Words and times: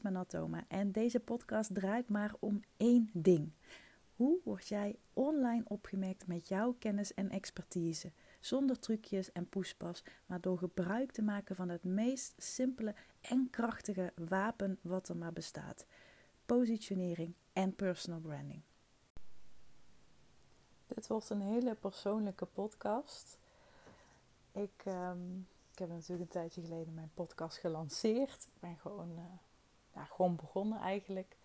Mijn 0.00 0.14
Manatoma 0.14 0.64
en 0.68 0.92
deze 0.92 1.20
podcast 1.20 1.74
draait 1.74 2.08
maar 2.08 2.34
om 2.38 2.60
één 2.76 3.10
ding. 3.12 3.52
Hoe 4.16 4.40
word 4.44 4.68
jij 4.68 4.98
online 5.12 5.62
opgemerkt 5.64 6.26
met 6.26 6.48
jouw 6.48 6.74
kennis 6.78 7.14
en 7.14 7.30
expertise? 7.30 8.12
Zonder 8.40 8.78
trucjes 8.78 9.32
en 9.32 9.48
poespas, 9.48 10.04
maar 10.26 10.40
door 10.40 10.58
gebruik 10.58 11.12
te 11.12 11.22
maken 11.22 11.56
van 11.56 11.68
het 11.68 11.84
meest 11.84 12.34
simpele 12.36 12.94
en 13.20 13.48
krachtige 13.50 14.12
wapen 14.28 14.78
wat 14.82 15.08
er 15.08 15.16
maar 15.16 15.32
bestaat: 15.32 15.86
positionering 16.46 17.36
en 17.52 17.74
personal 17.74 18.20
branding. 18.20 18.62
Dit 20.86 21.06
wordt 21.06 21.30
een 21.30 21.40
hele 21.40 21.74
persoonlijke 21.74 22.46
podcast. 22.46 23.38
Ik, 24.52 24.84
um, 24.86 25.46
ik 25.72 25.78
heb 25.78 25.88
natuurlijk 25.88 26.20
een 26.20 26.40
tijdje 26.40 26.60
geleden 26.60 26.94
mijn 26.94 27.10
podcast 27.14 27.58
gelanceerd. 27.58 28.48
Ik 28.54 28.60
ben 28.60 28.76
gewoon, 28.76 29.10
uh, 29.10 29.24
ja, 30.00 30.06
gewoon 30.06 30.36
begonnen 30.36 30.78
eigenlijk. 30.78 31.36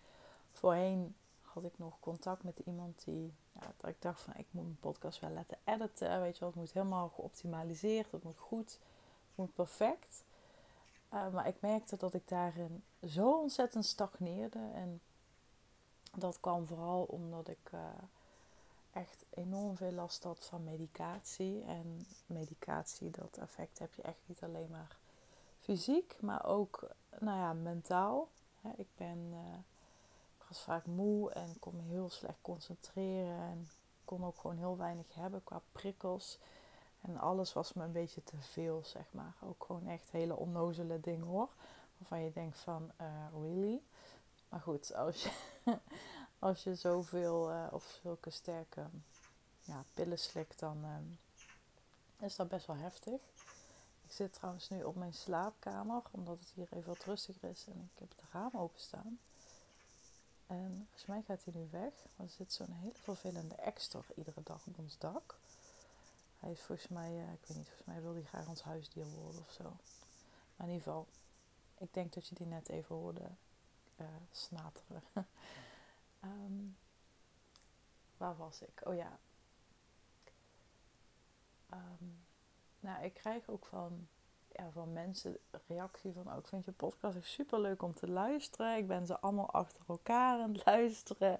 Voorheen 0.52 1.16
had 1.42 1.64
ik 1.64 1.78
nog 1.78 2.00
contact 2.00 2.44
met 2.44 2.60
iemand 2.66 3.04
die, 3.06 3.34
ja, 3.52 3.74
dat 3.78 3.90
ik 3.90 4.02
dacht 4.02 4.22
van 4.22 4.34
ik 4.34 4.46
moet 4.52 4.64
mijn 4.64 4.80
podcast 4.80 5.20
wel 5.20 5.30
laten 5.30 5.58
editen. 5.64 6.22
Weet 6.22 6.34
je 6.34 6.40
wel, 6.40 6.50
het 6.50 6.58
moet 6.60 6.72
helemaal 6.72 7.10
geoptimaliseerd, 7.10 8.12
het 8.12 8.24
moet 8.24 8.38
goed, 8.38 8.72
het 9.28 9.36
moet 9.36 9.54
perfect. 9.54 10.24
Uh, 11.14 11.30
maar 11.30 11.48
ik 11.48 11.62
merkte 11.62 11.98
dat 11.98 12.14
ik 12.14 12.28
daarin 12.28 12.84
zo 13.08 13.40
ontzettend 13.40 13.86
stagneerde. 13.86 14.60
En 14.74 15.02
dat 16.18 16.40
kwam 16.40 16.68
vooral 16.68 17.04
omdat 17.04 17.48
ik 17.48 17.72
uh, 17.74 17.80
echt 18.92 19.26
enorm 19.30 19.78
veel 19.78 19.92
last 19.92 20.24
had 20.24 20.46
van 20.46 20.64
medicatie. 20.64 21.64
En 21.64 22.08
medicatie, 22.26 23.10
dat 23.12 23.38
effect 23.38 23.80
heb 23.80 23.94
je 23.94 24.02
echt 24.02 24.22
niet 24.26 24.44
alleen 24.44 24.70
maar 24.70 24.98
fysiek, 25.60 26.18
maar 26.22 26.46
ook 26.46 26.88
nou 27.20 27.38
ja, 27.38 27.54
mentaal. 27.54 28.30
Ik 28.76 28.88
ben, 28.96 29.18
uh, 29.32 29.58
ik 30.38 30.46
was 30.48 30.60
vaak 30.60 30.86
moe 30.86 31.32
en 31.32 31.60
kon 31.60 31.76
me 31.76 31.82
heel 31.82 32.10
slecht 32.10 32.38
concentreren 32.42 33.40
en 33.40 33.68
kon 34.06 34.26
ook 34.26 34.38
gewoon 34.38 34.58
heel 34.58 34.78
weinig 34.78 35.14
hebben 35.14 35.44
qua 35.44 35.62
prikkels. 35.72 36.40
En 37.02 37.18
alles 37.18 37.54
was 37.54 37.74
me 37.74 37.84
een 37.84 37.92
beetje 37.92 38.24
te 38.24 38.38
veel, 38.38 38.82
zeg 38.84 39.06
maar. 39.12 39.34
Ook 39.44 39.64
gewoon 39.66 39.88
echt 39.88 40.12
hele 40.12 40.36
onnozele 40.36 41.00
dingen 41.00 41.28
hoor. 41.28 41.50
Waarvan 41.98 42.22
je 42.22 42.32
denkt 42.32 42.60
van, 42.60 42.92
uh, 43.02 43.08
really? 43.32 43.82
Maar 44.50 44.60
goed, 44.60 44.94
als 44.94 45.24
je, 45.24 45.32
als 46.40 46.64
je 46.64 46.76
zoveel 46.76 47.52
uh, 47.52 47.68
of 47.72 48.00
zulke 48.02 48.30
sterke 48.30 48.86
ja, 49.60 49.84
pillen 49.94 50.20
slikt, 50.20 50.60
dan 50.60 50.78
uh, 50.84 52.26
is 52.26 52.36
dat 52.36 52.48
best 52.48 52.66
wel 52.66 52.76
heftig. 52.76 53.22
Ik 54.06 54.12
zit 54.12 54.34
trouwens 54.34 54.70
nu 54.70 54.84
op 54.84 54.96
mijn 54.96 55.14
slaapkamer, 55.14 56.02
omdat 56.12 56.40
het 56.40 56.50
hier 56.50 56.68
even 56.72 56.88
wat 56.88 57.04
rustiger 57.04 57.50
is 57.50 57.66
en 57.66 57.90
ik 57.94 58.00
heb 58.00 58.10
het 58.10 58.32
raam 58.32 58.52
openstaan. 58.54 59.20
En 60.48 60.76
volgens 60.76 61.06
mij 61.06 61.22
gaat 61.22 61.44
hij 61.44 61.54
nu 61.54 61.68
weg, 61.72 61.94
maar 62.16 62.26
er 62.26 62.32
zit 62.32 62.54
zo'n 62.54 62.72
hele 62.72 62.94
vervelende 62.94 63.56
extor 63.56 64.06
iedere 64.16 64.44
dag 64.44 64.66
op 64.68 64.78
ons 64.78 64.98
dak. 64.98 65.38
Hij 66.40 66.52
is 66.52 66.62
volgens 66.62 66.88
mij, 66.88 67.12
uh, 67.12 67.34
ik 67.34 67.46
weet 67.46 67.58
niet, 67.58 67.68
volgens 67.68 67.88
mij 67.88 68.02
wil 68.02 68.14
hij 68.14 68.24
graag 68.24 68.48
ons 68.48 68.62
huisdier 68.62 69.06
worden 69.06 69.42
of 69.42 69.52
zo. 69.52 69.64
Maar 70.56 70.68
in 70.68 70.74
ieder 70.74 70.84
geval, 70.84 71.08
ik 71.78 71.94
denk 71.94 72.14
dat 72.14 72.28
je 72.28 72.36
die 72.36 72.48
net 72.48 72.70
even 72.70 72.96
hoorde 72.96 73.30
uh, 73.98 74.08
snateren. 74.32 75.04
um, 76.24 76.78
waar 78.18 78.38
was 78.38 78.62
ik? 78.62 78.82
Oh 78.84 78.96
ja. 78.96 79.20
Um, 81.74 82.25
nou, 82.86 83.04
ik 83.04 83.14
krijg 83.14 83.50
ook 83.50 83.66
van, 83.66 84.08
ja, 84.52 84.70
van 84.72 84.94
mensen 84.94 85.38
reactie 85.68 86.14
van... 86.14 86.32
Oh, 86.32 86.38
ik 86.38 86.48
vind 86.48 86.66
je 86.66 86.72
podcast 86.72 87.18
echt 87.18 87.28
super 87.28 87.60
leuk 87.60 87.82
om 87.82 87.94
te 87.94 88.10
luisteren. 88.10 88.78
Ik 88.78 88.88
ben 88.88 89.06
ze 89.06 89.20
allemaal 89.20 89.52
achter 89.52 89.84
elkaar 89.88 90.42
aan 90.42 90.54
het 90.54 90.66
luisteren. 90.74 91.40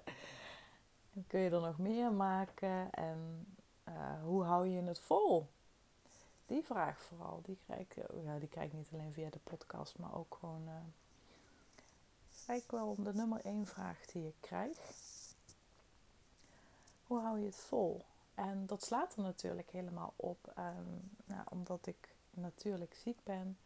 En 1.14 1.24
kun 1.26 1.40
je 1.40 1.50
er 1.50 1.60
nog 1.60 1.78
meer 1.78 2.12
maken? 2.12 2.90
En 2.90 3.46
uh, 3.88 4.22
hoe 4.22 4.44
hou 4.44 4.66
je 4.66 4.82
het 4.82 5.00
vol? 5.00 5.48
Die 6.46 6.62
vraag 6.62 7.02
vooral, 7.02 7.40
die 7.42 7.58
krijg, 7.64 7.80
ik, 7.80 7.96
ja, 8.24 8.38
die 8.38 8.48
krijg 8.48 8.72
niet 8.72 8.88
alleen 8.92 9.12
via 9.12 9.30
de 9.30 9.38
podcast, 9.38 9.98
maar 9.98 10.14
ook 10.14 10.36
gewoon... 10.40 10.62
Uh, 10.66 10.72
eigenlijk 12.46 12.70
wel 12.84 13.04
de 13.04 13.14
nummer 13.14 13.40
één 13.44 13.66
vraag 13.66 14.06
die 14.06 14.26
ik 14.26 14.36
krijg. 14.40 14.78
Hoe 17.06 17.20
hou 17.20 17.38
je 17.38 17.46
het 17.46 17.56
vol? 17.56 18.04
En 18.36 18.66
dat 18.66 18.84
slaat 18.84 19.16
er 19.16 19.22
natuurlijk 19.22 19.70
helemaal 19.70 20.12
op, 20.16 20.52
um, 20.58 21.10
nou, 21.24 21.42
omdat 21.50 21.86
ik 21.86 22.14
natuurlijk 22.30 22.94
ziek 22.94 23.18
ben. 23.24 23.58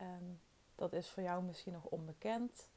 Um, 0.00 0.40
dat 0.74 0.92
is 0.92 1.08
voor 1.08 1.22
jou 1.22 1.42
misschien 1.42 1.72
nog 1.72 1.84
onbekend. 1.84 2.68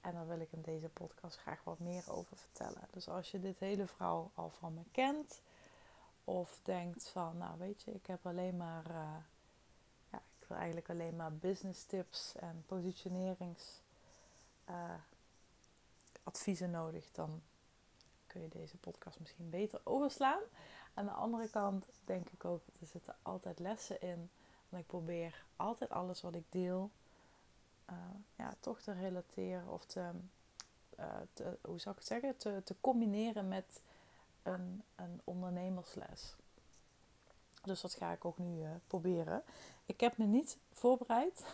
En 0.00 0.12
daar 0.12 0.26
wil 0.26 0.40
ik 0.40 0.52
in 0.52 0.62
deze 0.62 0.88
podcast 0.88 1.36
graag 1.36 1.64
wat 1.64 1.78
meer 1.78 2.12
over 2.12 2.36
vertellen. 2.36 2.88
Dus 2.90 3.08
als 3.08 3.30
je 3.30 3.40
dit 3.40 3.58
hele 3.58 3.86
verhaal 3.86 4.30
al 4.34 4.50
van 4.50 4.74
me 4.74 4.82
kent, 4.92 5.40
of 6.24 6.58
denkt 6.62 7.08
van, 7.08 7.38
nou 7.38 7.58
weet 7.58 7.82
je, 7.82 7.94
ik 7.94 8.06
heb 8.06 8.26
alleen 8.26 8.56
maar, 8.56 8.90
uh, 8.90 9.16
ja, 10.10 10.22
ik 10.40 10.46
wil 10.48 10.56
eigenlijk 10.56 10.90
alleen 10.90 11.16
maar 11.16 11.32
business 11.32 11.84
tips 11.84 12.34
en 12.34 12.64
positionerings 12.66 13.80
uh, 14.70 14.94
adviezen 16.22 16.70
nodig, 16.70 17.10
dan 17.10 17.42
kun 18.34 18.42
je 18.42 18.48
deze 18.48 18.76
podcast 18.76 19.20
misschien 19.20 19.50
beter 19.50 19.80
overslaan. 19.84 20.40
Aan 20.94 21.04
de 21.04 21.10
andere 21.10 21.48
kant 21.48 21.84
denk 22.04 22.28
ik 22.28 22.44
ook, 22.44 22.62
er 22.80 22.86
zitten 22.86 23.16
altijd 23.22 23.58
lessen 23.58 24.00
in. 24.00 24.30
Want 24.68 24.82
ik 24.82 24.88
probeer 24.88 25.44
altijd 25.56 25.90
alles 25.90 26.20
wat 26.20 26.34
ik 26.34 26.44
deel, 26.48 26.90
uh, 27.90 27.96
ja, 28.36 28.54
toch 28.60 28.80
te 28.80 28.92
relateren 28.92 29.68
of 29.68 29.84
te, 29.84 30.10
uh, 30.98 31.04
te, 31.32 31.58
hoe 31.62 31.78
zou 31.78 31.94
ik 31.94 32.00
het 32.00 32.06
zeggen, 32.06 32.36
te, 32.36 32.60
te 32.64 32.74
combineren 32.80 33.48
met 33.48 33.80
een, 34.42 34.82
een 34.94 35.20
ondernemersles. 35.24 36.34
Dus 37.62 37.80
dat 37.80 37.94
ga 37.94 38.12
ik 38.12 38.24
ook 38.24 38.38
nu 38.38 38.62
uh, 38.62 38.70
proberen. 38.86 39.42
Ik 39.86 40.00
heb 40.00 40.16
me 40.16 40.24
niet 40.24 40.58
voorbereid. 40.72 41.44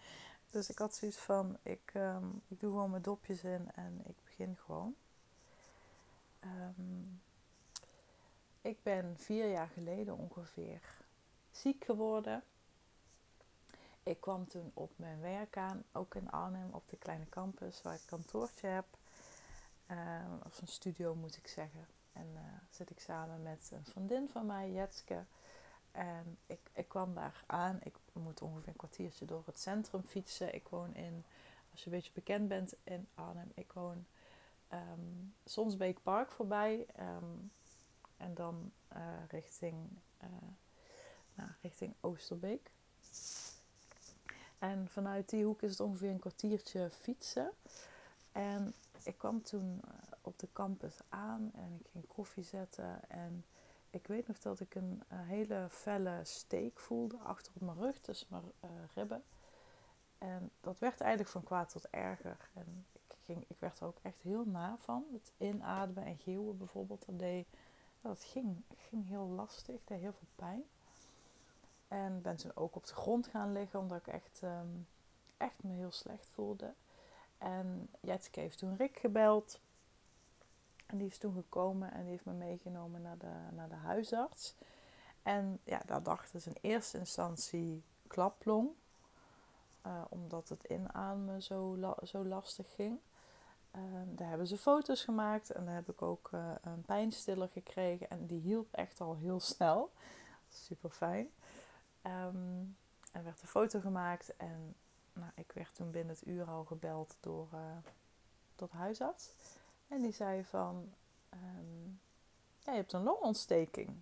dus 0.50 0.70
ik 0.70 0.78
had 0.78 0.94
zoiets 0.94 1.18
van, 1.18 1.56
ik, 1.62 1.92
um, 1.94 2.42
ik 2.48 2.60
doe 2.60 2.70
gewoon 2.70 2.90
mijn 2.90 3.02
dopjes 3.02 3.44
in 3.44 3.70
en 3.74 4.00
ik 4.04 4.16
begin 4.24 4.56
gewoon. 4.64 4.94
Um, 6.44 7.20
ik 8.60 8.82
ben 8.82 9.16
vier 9.18 9.50
jaar 9.50 9.68
geleden 9.68 10.16
ongeveer 10.16 10.80
ziek 11.50 11.84
geworden. 11.84 12.42
Ik 14.02 14.20
kwam 14.20 14.48
toen 14.48 14.70
op 14.74 14.90
mijn 14.96 15.20
werk 15.20 15.56
aan, 15.56 15.84
ook 15.92 16.14
in 16.14 16.30
Arnhem 16.30 16.68
op 16.72 16.88
de 16.88 16.96
kleine 16.96 17.28
campus 17.28 17.82
waar 17.82 17.94
ik 17.94 18.00
een 18.00 18.06
kantoortje 18.06 18.66
heb. 18.66 18.86
Uh, 19.90 20.32
of 20.44 20.60
een 20.60 20.68
studio 20.68 21.14
moet 21.14 21.36
ik 21.36 21.46
zeggen. 21.46 21.86
En 22.12 22.26
uh, 22.34 22.40
zit 22.70 22.90
ik 22.90 23.00
samen 23.00 23.42
met 23.42 23.70
een 23.72 23.84
vriendin 23.84 24.28
van 24.28 24.46
mij, 24.46 24.72
Jetske. 24.72 25.24
En 25.90 26.38
ik, 26.46 26.60
ik 26.72 26.88
kwam 26.88 27.14
daar 27.14 27.44
aan. 27.46 27.78
Ik 27.82 27.96
moet 28.12 28.42
ongeveer 28.42 28.68
een 28.68 28.76
kwartiertje 28.76 29.24
door 29.24 29.42
het 29.46 29.60
centrum 29.60 30.02
fietsen. 30.02 30.54
Ik 30.54 30.68
woon 30.68 30.94
in, 30.94 31.24
als 31.70 31.80
je 31.80 31.86
een 31.86 31.96
beetje 31.96 32.12
bekend 32.14 32.48
bent 32.48 32.74
in 32.84 33.08
Arnhem, 33.14 33.50
ik 33.54 33.72
woon 33.72 34.06
um, 34.72 35.34
Park 36.02 36.30
voorbij. 36.30 36.86
Um, 37.00 37.50
en 38.16 38.34
dan 38.34 38.72
uh, 38.96 39.02
richting, 39.28 39.76
uh, 40.22 40.28
nou, 41.34 41.50
richting 41.62 41.94
Oosterbeek. 42.00 42.70
En 44.58 44.88
vanuit 44.88 45.28
die 45.28 45.44
hoek 45.44 45.62
is 45.62 45.70
het 45.70 45.80
ongeveer 45.80 46.10
een 46.10 46.18
kwartiertje 46.18 46.90
fietsen. 46.90 47.50
En 48.32 48.74
ik 49.02 49.18
kwam 49.18 49.42
toen 49.42 49.80
uh, 49.84 49.92
op 50.20 50.38
de 50.38 50.48
campus 50.52 50.96
aan 51.08 51.50
en 51.54 51.78
ik 51.78 51.86
ging 51.90 52.06
koffie 52.06 52.44
zetten. 52.44 53.08
En 53.08 53.44
ik 53.90 54.06
weet 54.06 54.26
nog 54.26 54.38
dat 54.38 54.60
ik 54.60 54.74
een, 54.74 55.02
hele 55.08 55.66
felle 55.70 56.20
steek 56.22 56.78
voelde 56.78 57.16
achter 57.16 57.52
op 57.54 57.60
mijn 57.60 57.78
rug, 57.78 58.00
tussen 58.00 58.26
mijn 58.30 58.44
ribben. 58.94 59.22
En 60.18 60.50
dat 60.60 60.78
werd 60.78 61.00
eigenlijk 61.00 61.30
van 61.30 61.42
kwaad 61.42 61.68
tot 61.68 61.88
erger. 61.90 62.50
En 62.54 62.86
ging, 63.26 63.44
ik 63.48 63.56
werd 63.58 63.80
er 63.80 63.86
ook 63.86 63.98
echt 64.02 64.20
heel 64.22 64.44
na 64.44 64.76
van. 64.78 65.04
Het 65.12 65.32
inademen 65.38 66.04
en 66.04 66.18
geeuwen 66.18 66.58
bijvoorbeeld, 66.58 67.06
dat 67.06 67.18
deed 67.18 67.46
dat 68.00 68.24
ging, 68.24 68.62
ging 68.76 69.08
heel 69.08 69.26
lastig, 69.26 69.80
deed 69.84 70.00
heel 70.00 70.12
veel 70.12 70.28
pijn. 70.34 70.64
En 71.88 72.22
ben 72.22 72.36
toen 72.36 72.50
ook 72.54 72.76
op 72.76 72.86
de 72.86 72.94
grond 72.94 73.26
gaan 73.26 73.52
liggen, 73.52 73.78
omdat 73.80 73.98
ik 73.98 74.06
echt, 74.06 74.40
um, 74.42 74.86
echt 75.36 75.62
me 75.62 75.72
heel 75.72 75.90
slecht 75.90 76.28
voelde. 76.28 76.74
En 77.38 77.88
Jetske 78.00 78.40
heeft 78.40 78.58
toen 78.58 78.76
Rick 78.76 78.98
gebeld. 78.98 79.60
En 80.86 80.98
die 80.98 81.06
is 81.06 81.18
toen 81.18 81.34
gekomen 81.34 81.92
en 81.92 82.00
die 82.00 82.10
heeft 82.10 82.24
me 82.24 82.32
meegenomen 82.32 83.02
naar 83.02 83.18
de, 83.18 83.32
naar 83.52 83.68
de 83.68 83.74
huisarts. 83.74 84.54
En 85.22 85.58
ja, 85.64 85.82
daar 85.86 86.02
dachten 86.02 86.40
ze 86.40 86.50
in 86.50 86.58
eerste 86.60 86.98
instantie 86.98 87.82
klaplong. 88.06 88.68
Uh, 89.86 90.04
omdat 90.08 90.48
het 90.48 90.64
inademen 90.64 91.42
zo, 91.42 91.94
zo 92.02 92.24
lastig 92.24 92.74
ging. 92.74 92.98
Um, 93.76 94.16
daar 94.16 94.28
hebben 94.28 94.46
ze 94.46 94.58
foto's 94.58 95.04
gemaakt 95.04 95.50
en 95.50 95.64
daar 95.64 95.74
heb 95.74 95.88
ik 95.88 96.02
ook 96.02 96.30
uh, 96.34 96.50
een 96.62 96.82
pijnstiller 96.82 97.48
gekregen. 97.48 98.10
En 98.10 98.26
die 98.26 98.40
hielp 98.40 98.72
echt 98.72 99.00
al 99.00 99.14
heel 99.14 99.40
snel. 99.40 99.92
Super 100.48 100.90
fijn. 100.90 101.28
Um, 102.02 102.76
er 103.12 103.24
werd 103.24 103.42
een 103.42 103.48
foto 103.48 103.80
gemaakt 103.80 104.36
en 104.36 104.74
nou, 105.12 105.30
ik 105.34 105.52
werd 105.52 105.74
toen 105.74 105.90
binnen 105.90 106.14
het 106.14 106.26
uur 106.26 106.44
al 106.44 106.64
gebeld 106.64 107.16
door, 107.20 107.48
uh, 107.54 108.68
huisarts. 108.70 109.32
En 109.88 110.02
die 110.02 110.12
zei 110.12 110.44
van, 110.44 110.92
ehm, 111.28 111.86
ja, 112.58 112.72
je 112.72 112.78
hebt 112.78 112.92
een 112.92 113.02
longontsteking. 113.02 114.00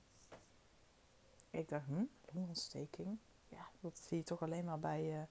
Ik 1.51 1.69
dacht, 1.69 1.87
hm, 1.87 2.05
longontsteking? 2.33 3.19
Ja, 3.49 3.69
dat 3.81 3.99
zie 3.99 4.17
je 4.17 4.23
toch 4.23 4.43
alleen 4.43 4.65
maar 4.65 4.79
bij, 4.79 5.03
ja, 5.03 5.29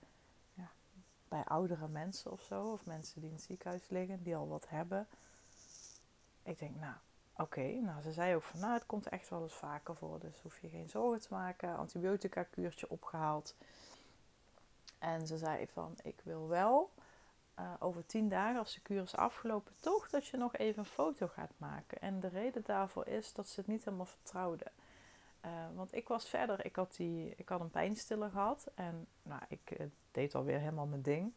bij 1.34 1.44
oudere 1.44 1.88
mensen 1.88 2.32
of 2.32 2.42
zo. 2.42 2.72
Of 2.72 2.86
mensen 2.86 3.20
die 3.22 3.30
in 3.30 3.36
het 3.36 3.46
ziekenhuis 3.46 3.90
liggen, 3.90 4.24
die 4.24 4.36
al 4.36 4.48
wat 4.48 4.70
hebben. 4.70 5.08
Ik 6.44 6.60
denk, 6.60 6.76
nou, 6.76 6.96
oké. 7.38 7.62
Nou, 7.62 8.02
ze 8.02 8.12
zei 8.12 8.36
ook 8.36 8.44
van, 8.44 8.60
nou, 8.60 8.74
het 8.74 8.86
komt 8.86 9.08
echt 9.10 9.30
wel 9.30 9.42
eens 9.42 9.54
vaker 9.54 9.96
voor. 9.96 10.20
Dus 10.20 10.42
hoef 10.42 10.60
je 10.60 10.70
geen 10.70 10.90
zorgen 10.90 11.22
te 11.22 11.28
maken. 11.30 11.78
Antibiotica 11.78 12.44
kuurtje 12.44 12.90
opgehaald. 12.90 13.56
En 15.00 15.28
ze 15.28 15.38
zei 15.38 15.68
van, 15.68 15.96
ik 16.04 16.22
wil 16.24 16.48
wel 16.48 16.92
uh, 17.60 17.74
over 17.80 18.06
tien 18.06 18.30
dagen, 18.30 18.60
als 18.60 18.74
de 18.74 18.82
kuur 18.82 19.02
is 19.02 19.16
afgelopen, 19.16 19.74
toch 19.80 20.10
dat 20.10 20.28
je 20.28 20.38
nog 20.38 20.56
even 20.56 20.80
een 20.80 20.86
foto 20.86 21.28
gaat 21.28 21.54
maken. 21.58 22.02
En 22.02 22.20
de 22.20 22.28
reden 22.28 22.64
daarvoor 22.66 23.08
is 23.08 23.34
dat 23.34 23.48
ze 23.48 23.60
het 23.60 23.70
niet 23.70 23.84
helemaal 23.84 24.06
vertrouwde. 24.06 24.72
Uh, 25.46 25.52
want 25.76 25.96
ik 25.96 26.08
was 26.08 26.30
verder, 26.30 26.66
ik 26.66 26.76
had, 26.76 26.96
die, 26.96 27.34
ik 27.36 27.50
had 27.50 27.60
een 27.60 27.70
pijnstiller 27.70 28.30
gehad 28.30 28.68
en 28.76 29.08
nou, 29.24 29.42
ik 29.48 29.80
uh, 29.80 29.88
deed 30.12 30.36
alweer 30.36 30.60
helemaal 30.60 30.86
mijn 30.86 31.02
ding. 31.02 31.34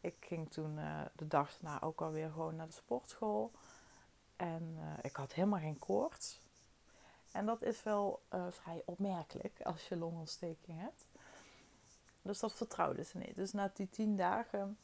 Ik 0.00 0.16
ging 0.20 0.50
toen 0.50 0.74
de 1.16 1.26
dag 1.26 1.56
daarna 1.58 1.82
ook 1.82 2.00
alweer 2.00 2.30
gewoon 2.30 2.56
naar 2.56 2.66
de 2.66 2.72
sportschool. 2.72 3.52
En 4.36 4.78
ik 5.02 5.16
had 5.16 5.32
helemaal 5.32 5.58
geen 5.58 5.78
koorts. 5.78 6.40
En 7.32 7.46
dat 7.46 7.62
is 7.62 7.82
wel 7.82 8.22
vrij 8.50 8.82
opmerkelijk 8.84 9.60
als 9.62 9.88
je 9.88 9.96
longontsteking 9.96 10.80
hebt. 10.80 11.06
Dus 12.22 12.38
dat 12.38 12.54
vertrouwde 12.54 13.04
ze 13.04 13.18
niet. 13.18 13.34
Dus 13.34 13.52
na 13.52 13.70
die 13.74 13.90
tien 13.90 14.16
dagen 14.16 14.78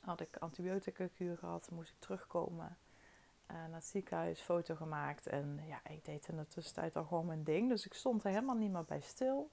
had 0.00 0.20
ik 0.20 0.36
antibiotica 0.36 1.06
kuur 1.14 1.38
gehad, 1.38 1.70
moest 1.70 1.90
ik 1.90 1.98
terugkomen 1.98 2.76
naar 3.46 3.68
het 3.72 3.84
ziekenhuis, 3.84 4.40
foto 4.40 4.74
gemaakt. 4.74 5.26
En 5.26 5.60
ja, 5.66 5.80
ik 5.88 6.04
deed 6.04 6.28
in 6.28 6.36
de 6.36 6.46
tussentijd 6.46 6.96
al 6.96 7.04
gewoon 7.04 7.26
mijn 7.26 7.44
ding. 7.44 7.68
Dus 7.68 7.86
ik 7.86 7.94
stond 7.94 8.24
er 8.24 8.30
helemaal 8.30 8.54
niet 8.54 8.72
meer 8.72 8.84
bij 8.84 9.00
stil. 9.00 9.50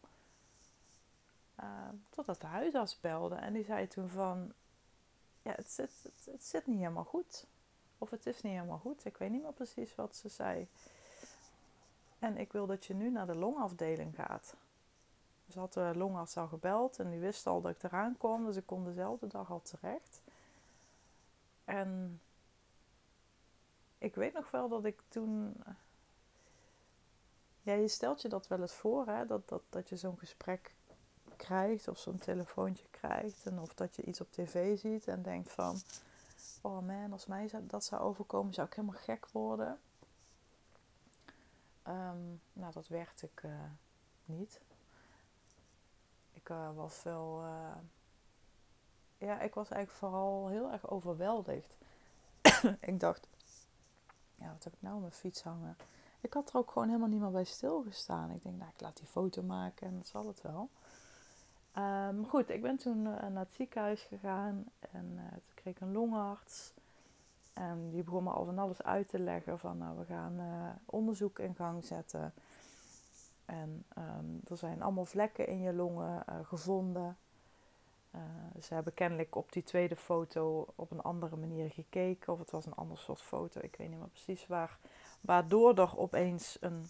Uh, 1.60 1.68
totdat 2.10 2.42
de 2.42 2.48
huisarts 2.48 3.00
belde 3.00 3.36
en 3.36 3.54
die 3.54 3.64
zei 3.64 3.88
toen 3.88 4.10
van... 4.10 4.54
Ja, 5.42 5.52
het 5.56 5.72
zit, 5.72 5.92
het, 6.26 6.44
zit 6.44 6.68
niet 6.68 6.78
helemaal 6.78 7.04
goed. 7.04 7.46
Of 7.98 8.10
het 8.10 8.26
is 8.26 8.42
niet 8.42 8.54
helemaal 8.54 8.78
goed. 8.78 9.06
Ik 9.06 9.18
weet 9.18 9.32
niet 9.32 9.42
meer 9.42 9.54
precies 9.54 9.96
wat 9.96 10.16
ze 10.16 10.30
zei. 10.30 10.68
En 12.20 12.38
ik 12.38 12.52
wil 12.52 12.66
dat 12.66 12.86
je 12.86 12.94
nu 12.94 13.12
naar 13.12 13.28
de 13.28 13.36
longafdeling 13.36 14.16
gaat. 14.16 14.56
Dus 15.46 15.56
had 15.56 15.74
de 15.74 15.92
longarts 15.96 16.38
al 16.38 16.48
gebeld 16.48 17.00
en 17.00 17.10
die 17.10 17.20
wist 17.20 17.48
al 17.48 17.62
dat 17.62 17.72
ik 17.72 17.84
eraan 17.84 18.18
kwam. 18.18 18.46
Dus 18.46 18.56
ik 18.56 18.66
kon 18.66 18.84
dezelfde 18.84 19.28
dag 19.28 19.52
al 19.52 19.62
terecht. 19.62 20.22
En 21.66 22.22
ik 24.02 24.16
weet 24.16 24.34
nog 24.34 24.52
wel 24.52 24.70
dat 24.70 24.86
ik 24.86 25.02
toen. 25.08 25.64
Ja, 27.62 27.74
je 27.74 27.88
stelt 27.88 28.22
je 28.22 28.30
dat 28.30 28.48
wel 28.48 28.62
eens 28.62 28.74
voor, 28.74 29.08
hè? 29.08 29.26
Dat, 29.26 29.50
dat, 29.50 29.62
dat 29.70 29.90
je 29.90 29.98
zo'n 29.98 30.18
gesprek 30.18 30.74
krijgt 31.36 31.88
of 31.88 31.98
zo'n 31.98 32.18
telefoontje 32.18 32.88
krijgt. 32.90 33.46
En 33.46 33.60
of 33.60 33.74
dat 33.74 33.96
je 33.96 34.04
iets 34.04 34.22
op 34.22 34.32
tv 34.32 34.80
ziet 34.80 35.08
en 35.08 35.22
denkt 35.22 35.52
van... 35.52 35.82
Oh 36.62 36.86
man, 36.86 37.12
als 37.12 37.26
mij 37.26 37.50
dat 37.62 37.84
zou 37.84 38.02
overkomen, 38.02 38.54
zou 38.54 38.68
ik 38.68 38.74
helemaal 38.74 39.00
gek 39.00 39.28
worden. 39.32 39.80
Um, 41.88 42.42
nou, 42.54 42.74
dat 42.74 42.88
werd 42.88 43.22
ik 43.22 43.44
uh, 43.44 43.52
niet. 44.26 44.62
Ik 46.34 46.50
uh, 46.50 46.76
was 46.76 47.04
wel... 47.04 47.44
Ja, 49.18 49.40
ik 49.40 49.54
was 49.54 49.70
eigenlijk 49.70 49.92
vooral 49.92 50.48
heel 50.48 50.72
erg 50.72 50.90
overweldigd. 50.90 51.78
ik 52.80 53.00
dacht, 53.00 53.28
ja, 54.42 54.52
wat 54.52 54.64
heb 54.64 54.74
ik 54.74 54.82
nou 54.82 54.96
op 54.96 55.02
mijn 55.02 55.14
fiets 55.14 55.44
hangen? 55.44 55.78
Ik 56.22 56.34
had 56.34 56.50
er 56.50 56.58
ook 56.58 56.72
gewoon 56.72 56.88
helemaal 56.88 57.10
niet 57.10 57.20
meer 57.20 57.32
bij 57.32 57.44
stilgestaan. 57.44 58.32
Ik 58.32 58.44
denk, 58.44 58.58
nou, 58.58 58.72
ik 58.74 58.82
laat 58.82 58.98
die 58.98 59.08
foto 59.08 59.42
maken 59.42 59.88
en 59.88 59.98
dat 59.98 60.08
zal 60.08 60.28
het 60.28 60.42
wel. 60.42 60.70
Um, 61.78 62.28
goed, 62.28 62.50
ik 62.50 62.62
ben 62.62 62.78
toen 62.78 62.98
uh, 62.98 63.06
naar 63.06 63.44
het 63.44 63.54
ziekenhuis 63.54 64.02
gegaan 64.02 64.66
en 64.80 65.12
uh, 65.16 65.32
toen 65.32 65.54
kreeg 65.54 65.76
ik 65.76 65.82
een 65.82 65.92
longarts. 65.92 66.74
En 67.54 67.90
die 67.90 68.04
begon 68.04 68.24
me 68.24 68.30
al 68.30 68.46
van 68.46 68.60
alles 68.60 68.82
uit 68.82 69.08
te 69.08 69.20
leggen 69.20 69.60
van, 69.60 69.78
nou, 69.78 69.98
we 69.98 70.06
gaan 70.06 70.40
uh, 70.40 70.70
onderzoek 70.86 71.40
in 71.40 71.56
gang 71.56 71.86
zetten. 71.86 72.34
En 73.46 73.86
um, 73.98 74.42
er 74.48 74.58
zijn 74.58 74.82
allemaal 74.82 75.06
vlekken 75.06 75.48
in 75.48 75.60
je 75.60 75.74
longen 75.74 76.26
gevonden. 76.44 77.18
Uh, 78.16 78.22
ze 78.62 78.74
hebben 78.74 78.94
kennelijk 78.94 79.36
op 79.36 79.52
die 79.52 79.64
tweede 79.64 79.96
foto 79.96 80.74
op 80.76 80.92
een 80.92 81.02
andere 81.02 81.36
manier 81.36 81.70
gekeken. 81.70 82.34
Of 82.34 82.40
het 82.40 82.52
was 82.52 82.66
een 82.66 82.74
ander 82.74 82.98
soort 82.98 83.22
foto. 83.22 83.60
Ik 83.62 83.76
weet 83.76 83.90
niet 83.90 84.00
meer 84.00 84.08
precies 84.08 84.48
waar. 84.48 84.78
Waardoor 85.22 85.78
er 85.78 85.98
opeens 85.98 86.58
een, 86.60 86.86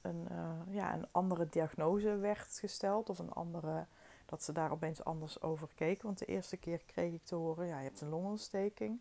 een, 0.00 0.26
uh, 0.32 0.60
ja, 0.74 0.94
een 0.94 1.06
andere 1.10 1.48
diagnose 1.48 2.16
werd 2.16 2.58
gesteld. 2.58 3.10
Of 3.10 3.18
een 3.18 3.32
andere, 3.32 3.86
dat 4.26 4.42
ze 4.42 4.52
daar 4.52 4.70
opeens 4.70 5.04
anders 5.04 5.42
over 5.42 5.68
keken. 5.74 6.06
Want 6.06 6.18
de 6.18 6.26
eerste 6.26 6.56
keer 6.56 6.82
kreeg 6.86 7.12
ik 7.12 7.24
te 7.24 7.34
horen, 7.34 7.66
ja, 7.66 7.78
je 7.78 7.84
hebt 7.84 8.00
een 8.00 8.08
longontsteking. 8.08 9.00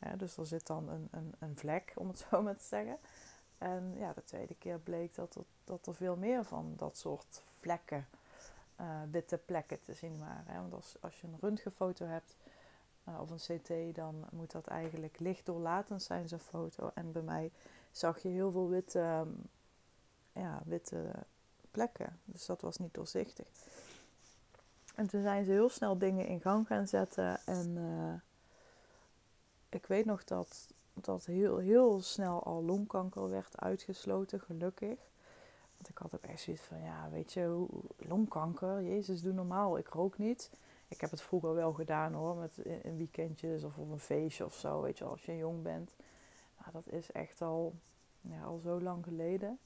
Ja, 0.00 0.16
dus 0.16 0.36
er 0.36 0.46
zit 0.46 0.66
dan 0.66 0.88
een, 0.88 1.08
een, 1.10 1.34
een 1.38 1.56
vlek, 1.56 1.92
om 1.96 2.08
het 2.08 2.18
zo 2.30 2.42
maar 2.42 2.56
te 2.56 2.64
zeggen. 2.64 2.98
En 3.58 3.94
ja, 3.96 4.12
de 4.12 4.24
tweede 4.24 4.54
keer 4.54 4.78
bleek 4.78 5.14
dat 5.14 5.34
er, 5.34 5.44
dat 5.64 5.86
er 5.86 5.94
veel 5.94 6.16
meer 6.16 6.44
van 6.44 6.74
dat 6.76 6.98
soort 6.98 7.42
vlekken 7.52 8.06
uh, 8.80 8.86
witte 9.10 9.38
plekken 9.38 9.80
te 9.82 9.94
zien 9.94 10.18
waren. 10.18 10.46
Hè? 10.46 10.60
Want 10.60 10.74
als, 10.74 10.94
als 11.00 11.20
je 11.20 11.26
een 11.26 11.38
röntgenfoto 11.40 12.06
hebt 12.06 12.36
uh, 13.08 13.20
of 13.20 13.30
een 13.30 13.60
CT, 13.60 13.94
dan 13.94 14.24
moet 14.30 14.50
dat 14.50 14.66
eigenlijk 14.66 15.18
lichtdoorlatend 15.18 16.02
zijn, 16.02 16.28
zo'n 16.28 16.38
foto. 16.38 16.90
En 16.94 17.12
bij 17.12 17.22
mij 17.22 17.50
zag 17.90 18.18
je 18.18 18.28
heel 18.28 18.50
veel 18.50 18.68
witte, 18.68 19.00
um, 19.00 19.42
ja, 20.32 20.60
witte 20.64 21.10
plekken. 21.70 22.20
Dus 22.24 22.46
dat 22.46 22.60
was 22.60 22.76
niet 22.76 22.94
doorzichtig. 22.94 23.46
En 24.94 25.06
toen 25.06 25.22
zijn 25.22 25.44
ze 25.44 25.50
heel 25.50 25.68
snel 25.68 25.98
dingen 25.98 26.26
in 26.26 26.40
gang 26.40 26.66
gaan 26.66 26.88
zetten. 26.88 27.40
En 27.44 27.76
uh, 27.76 28.14
ik 29.68 29.86
weet 29.86 30.04
nog 30.04 30.24
dat, 30.24 30.68
dat 30.94 31.24
heel, 31.24 31.58
heel 31.58 32.02
snel 32.02 32.42
al 32.42 32.64
longkanker 32.64 33.30
werd 33.30 33.60
uitgesloten, 33.60 34.40
gelukkig. 34.40 34.98
Want 35.78 35.88
ik 35.88 35.98
had 35.98 36.14
ook 36.14 36.30
echt 36.30 36.40
zoiets 36.40 36.62
van, 36.62 36.82
ja, 36.82 37.10
weet 37.10 37.32
je, 37.32 37.66
longkanker, 37.96 38.82
jezus, 38.82 39.22
doe 39.22 39.32
normaal. 39.32 39.78
Ik 39.78 39.88
rook 39.88 40.18
niet. 40.18 40.50
Ik 40.88 41.00
heb 41.00 41.10
het 41.10 41.20
vroeger 41.20 41.54
wel 41.54 41.72
gedaan 41.72 42.12
hoor, 42.12 42.36
met 42.36 42.58
in 42.58 42.96
weekendjes 42.96 43.64
of 43.64 43.78
op 43.78 43.90
een 43.90 43.98
feestje 43.98 44.44
of 44.44 44.54
zo, 44.54 44.80
weet 44.80 44.98
je, 44.98 45.04
als 45.04 45.24
je 45.24 45.36
jong 45.36 45.62
bent. 45.62 45.96
Maar 46.56 46.72
dat 46.72 46.88
is 46.92 47.12
echt 47.12 47.42
al, 47.42 47.74
ja, 48.20 48.42
al 48.42 48.58
zo 48.58 48.80
lang 48.80 49.04
geleden. 49.04 49.58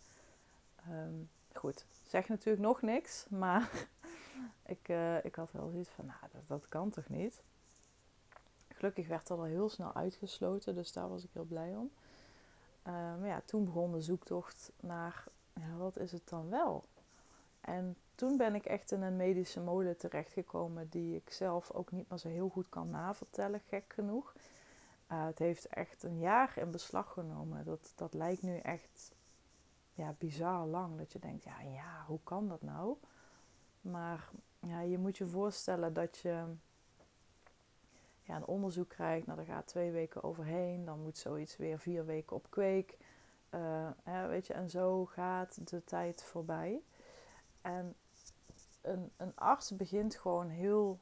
Um, 0.91 1.31
goed, 1.53 1.87
zeg 2.03 2.29
natuurlijk 2.29 2.63
nog 2.63 2.83
niks, 2.83 3.27
maar 3.29 3.71
ik, 4.67 4.89
uh, 4.89 5.25
ik 5.25 5.35
had 5.35 5.53
wel 5.53 5.71
zoiets 5.71 5.91
van, 5.91 6.07
nou, 6.07 6.45
dat, 6.47 6.69
kan 6.69 6.91
toch 6.91 7.09
niet? 7.09 7.43
Gelukkig 8.69 9.09
werd 9.09 9.27
dat 9.27 9.39
al 9.39 9.45
heel 9.45 9.69
snel 9.69 9.95
uitgesloten, 9.95 10.75
dus 10.75 10.93
daar 10.93 11.09
was 11.09 11.25
ik 11.25 11.31
heel 11.33 11.45
blij 11.45 11.77
om. 11.77 11.91
Uh, 12.87 12.93
maar 12.93 13.27
ja, 13.27 13.43
toen 13.45 13.65
begon 13.65 13.93
de 13.93 14.01
zoektocht 14.01 14.73
naar 14.81 15.25
ja, 15.55 15.77
wat 15.77 15.99
is 15.99 16.13
het 16.13 16.29
dan 16.29 16.51
wel? 16.51 16.85
En 17.61 17.97
toen 18.15 18.37
ben 18.37 18.55
ik 18.55 18.65
echt 18.65 18.93
in 18.93 19.03
een 19.03 19.17
medische 19.17 19.61
molen 19.61 19.97
terechtgekomen 19.97 20.89
die 20.89 21.17
ik 21.17 21.31
zelf 21.31 21.71
ook 21.71 21.93
niet 21.93 22.09
meer 22.09 22.19
zo 22.19 22.29
heel 22.29 22.49
goed 22.49 22.69
kan 22.69 22.91
navertellen, 22.91 23.61
gek 23.61 23.93
genoeg. 23.93 24.35
Uh, 25.13 25.25
het 25.25 25.39
heeft 25.39 25.67
echt 25.67 26.03
een 26.03 26.19
jaar 26.19 26.59
in 26.59 26.71
beslag 26.71 27.13
genomen. 27.13 27.65
Dat, 27.65 27.93
dat 27.97 28.15
lijkt 28.15 28.43
nu 28.43 28.57
echt 28.59 29.13
ja, 29.93 30.15
bizar 30.19 30.67
lang. 30.67 30.99
Dat 30.99 31.13
je 31.13 31.19
denkt, 31.19 31.45
ja, 31.45 31.61
ja, 31.61 32.05
hoe 32.07 32.21
kan 32.25 32.49
dat 32.49 32.63
nou? 32.63 32.97
Maar 33.81 34.31
ja, 34.61 34.81
je 34.81 34.99
moet 34.99 35.17
je 35.17 35.27
voorstellen 35.27 35.93
dat 35.93 36.19
je 36.19 36.45
ja, 38.23 38.37
een 38.37 38.47
onderzoek 38.47 38.89
krijgt. 38.89 39.27
Nou, 39.27 39.39
daar 39.39 39.55
gaat 39.55 39.67
twee 39.67 39.91
weken 39.91 40.23
overheen. 40.23 40.85
Dan 40.85 41.03
moet 41.03 41.19
zoiets 41.19 41.57
weer 41.57 41.79
vier 41.79 42.05
weken 42.05 42.37
op 42.37 42.47
kweek. 42.51 42.97
Uh, 43.55 43.89
hè, 44.03 44.27
weet 44.27 44.47
je, 44.47 44.53
en 44.53 44.71
zo 44.71 45.07
gaat 45.07 45.69
de 45.71 45.85
tijd 45.85 46.23
voorbij. 46.23 46.83
En 47.61 47.95
een, 48.81 49.13
een 49.17 49.37
arts 49.37 49.77
begint 49.77 50.15
gewoon 50.15 50.49
heel 50.49 50.99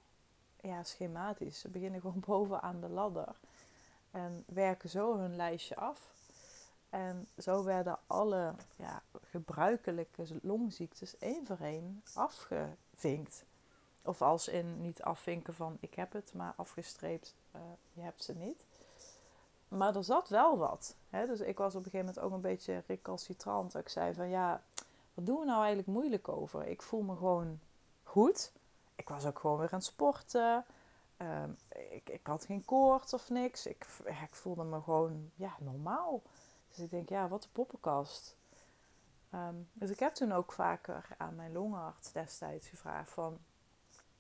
ja, 0.61 0.83
schematisch. 0.83 1.61
Ze 1.61 1.69
beginnen 1.69 2.01
gewoon 2.01 2.23
bovenaan 2.27 2.81
de 2.81 2.89
ladder. 2.89 3.37
En 4.11 4.45
werken 4.47 4.89
zo 4.89 5.19
hun 5.19 5.37
lijstje 5.37 5.77
af. 5.77 6.13
En 6.91 7.29
zo 7.39 7.65
werden 7.65 7.99
alle 8.07 8.55
ja, 8.77 9.03
gebruikelijke 9.23 10.27
longziektes 10.43 11.19
één 11.19 11.47
voor 11.47 11.61
één 11.61 12.03
afgevinkt. 12.15 13.45
Of 14.03 14.23
als 14.23 14.49
in 14.49 14.81
niet 14.81 15.03
afvinken 15.03 15.55
van 15.55 15.77
ik 15.81 15.95
heb 15.95 16.13
het, 16.13 16.35
maar 16.35 16.53
afgestreept, 16.57 17.35
uh, 17.57 17.61
je 17.93 18.01
hebt 18.01 18.23
ze 18.23 18.35
niet. 18.35 18.65
Maar 19.71 19.97
er 19.97 20.05
zat 20.05 20.29
wel 20.29 20.59
wat. 20.59 20.97
Hè? 21.11 21.27
Dus 21.27 21.41
ik 21.41 21.59
was 21.59 21.75
op 21.75 21.85
een 21.85 21.91
gegeven 21.91 22.07
moment 22.07 22.25
ook 22.25 22.33
een 22.33 22.41
beetje 22.41 22.83
recalcitrant. 22.87 23.75
Ik 23.75 23.89
zei 23.89 24.15
van 24.15 24.29
ja, 24.29 24.63
wat 25.15 25.27
doen 25.27 25.39
we 25.39 25.45
nou 25.45 25.59
eigenlijk 25.59 25.89
moeilijk 25.89 26.29
over? 26.29 26.67
Ik 26.67 26.83
voel 26.83 27.03
me 27.03 27.17
gewoon 27.17 27.61
goed. 28.03 28.53
ik 28.95 29.09
was 29.09 29.27
ook 29.27 29.39
gewoon 29.39 29.59
weer 29.59 29.71
aan 29.71 29.79
het 29.79 29.85
sporten. 29.85 30.65
Ehm, 31.17 31.51
ik, 31.91 32.09
ik 32.09 32.27
had 32.27 32.45
geen 32.45 32.65
koorts 32.65 33.15
of 33.15 33.31
niks. 33.31 33.67
Ik, 33.67 33.87
ik 34.05 34.35
voelde 34.35 34.65
me 34.65 34.81
gewoon 34.81 35.31
ja, 35.35 35.57
normaal. 35.59 36.23
Dus 36.69 36.79
ik 36.79 36.91
denk, 36.91 37.09
ja, 37.09 37.29
wat 37.29 37.45
een 37.45 37.53
poppenkast. 37.53 38.37
Ehm, 39.31 39.55
dus 39.73 39.91
ik 39.91 39.99
heb 39.99 40.15
toen 40.15 40.33
ook 40.33 40.53
vaker 40.53 41.07
aan 41.19 41.35
mijn 41.37 41.53
longarts 41.53 42.13
destijds 42.13 42.69
gevraagd 42.69 43.11
van... 43.11 43.39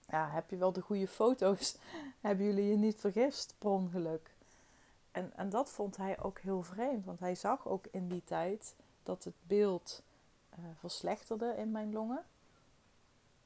Ja, 0.06 0.28
heb 0.28 0.50
je 0.50 0.56
wel 0.56 0.72
de 0.72 0.80
goede 0.80 1.08
foto's? 1.08 1.78
Hebben 2.20 2.46
jullie 2.46 2.70
je 2.70 2.76
niet 2.76 3.00
vergist 3.00 3.54
per 3.58 3.70
ongeluk? 3.70 4.38
En, 5.10 5.36
en 5.36 5.48
dat 5.48 5.70
vond 5.70 5.96
hij 5.96 6.22
ook 6.22 6.38
heel 6.38 6.62
vreemd. 6.62 7.04
Want 7.04 7.20
hij 7.20 7.34
zag 7.34 7.68
ook 7.68 7.86
in 7.86 8.08
die 8.08 8.24
tijd 8.24 8.74
dat 9.02 9.24
het 9.24 9.34
beeld 9.42 10.02
uh, 10.58 10.64
verslechterde 10.78 11.54
in 11.56 11.70
mijn 11.70 11.92
longen. 11.92 12.24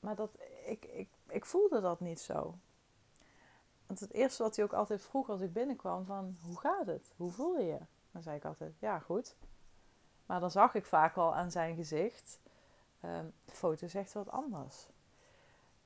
Maar 0.00 0.14
dat, 0.14 0.38
ik, 0.64 0.84
ik, 0.84 1.08
ik 1.26 1.44
voelde 1.44 1.80
dat 1.80 2.00
niet 2.00 2.20
zo. 2.20 2.54
Want 3.86 4.00
het 4.00 4.12
eerste 4.12 4.42
wat 4.42 4.56
hij 4.56 4.64
ook 4.64 4.72
altijd 4.72 5.02
vroeg 5.02 5.28
als 5.28 5.40
ik 5.40 5.52
binnenkwam 5.52 6.04
van... 6.04 6.36
Hoe 6.42 6.58
gaat 6.58 6.86
het? 6.86 7.12
Hoe 7.16 7.30
voel 7.30 7.58
je 7.58 7.66
je? 7.66 7.80
Dan 8.10 8.22
zei 8.22 8.36
ik 8.36 8.44
altijd, 8.44 8.74
ja 8.78 8.98
goed. 8.98 9.36
Maar 10.26 10.40
dan 10.40 10.50
zag 10.50 10.74
ik 10.74 10.84
vaak 10.84 11.16
al 11.16 11.34
aan 11.34 11.50
zijn 11.50 11.76
gezicht... 11.76 12.40
Um, 13.04 13.32
de 13.44 13.52
foto 13.52 13.86
zegt 13.86 14.12
wat 14.12 14.30
anders. 14.30 14.86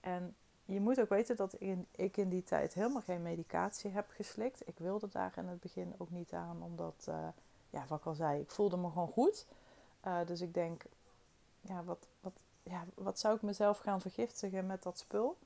En 0.01 0.37
je 0.73 0.81
moet 0.81 1.01
ook 1.01 1.09
weten 1.09 1.37
dat 1.37 1.55
in, 1.55 1.87
ik 1.91 2.17
in 2.17 2.29
die 2.29 2.43
tijd 2.43 2.75
helemaal 2.75 3.03
geen 3.03 3.23
medicatie 3.23 3.91
heb 3.91 4.07
geslikt. 4.11 4.69
Ik 4.69 4.79
wilde 4.79 5.09
daar 5.09 5.33
in 5.37 5.47
het 5.47 5.61
begin 5.61 5.95
ook 5.99 6.11
niet 6.11 6.33
aan, 6.33 6.63
omdat, 6.63 7.07
uh, 7.09 7.29
ja, 7.71 7.85
wat 7.89 7.99
ik 7.99 8.07
al 8.07 8.15
zei, 8.15 8.41
ik 8.41 8.51
voelde 8.51 8.77
me 8.77 8.89
gewoon 8.89 9.09
goed. 9.09 9.47
Uh, 10.07 10.27
dus 10.27 10.41
ik 10.41 10.55
denk, 10.55 10.83
ja 11.61 11.85
wat, 11.85 12.07
wat, 12.21 12.33
ja, 12.63 12.85
wat 12.95 13.19
zou 13.19 13.37
ik 13.37 13.43
mezelf 13.43 13.79
gaan 13.79 14.01
vergiftigen 14.01 14.67
met 14.67 14.83
dat 14.83 14.99
spul? 14.99 15.37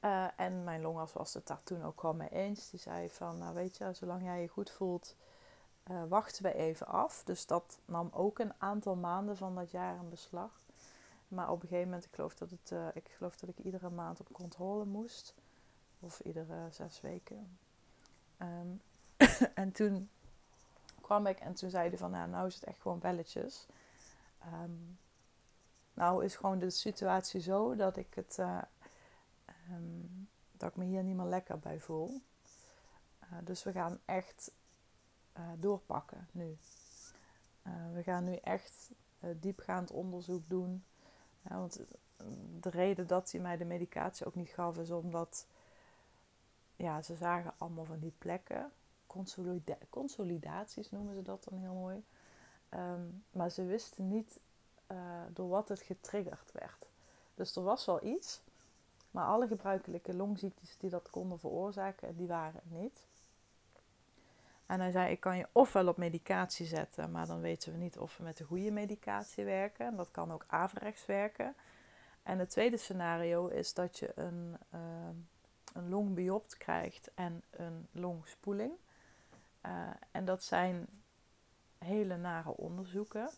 Uh, 0.00 0.26
en 0.36 0.64
mijn 0.64 0.82
longarts 0.82 1.12
was 1.12 1.34
het 1.34 1.46
daar 1.46 1.62
toen 1.62 1.84
ook 1.84 2.00
gewoon 2.00 2.16
mee 2.16 2.28
eens. 2.28 2.70
Die 2.70 2.80
zei 2.80 3.10
van, 3.10 3.38
nou 3.38 3.54
weet 3.54 3.76
je, 3.76 3.92
zolang 3.92 4.22
jij 4.22 4.40
je 4.40 4.48
goed 4.48 4.70
voelt, 4.70 5.16
wachten 6.08 6.42
we 6.42 6.54
even 6.54 6.86
af. 6.86 7.22
Dus 7.24 7.46
dat 7.46 7.78
nam 7.84 8.10
ook 8.12 8.38
een 8.38 8.52
aantal 8.58 8.94
maanden 8.94 9.36
van 9.36 9.54
dat 9.54 9.70
jaar 9.70 9.96
in 9.96 10.08
beslag. 10.08 10.65
Maar 11.28 11.50
op 11.50 11.62
een 11.62 11.68
gegeven 11.68 11.88
moment, 11.88 12.04
ik 12.04 12.14
geloof 12.14 12.34
dat, 12.34 12.50
het, 12.50 12.70
uh, 12.70 12.88
ik, 12.94 13.08
geloof 13.08 13.36
dat 13.36 13.48
ik 13.48 13.58
iedere 13.58 13.90
maand 13.90 14.20
op 14.20 14.32
controle 14.32 14.84
moest. 14.84 15.34
Of 16.00 16.20
iedere 16.20 16.68
zes 16.70 17.00
weken. 17.00 17.58
Um, 18.38 18.80
en 19.54 19.72
toen 19.72 20.10
kwam 21.00 21.26
ik 21.26 21.38
en 21.38 21.54
toen 21.54 21.70
zei 21.70 21.88
hij 21.88 21.98
van, 21.98 22.10
nou, 22.10 22.28
nou 22.28 22.46
is 22.46 22.54
het 22.54 22.64
echt 22.64 22.80
gewoon 22.80 22.98
belletjes. 22.98 23.66
Um, 24.62 24.98
nou 25.94 26.24
is 26.24 26.36
gewoon 26.36 26.58
de 26.58 26.70
situatie 26.70 27.40
zo 27.40 27.76
dat 27.76 27.96
ik 27.96 28.14
het, 28.14 28.36
uh, 28.40 28.62
um, 29.70 30.28
dat 30.52 30.70
ik 30.70 30.76
me 30.76 30.84
hier 30.84 31.02
niet 31.02 31.16
meer 31.16 31.26
lekker 31.26 31.58
bij 31.58 31.80
voel. 31.80 32.20
Dus 33.44 33.62
we 33.62 33.72
gaan 33.72 33.98
echt 34.04 34.52
doorpakken 35.56 36.28
nu. 36.32 36.56
we 37.92 38.02
gaan 38.02 38.24
nu 38.24 38.34
echt 38.34 38.90
diepgaand 39.40 39.90
onderzoek 39.90 40.48
doen 40.48 40.84
want 41.48 41.80
de 42.60 42.70
reden 42.70 43.06
dat 43.06 43.30
hij 43.30 43.40
mij 43.40 43.56
de 43.56 43.64
medicatie 43.64 44.26
ook 44.26 44.34
niet 44.34 44.48
gaf 44.48 44.78
is 44.78 44.90
omdat 44.90 45.46
ja, 46.74 47.02
ze 47.02 47.14
zagen 47.14 47.52
allemaal 47.58 47.84
van 47.84 47.98
die 47.98 48.12
plekken. 48.18 48.72
Consolida 49.06 49.76
consolidaties 49.90 50.90
noemen 50.90 51.14
ze 51.14 51.22
dat 51.22 51.46
dan 51.48 51.58
heel 51.58 51.74
mooi. 51.74 52.04
Um, 52.70 53.24
maar 53.30 53.50
ze 53.50 53.64
wisten 53.64 54.08
niet 54.08 54.38
uh, 54.92 54.98
door 55.32 55.48
wat 55.48 55.68
het 55.68 55.80
getriggerd 55.80 56.52
werd. 56.52 56.86
Dus 57.34 57.56
er 57.56 57.62
was 57.62 57.84
wel 57.84 58.04
iets, 58.04 58.40
maar 59.10 59.26
alle 59.26 59.46
gebruikelijke 59.46 60.14
longziektes 60.14 60.76
die 60.78 60.90
dat 60.90 61.10
konden 61.10 61.38
veroorzaken, 61.38 62.16
die 62.16 62.26
waren 62.26 62.60
er 62.60 62.78
niet. 62.78 63.04
En 64.66 64.80
hij 64.80 64.90
zei, 64.90 65.10
ik 65.10 65.20
kan 65.20 65.36
je 65.36 65.48
ofwel 65.52 65.88
op 65.88 65.96
medicatie 65.96 66.66
zetten, 66.66 67.10
maar 67.10 67.26
dan 67.26 67.40
weten 67.40 67.72
we 67.72 67.78
niet 67.78 67.98
of 67.98 68.16
we 68.16 68.22
met 68.22 68.36
de 68.36 68.44
goede 68.44 68.70
medicatie 68.70 69.44
werken. 69.44 69.86
En 69.86 69.96
dat 69.96 70.10
kan 70.10 70.32
ook 70.32 70.44
averechts 70.46 71.06
werken. 71.06 71.54
En 72.22 72.38
het 72.38 72.50
tweede 72.50 72.76
scenario 72.76 73.46
is 73.46 73.74
dat 73.74 73.98
je 73.98 74.12
een, 74.14 74.56
uh, 74.74 74.80
een 75.72 75.88
longbiopt 75.88 76.56
krijgt 76.56 77.10
en 77.14 77.42
een 77.50 77.86
longspoeling. 77.92 78.72
Uh, 79.66 79.72
en 80.10 80.24
dat 80.24 80.44
zijn 80.44 80.86
hele 81.78 82.16
nare 82.16 82.56
onderzoeken. 82.56 83.30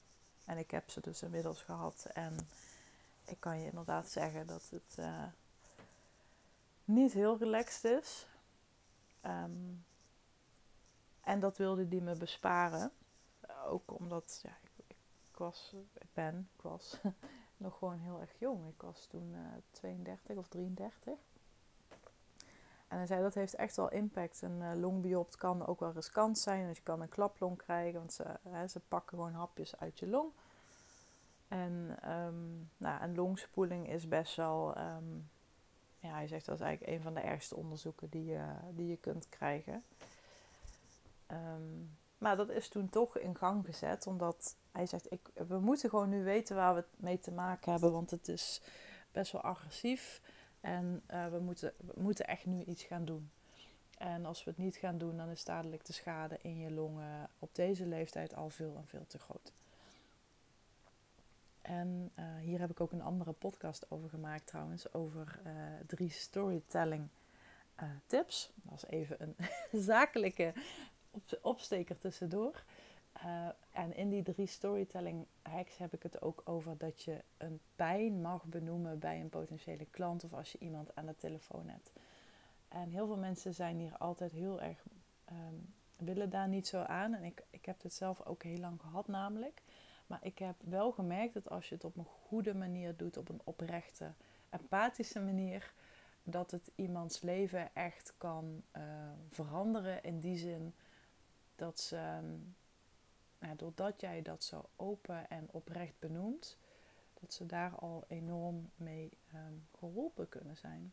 En 0.44 0.58
ik 0.58 0.70
heb 0.70 0.90
ze 0.90 1.00
dus 1.00 1.22
inmiddels 1.22 1.62
gehad. 1.62 2.06
En 2.12 2.36
ik 3.24 3.36
kan 3.40 3.60
je 3.60 3.66
inderdaad 3.66 4.08
zeggen 4.10 4.46
dat 4.46 4.70
het 4.70 4.96
uh, 4.98 5.24
niet 6.84 7.12
heel 7.12 7.38
relaxed 7.38 8.02
is. 8.02 8.26
Um, 9.26 9.84
en 11.28 11.40
dat 11.40 11.56
wilde 11.56 11.86
hij 11.88 12.00
me 12.00 12.16
besparen. 12.16 12.92
Ook 13.66 13.98
omdat 13.98 14.40
ja, 14.42 14.56
ik, 14.86 14.96
was, 15.36 15.74
ik 15.94 16.12
ben, 16.12 16.48
ik 16.56 16.62
was 16.62 17.00
nog 17.56 17.78
gewoon 17.78 17.98
heel 17.98 18.20
erg 18.20 18.38
jong. 18.38 18.68
Ik 18.68 18.82
was 18.82 19.06
toen 19.06 19.32
uh, 19.32 19.38
32 19.70 20.36
of 20.36 20.48
33. 20.48 21.14
En 22.88 22.96
hij 22.96 23.06
zei 23.06 23.22
dat 23.22 23.34
heeft 23.34 23.54
echt 23.54 23.76
wel 23.76 23.90
impact. 23.90 24.42
Een 24.42 24.60
uh, 24.60 24.72
longbiopt 24.74 25.36
kan 25.36 25.66
ook 25.66 25.80
wel 25.80 25.92
riskant 25.92 26.38
zijn. 26.38 26.66
Dus 26.66 26.76
je 26.76 26.82
kan 26.82 27.00
een 27.00 27.08
klaplong 27.08 27.56
krijgen, 27.56 27.98
want 27.98 28.12
ze, 28.12 28.24
ze 28.68 28.80
pakken 28.88 29.18
gewoon 29.18 29.32
hapjes 29.32 29.78
uit 29.78 29.98
je 29.98 30.06
long. 30.06 30.32
En 31.48 31.96
um, 32.12 32.70
nou, 32.76 33.02
een 33.02 33.14
longspoeling 33.14 33.88
is 33.88 34.08
best 34.08 34.36
wel. 34.36 34.78
Um, 34.78 35.30
ja, 35.98 36.10
hij 36.10 36.26
zegt 36.26 36.46
dat 36.46 36.54
is 36.54 36.66
eigenlijk 36.66 36.96
een 36.96 37.02
van 37.02 37.14
de 37.14 37.20
ergste 37.20 37.56
onderzoeken 37.56 38.08
die 38.08 38.24
je, 38.24 38.44
die 38.70 38.86
je 38.86 38.96
kunt 38.96 39.28
krijgen. 39.28 39.84
Um, 41.32 41.96
maar 42.18 42.36
dat 42.36 42.50
is 42.50 42.68
toen 42.68 42.88
toch 42.88 43.18
in 43.18 43.36
gang 43.36 43.64
gezet, 43.64 44.06
omdat 44.06 44.56
hij 44.72 44.86
zegt: 44.86 45.12
ik, 45.12 45.30
we 45.48 45.58
moeten 45.58 45.88
gewoon 45.90 46.08
nu 46.08 46.24
weten 46.24 46.56
waar 46.56 46.74
we 46.74 46.84
mee 46.96 47.18
te 47.18 47.30
maken 47.30 47.72
hebben, 47.72 47.92
want 47.92 48.10
het 48.10 48.28
is 48.28 48.62
best 49.12 49.32
wel 49.32 49.42
agressief 49.42 50.20
en 50.60 51.02
uh, 51.10 51.28
we, 51.28 51.38
moeten, 51.38 51.72
moeten 51.94 52.26
echt 52.26 52.46
nu 52.46 52.64
iets 52.64 52.82
gaan 52.82 53.04
doen. 53.04 53.30
En 53.98 54.24
als 54.24 54.44
we 54.44 54.50
het 54.50 54.58
niet 54.58 54.76
gaan 54.76 54.98
doen, 54.98 55.16
dan 55.16 55.28
is 55.28 55.44
dadelijk 55.44 55.84
de 55.84 55.92
schade 55.92 56.38
in 56.42 56.58
je 56.58 56.70
longen 56.70 57.30
op 57.38 57.54
deze 57.54 57.86
leeftijd 57.86 58.34
al 58.34 58.50
veel 58.50 58.76
en 58.76 58.86
veel 58.86 59.06
te 59.06 59.18
groot. 59.18 59.52
En 61.62 62.12
uh, 62.18 62.24
hier 62.40 62.60
heb 62.60 62.70
ik 62.70 62.80
ook 62.80 62.92
een 62.92 63.02
andere 63.02 63.32
podcast 63.32 63.90
over 63.90 64.08
gemaakt 64.08 64.46
trouwens, 64.46 64.92
over 64.92 65.40
uh, 65.46 65.52
drie 65.86 66.10
storytelling 66.10 67.08
tips. 68.06 68.50
Dat 68.54 68.76
is 68.76 68.84
even 68.84 69.16
een 69.22 69.36
zakelijke 69.80 70.52
op, 71.18 71.38
opsteker 71.42 71.98
tussendoor. 71.98 72.64
Uh, 73.24 73.48
en 73.70 73.96
in 73.96 74.10
die 74.10 74.22
drie 74.22 74.46
storytelling 74.46 75.26
hacks 75.42 75.78
heb 75.78 75.94
ik 75.94 76.02
het 76.02 76.22
ook 76.22 76.42
over 76.44 76.78
dat 76.78 77.02
je 77.02 77.22
een 77.36 77.60
pijn 77.76 78.20
mag 78.20 78.44
benoemen 78.44 78.98
bij 78.98 79.20
een 79.20 79.28
potentiële 79.28 79.86
klant 79.90 80.24
of 80.24 80.32
als 80.32 80.52
je 80.52 80.58
iemand 80.58 80.94
aan 80.94 81.06
de 81.06 81.16
telefoon 81.16 81.68
hebt. 81.68 81.92
En 82.68 82.90
heel 82.90 83.06
veel 83.06 83.16
mensen 83.16 83.54
zijn 83.54 83.78
hier 83.78 83.96
altijd 83.98 84.32
heel 84.32 84.60
erg, 84.60 84.82
um, 85.30 85.74
willen 85.96 86.30
daar 86.30 86.48
niet 86.48 86.66
zo 86.66 86.82
aan. 86.82 87.14
En 87.14 87.24
ik, 87.24 87.42
ik 87.50 87.64
heb 87.64 87.82
het 87.82 87.94
zelf 87.94 88.26
ook 88.26 88.42
heel 88.42 88.58
lang 88.58 88.80
gehad 88.80 89.08
namelijk. 89.08 89.62
Maar 90.06 90.20
ik 90.22 90.38
heb 90.38 90.54
wel 90.58 90.92
gemerkt 90.92 91.34
dat 91.34 91.50
als 91.50 91.68
je 91.68 91.74
het 91.74 91.84
op 91.84 91.96
een 91.96 92.08
goede 92.26 92.54
manier 92.54 92.96
doet, 92.96 93.16
op 93.16 93.28
een 93.28 93.40
oprechte, 93.44 94.12
empathische 94.50 95.20
manier, 95.20 95.72
dat 96.22 96.50
het 96.50 96.70
iemands 96.74 97.20
leven 97.20 97.74
echt 97.74 98.14
kan 98.18 98.62
uh, 98.76 98.82
veranderen 99.30 100.02
in 100.02 100.20
die 100.20 100.36
zin 100.36 100.74
dat 101.58 101.80
ze, 101.80 102.20
nou, 103.38 103.56
doordat 103.56 104.00
jij 104.00 104.22
dat 104.22 104.44
zo 104.44 104.68
open 104.76 105.28
en 105.28 105.48
oprecht 105.50 105.98
benoemt, 105.98 106.58
dat 107.20 107.32
ze 107.32 107.46
daar 107.46 107.74
al 107.74 108.04
enorm 108.08 108.70
mee 108.76 109.18
um, 109.34 109.66
geholpen 109.78 110.28
kunnen 110.28 110.56
zijn. 110.56 110.92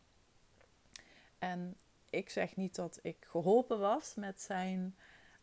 En 1.40 1.76
ik 2.10 2.30
zeg 2.30 2.56
niet 2.56 2.76
dat 2.76 3.00
ik 3.02 3.26
geholpen 3.30 3.80
was 3.80 4.16
met 4.16 4.42
zijn, 4.42 4.96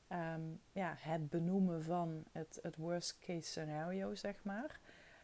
um, 0.08 0.60
ja, 0.72 0.94
het 0.98 1.28
benoemen 1.28 1.82
van 1.82 2.24
het, 2.32 2.58
het 2.62 2.76
worst 2.76 3.18
case 3.18 3.48
scenario, 3.48 4.14
zeg 4.14 4.44
maar. 4.44 4.80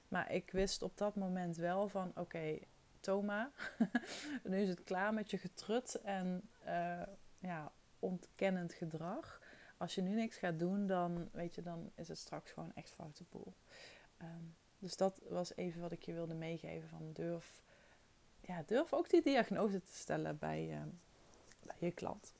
Maar 0.09 0.33
ik 0.33 0.51
wist 0.51 0.83
op 0.83 0.99
dat 0.99 1.15
moment 1.15 1.57
wel 1.57 1.89
van, 1.89 2.13
oké, 2.15 2.59
Toma, 3.01 3.51
nu 4.43 4.57
is 4.57 4.69
het 4.69 4.85
klaar 4.85 5.15
met 5.15 5.31
je 5.31 5.39
getrut 5.39 5.95
en 5.95 6.49
uh, 6.67 7.03
ja, 7.39 7.73
ontkennend 7.99 8.73
gedrag 8.73 9.41
als 9.79 9.95
je 9.95 10.03
nu 10.03 10.15
niks 10.15 10.37
gaat 10.37 10.59
doen, 10.59 10.87
dan, 10.87 11.29
weet 11.33 11.55
je, 11.55 11.63
dan 11.63 11.91
is 11.95 12.09
het 12.09 12.19
straks 12.19 12.51
gewoon 12.51 12.73
echt 12.75 12.91
foute 12.91 13.25
boel. 13.31 13.55
Um, 14.23 14.57
dus 14.79 14.97
dat 14.97 15.21
was 15.29 15.57
even 15.57 15.81
wat 15.81 15.93
ik 15.93 16.05
je 16.05 16.13
wilde 16.13 16.35
meegeven 16.35 16.89
van 16.89 17.13
durf, 17.13 17.63
ja, 18.41 18.63
durf 18.67 18.93
ook 18.93 19.11
die 19.11 19.23
diagnose 19.23 19.81
te 19.81 19.97
stellen 19.97 20.39
bij, 20.39 20.69
uh, 20.69 20.83
bij 21.63 21.77
je 21.79 21.91
klant. 21.91 22.33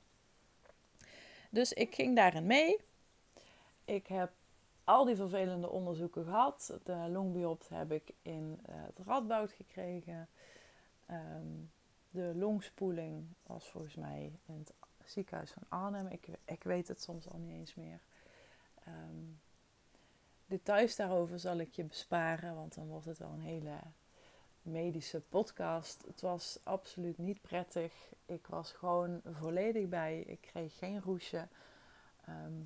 Dus 1.49 1.73
ik 1.73 1.95
ging 1.95 2.15
daarin 2.15 2.45
mee. 2.45 2.77
Ik 3.85 4.07
heb 4.07 4.31
al 4.83 5.05
die 5.05 5.15
vervelende 5.15 5.69
onderzoeken 5.69 6.23
gehad. 6.23 6.79
De 6.83 7.09
longbiopt 7.09 7.69
heb 7.69 7.91
ik 7.91 8.11
in 8.21 8.59
uh, 8.69 8.75
het 8.75 8.99
Radboud 9.05 9.51
gekregen. 9.51 10.29
Ehm, 11.05 11.47
de 12.09 12.31
longspoeling 12.35 13.27
was 13.43 13.69
volgens 13.69 13.95
mij 13.95 14.31
in 14.45 14.57
het 14.57 14.73
ziekenhuis 15.09 15.51
van 15.51 15.63
Arnhem. 15.69 16.07
Ik, 16.07 16.27
ik 16.45 16.63
weet 16.63 16.87
het 16.87 17.01
soms 17.01 17.29
al 17.29 17.37
niet 17.37 17.53
eens 17.53 17.75
meer. 17.75 17.99
Um, 18.87 19.39
details 20.45 20.95
daarover 20.95 21.39
zal 21.39 21.57
ik 21.57 21.73
je 21.73 21.83
besparen, 21.83 22.55
want 22.55 22.75
dan 22.75 22.87
wordt 22.87 23.05
het 23.05 23.17
wel 23.17 23.31
een 23.31 23.41
hele 23.41 23.77
medische 24.61 25.21
podcast. 25.21 26.03
Het 26.07 26.21
was 26.21 26.59
absoluut 26.63 27.17
niet 27.17 27.41
prettig. 27.41 27.93
Ik 28.25 28.47
was 28.47 28.71
gewoon 28.71 29.21
volledig 29.25 29.87
bij. 29.87 30.19
Ik 30.19 30.41
kreeg 30.41 30.77
geen 30.77 31.01
roesje. 31.01 31.47
Ehm, 32.25 32.61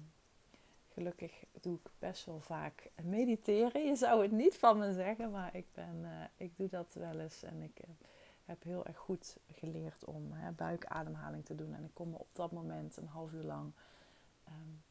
gelukkig 0.93 1.43
doe 1.61 1.75
ik 1.75 1.89
best 1.99 2.25
wel 2.25 2.39
vaak 2.39 2.89
mediteren. 3.01 3.85
Je 3.85 3.95
zou 3.95 4.21
het 4.21 4.31
niet 4.31 4.57
van 4.57 4.77
me 4.77 4.93
zeggen, 4.93 5.31
maar 5.31 5.55
ik, 5.55 5.65
ben, 5.73 5.99
uh, 6.01 6.23
ik 6.37 6.57
doe 6.57 6.69
dat 6.69 6.93
wel 6.93 7.19
eens. 7.19 7.43
En 7.43 7.61
ik 7.61 7.79
uh, 7.79 7.89
heb 8.53 8.63
heel 8.63 8.85
erg 8.85 8.97
goed 8.97 9.37
geleerd 9.51 10.05
om 10.05 10.31
hè, 10.31 10.51
buikademhaling 10.51 11.45
te 11.45 11.55
doen. 11.55 11.73
En 11.73 11.83
ik 11.83 11.93
kon 11.93 12.09
me 12.09 12.17
op 12.17 12.29
dat 12.33 12.51
moment 12.51 12.97
een 12.97 13.07
half 13.07 13.31
uur 13.31 13.43
lang 13.43 13.71
um, 14.47 14.83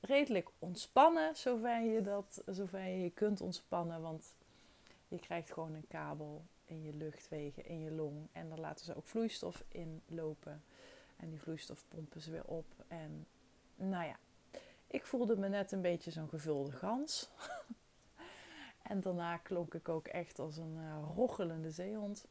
redelijk 0.00 0.50
ontspannen, 0.58 1.36
zover 1.36 1.80
je, 1.82 2.02
dat, 2.02 2.42
zover 2.46 2.86
je 2.86 3.10
kunt 3.10 3.40
ontspannen. 3.40 4.00
Want 4.00 4.34
je 5.08 5.18
krijgt 5.18 5.52
gewoon 5.52 5.74
een 5.74 5.88
kabel 5.88 6.44
in 6.64 6.82
je 6.82 6.94
luchtwegen, 6.94 7.66
in 7.66 7.80
je 7.80 7.90
long. 7.90 8.28
En 8.32 8.48
daar 8.48 8.58
laten 8.58 8.84
ze 8.84 8.96
ook 8.96 9.06
vloeistof 9.06 9.64
in 9.68 10.02
lopen. 10.06 10.62
En 11.16 11.30
die 11.30 11.40
vloeistof 11.40 11.84
pompen 11.88 12.20
ze 12.20 12.30
weer 12.30 12.44
op. 12.44 12.66
En 12.88 13.26
nou 13.74 14.06
ja, 14.06 14.18
ik 14.86 15.06
voelde 15.06 15.36
me 15.36 15.48
net 15.48 15.72
een 15.72 15.82
beetje 15.82 16.10
zo'n 16.10 16.28
gevulde 16.28 16.72
gans. 16.72 17.30
en 18.90 19.00
daarna 19.00 19.36
klonk 19.36 19.74
ik 19.74 19.88
ook 19.88 20.06
echt 20.06 20.38
als 20.38 20.56
een 20.56 20.76
uh, 20.76 21.02
rochelende 21.14 21.70
zeehond. 21.70 22.26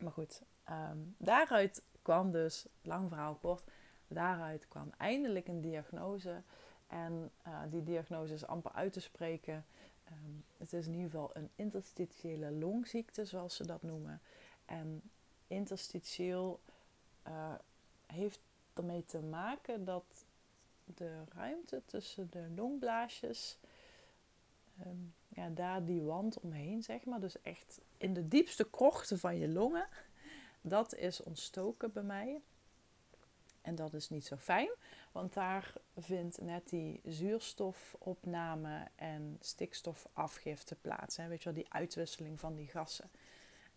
Maar 0.00 0.12
goed, 0.12 0.42
um, 0.70 1.14
daaruit 1.18 1.82
kwam 2.02 2.30
dus, 2.30 2.66
lang 2.82 3.08
verhaal 3.08 3.34
kort, 3.34 3.64
daaruit 4.08 4.68
kwam 4.68 4.92
eindelijk 4.96 5.48
een 5.48 5.60
diagnose. 5.60 6.42
En 6.86 7.30
uh, 7.46 7.60
die 7.70 7.82
diagnose 7.82 8.34
is 8.34 8.46
amper 8.46 8.72
uit 8.72 8.92
te 8.92 9.00
spreken. 9.00 9.64
Um, 10.08 10.44
het 10.58 10.72
is 10.72 10.86
in 10.86 10.92
ieder 10.92 11.10
geval 11.10 11.30
een 11.32 11.50
interstitiële 11.56 12.50
longziekte, 12.52 13.24
zoals 13.24 13.56
ze 13.56 13.66
dat 13.66 13.82
noemen. 13.82 14.20
En 14.64 15.02
interstitieel 15.46 16.60
uh, 17.28 17.54
heeft 18.06 18.40
ermee 18.72 19.04
te 19.04 19.20
maken 19.20 19.84
dat 19.84 20.24
de 20.84 21.22
ruimte 21.34 21.82
tussen 21.84 22.30
de 22.30 22.46
longblaasjes, 22.56 23.58
um, 24.86 25.14
ja, 25.28 25.48
daar 25.48 25.84
die 25.84 26.02
wand 26.02 26.40
omheen, 26.40 26.82
zeg 26.82 27.04
maar, 27.04 27.20
dus 27.20 27.42
echt 27.42 27.80
in 27.96 28.14
de 28.14 28.28
diepste 28.28 28.70
krochten 28.70 29.18
van 29.18 29.38
je 29.38 29.48
longen, 29.48 29.88
dat 30.60 30.94
is 30.94 31.22
ontstoken 31.22 31.92
bij 31.92 32.02
mij. 32.02 32.40
En 33.60 33.74
dat 33.74 33.94
is 33.94 34.08
niet 34.08 34.26
zo 34.26 34.36
fijn, 34.36 34.70
want 35.12 35.32
daar 35.32 35.74
vindt 35.96 36.40
net 36.40 36.68
die 36.68 37.00
zuurstofopname 37.04 38.88
en 38.94 39.36
stikstofafgifte 39.40 40.74
plaats. 40.74 41.16
Hè? 41.16 41.28
Weet 41.28 41.42
je 41.42 41.44
wel, 41.44 41.62
die 41.62 41.72
uitwisseling 41.72 42.40
van 42.40 42.54
die 42.54 42.68
gassen. 42.68 43.10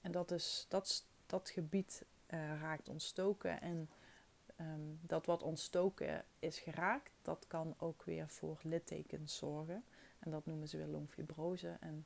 En 0.01 0.11
dat, 0.11 0.31
is, 0.31 0.65
dat, 0.69 1.05
dat 1.25 1.49
gebied 1.49 2.05
uh, 2.27 2.61
raakt 2.61 2.89
ontstoken. 2.89 3.61
En 3.61 3.89
um, 4.59 4.99
dat 5.01 5.25
wat 5.25 5.43
ontstoken 5.43 6.25
is 6.39 6.59
geraakt, 6.59 7.11
dat 7.21 7.47
kan 7.47 7.75
ook 7.77 8.03
weer 8.03 8.29
voor 8.29 8.59
littekens 8.61 9.35
zorgen. 9.35 9.83
En 10.23 10.31
dat 10.31 10.45
noemen 10.45 10.67
ze 10.67 10.77
weer 10.77 10.87
longfibrose. 10.87 11.77
En 11.79 12.05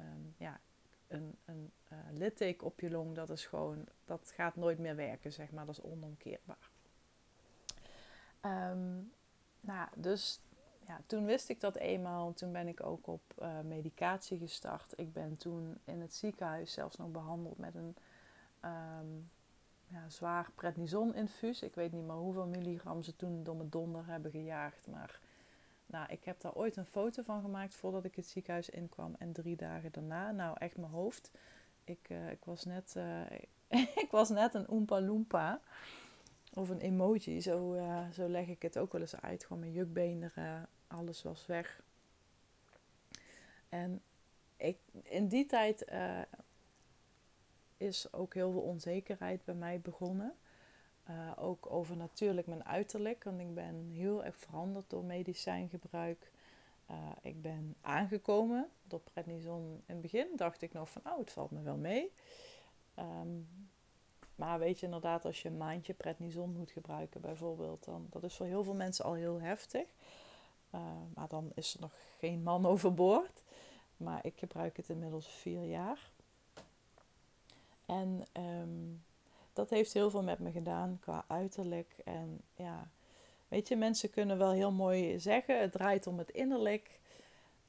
um, 0.00 0.34
ja, 0.36 0.60
een, 1.08 1.36
een 1.44 1.72
uh, 1.92 1.98
litteken 2.12 2.66
op 2.66 2.80
je 2.80 2.90
long, 2.90 3.14
dat 3.14 3.30
is 3.30 3.46
gewoon, 3.46 3.86
dat 4.04 4.32
gaat 4.34 4.56
nooit 4.56 4.78
meer 4.78 4.96
werken, 4.96 5.32
zeg 5.32 5.50
maar. 5.50 5.66
Dat 5.66 5.78
is 5.78 5.84
onomkeerbaar. 5.84 6.70
Um, 8.44 9.12
nou, 9.60 9.88
dus 9.96 10.40
ja, 10.86 11.00
toen 11.06 11.24
wist 11.24 11.48
ik 11.48 11.60
dat 11.60 11.76
eenmaal. 11.76 12.32
Toen 12.32 12.52
ben 12.52 12.68
ik 12.68 12.82
ook 12.82 13.06
op 13.06 13.22
uh, 13.38 13.60
medicatie 13.60 14.38
gestart. 14.38 14.92
Ik 14.96 15.12
ben 15.12 15.36
toen 15.36 15.78
in 15.84 16.00
het 16.00 16.14
ziekenhuis 16.14 16.72
zelfs 16.72 16.96
nog 16.96 17.10
behandeld 17.10 17.58
met 17.58 17.74
een 17.74 17.96
um, 18.64 19.30
ja, 19.86 20.08
zwaar 20.08 20.50
prednison-infuus. 20.54 21.62
Ik 21.62 21.74
weet 21.74 21.92
niet 21.92 22.04
meer 22.06 22.16
hoeveel 22.16 22.46
milligram 22.46 23.02
ze 23.02 23.16
toen 23.16 23.42
door 23.42 23.56
mijn 23.56 23.70
donder 23.70 24.06
hebben 24.06 24.30
gejaagd. 24.30 24.86
Maar 24.86 25.20
nou, 25.92 26.06
ik 26.08 26.24
heb 26.24 26.40
daar 26.40 26.54
ooit 26.54 26.76
een 26.76 26.86
foto 26.86 27.22
van 27.22 27.40
gemaakt 27.40 27.74
voordat 27.74 28.04
ik 28.04 28.16
het 28.16 28.26
ziekenhuis 28.26 28.70
inkwam. 28.70 29.14
En 29.18 29.32
drie 29.32 29.56
dagen 29.56 29.92
daarna, 29.92 30.30
nou 30.30 30.56
echt 30.58 30.76
mijn 30.76 30.92
hoofd. 30.92 31.30
Ik, 31.84 32.08
uh, 32.08 32.30
ik, 32.30 32.44
was, 32.44 32.64
net, 32.64 32.94
uh, 32.96 33.30
ik 34.04 34.08
was 34.10 34.28
net 34.28 34.54
een 34.54 34.68
Oompa 34.68 35.00
Loompa. 35.00 35.60
Of 36.54 36.68
een 36.68 36.80
emoji, 36.80 37.40
zo, 37.40 37.74
uh, 37.74 38.10
zo 38.10 38.28
leg 38.28 38.46
ik 38.46 38.62
het 38.62 38.78
ook 38.78 38.92
wel 38.92 39.00
eens 39.00 39.20
uit. 39.20 39.44
Gewoon 39.44 39.58
mijn 39.58 39.72
jukbeenderen, 39.72 40.68
alles 40.86 41.22
was 41.22 41.46
weg. 41.46 41.82
En 43.68 44.02
ik, 44.56 44.78
in 45.02 45.28
die 45.28 45.46
tijd 45.46 45.84
is 47.76 48.12
ook 48.12 48.34
heel 48.34 48.52
veel 48.52 48.60
onzekerheid 48.60 49.44
bij 49.44 49.54
mij 49.54 49.80
begonnen. 49.80 50.34
Uh, 51.10 51.32
ook 51.36 51.72
over 51.72 51.96
natuurlijk 51.96 52.46
mijn 52.46 52.64
uiterlijk, 52.64 53.24
want 53.24 53.40
ik 53.40 53.54
ben 53.54 53.90
heel 53.92 54.24
erg 54.24 54.36
veranderd 54.36 54.90
door 54.90 55.04
medicijngebruik. 55.04 56.30
ik 57.22 57.42
ben 57.42 57.74
aangekomen 57.80 58.68
door 58.84 59.00
prednison. 59.00 59.82
In 59.86 59.94
het 59.94 60.00
begin 60.00 60.26
dacht 60.36 60.62
ik 60.62 60.72
nog 60.72 60.90
van, 60.90 61.02
oh, 61.04 61.18
het 61.18 61.32
valt 61.32 61.50
me 61.50 61.62
wel 61.62 61.76
mee. 61.76 62.12
Um, 62.98 63.48
maar 64.34 64.58
weet 64.58 64.80
je 64.80 64.86
inderdaad, 64.86 65.24
als 65.24 65.42
je 65.42 65.48
een 65.48 65.56
maandje 65.56 65.94
prednison 65.94 66.52
moet 66.52 66.70
gebruiken 66.70 67.20
bijvoorbeeld, 67.20 67.84
dan 67.84 68.06
dat 68.10 68.22
is 68.22 68.36
voor 68.36 68.46
heel 68.46 68.64
veel 68.64 68.74
mensen 68.74 69.04
al 69.04 69.14
heel 69.14 69.40
heftig. 69.40 69.86
Uh, 70.74 70.80
maar 71.14 71.28
dan 71.28 71.50
is 71.54 71.74
er 71.74 71.80
nog 71.80 71.92
geen 72.18 72.42
man 72.42 72.66
overboord. 72.72 73.42
Maar 73.96 74.26
ik 74.26 74.38
gebruik 74.38 74.76
het 74.76 74.88
inmiddels 74.88 75.26
vier 75.26 75.64
jaar. 75.64 76.10
En 77.86 78.24
um, 78.32 79.04
dat 79.52 79.70
heeft 79.70 79.92
heel 79.92 80.10
veel 80.10 80.22
met 80.22 80.38
me 80.38 80.50
gedaan 80.50 80.98
qua 81.00 81.24
uiterlijk. 81.28 81.94
En 82.04 82.40
ja, 82.54 82.90
weet 83.48 83.68
je, 83.68 83.76
mensen 83.76 84.10
kunnen 84.10 84.38
wel 84.38 84.52
heel 84.52 84.72
mooi 84.72 85.20
zeggen: 85.20 85.60
het 85.60 85.72
draait 85.72 86.06
om 86.06 86.18
het 86.18 86.30
innerlijk. 86.30 87.00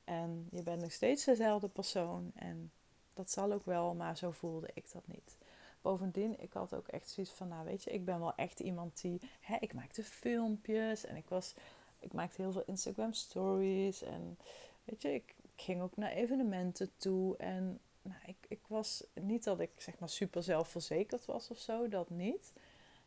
En 0.03 0.47
je 0.51 0.63
bent 0.63 0.81
nog 0.81 0.91
steeds 0.91 1.25
dezelfde 1.25 1.67
persoon. 1.67 2.31
En 2.35 2.71
dat 3.13 3.31
zal 3.31 3.51
ook 3.51 3.65
wel, 3.65 3.93
maar 3.93 4.17
zo 4.17 4.31
voelde 4.31 4.69
ik 4.73 4.91
dat 4.91 5.07
niet. 5.07 5.37
Bovendien, 5.81 6.41
ik 6.41 6.53
had 6.53 6.73
ook 6.73 6.87
echt 6.87 7.09
zoiets 7.09 7.33
van, 7.33 7.47
nou 7.47 7.65
weet 7.65 7.83
je, 7.83 7.91
ik 7.91 8.05
ben 8.05 8.19
wel 8.19 8.35
echt 8.35 8.59
iemand 8.59 9.01
die, 9.01 9.19
hè, 9.39 9.57
ik 9.59 9.73
maakte 9.73 10.03
filmpjes 10.03 11.05
en 11.05 11.15
ik 11.15 11.27
was, 11.27 11.53
ik 11.99 12.13
maakte 12.13 12.41
heel 12.41 12.51
veel 12.51 12.63
Instagram 12.65 13.13
stories 13.13 14.01
en 14.01 14.37
weet 14.83 15.01
je, 15.01 15.13
ik, 15.13 15.35
ik 15.41 15.61
ging 15.61 15.81
ook 15.81 15.97
naar 15.97 16.11
evenementen 16.11 16.91
toe 16.97 17.37
en 17.37 17.79
nou, 18.03 18.21
ik, 18.25 18.37
ik 18.47 18.61
was 18.67 19.03
niet 19.13 19.43
dat 19.43 19.59
ik 19.59 19.71
zeg 19.77 19.99
maar 19.99 20.09
super 20.09 20.43
zelfverzekerd 20.43 21.25
was 21.25 21.49
of 21.49 21.57
zo, 21.57 21.87
dat 21.87 22.09
niet, 22.09 22.53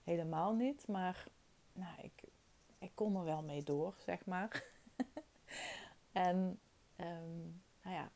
helemaal 0.05 0.55
niet, 0.55 0.87
maar 0.87 1.27
nou, 1.73 2.03
ik, 2.03 2.23
ik 2.79 2.91
kon 2.95 3.17
er 3.17 3.25
wel 3.25 3.43
mee 3.43 3.63
door, 3.63 3.95
zeg 3.99 4.25
maar. 4.25 4.65
en 6.13 6.61
um, 6.97 7.63
nou 7.83 7.97
ja, 7.97 8.11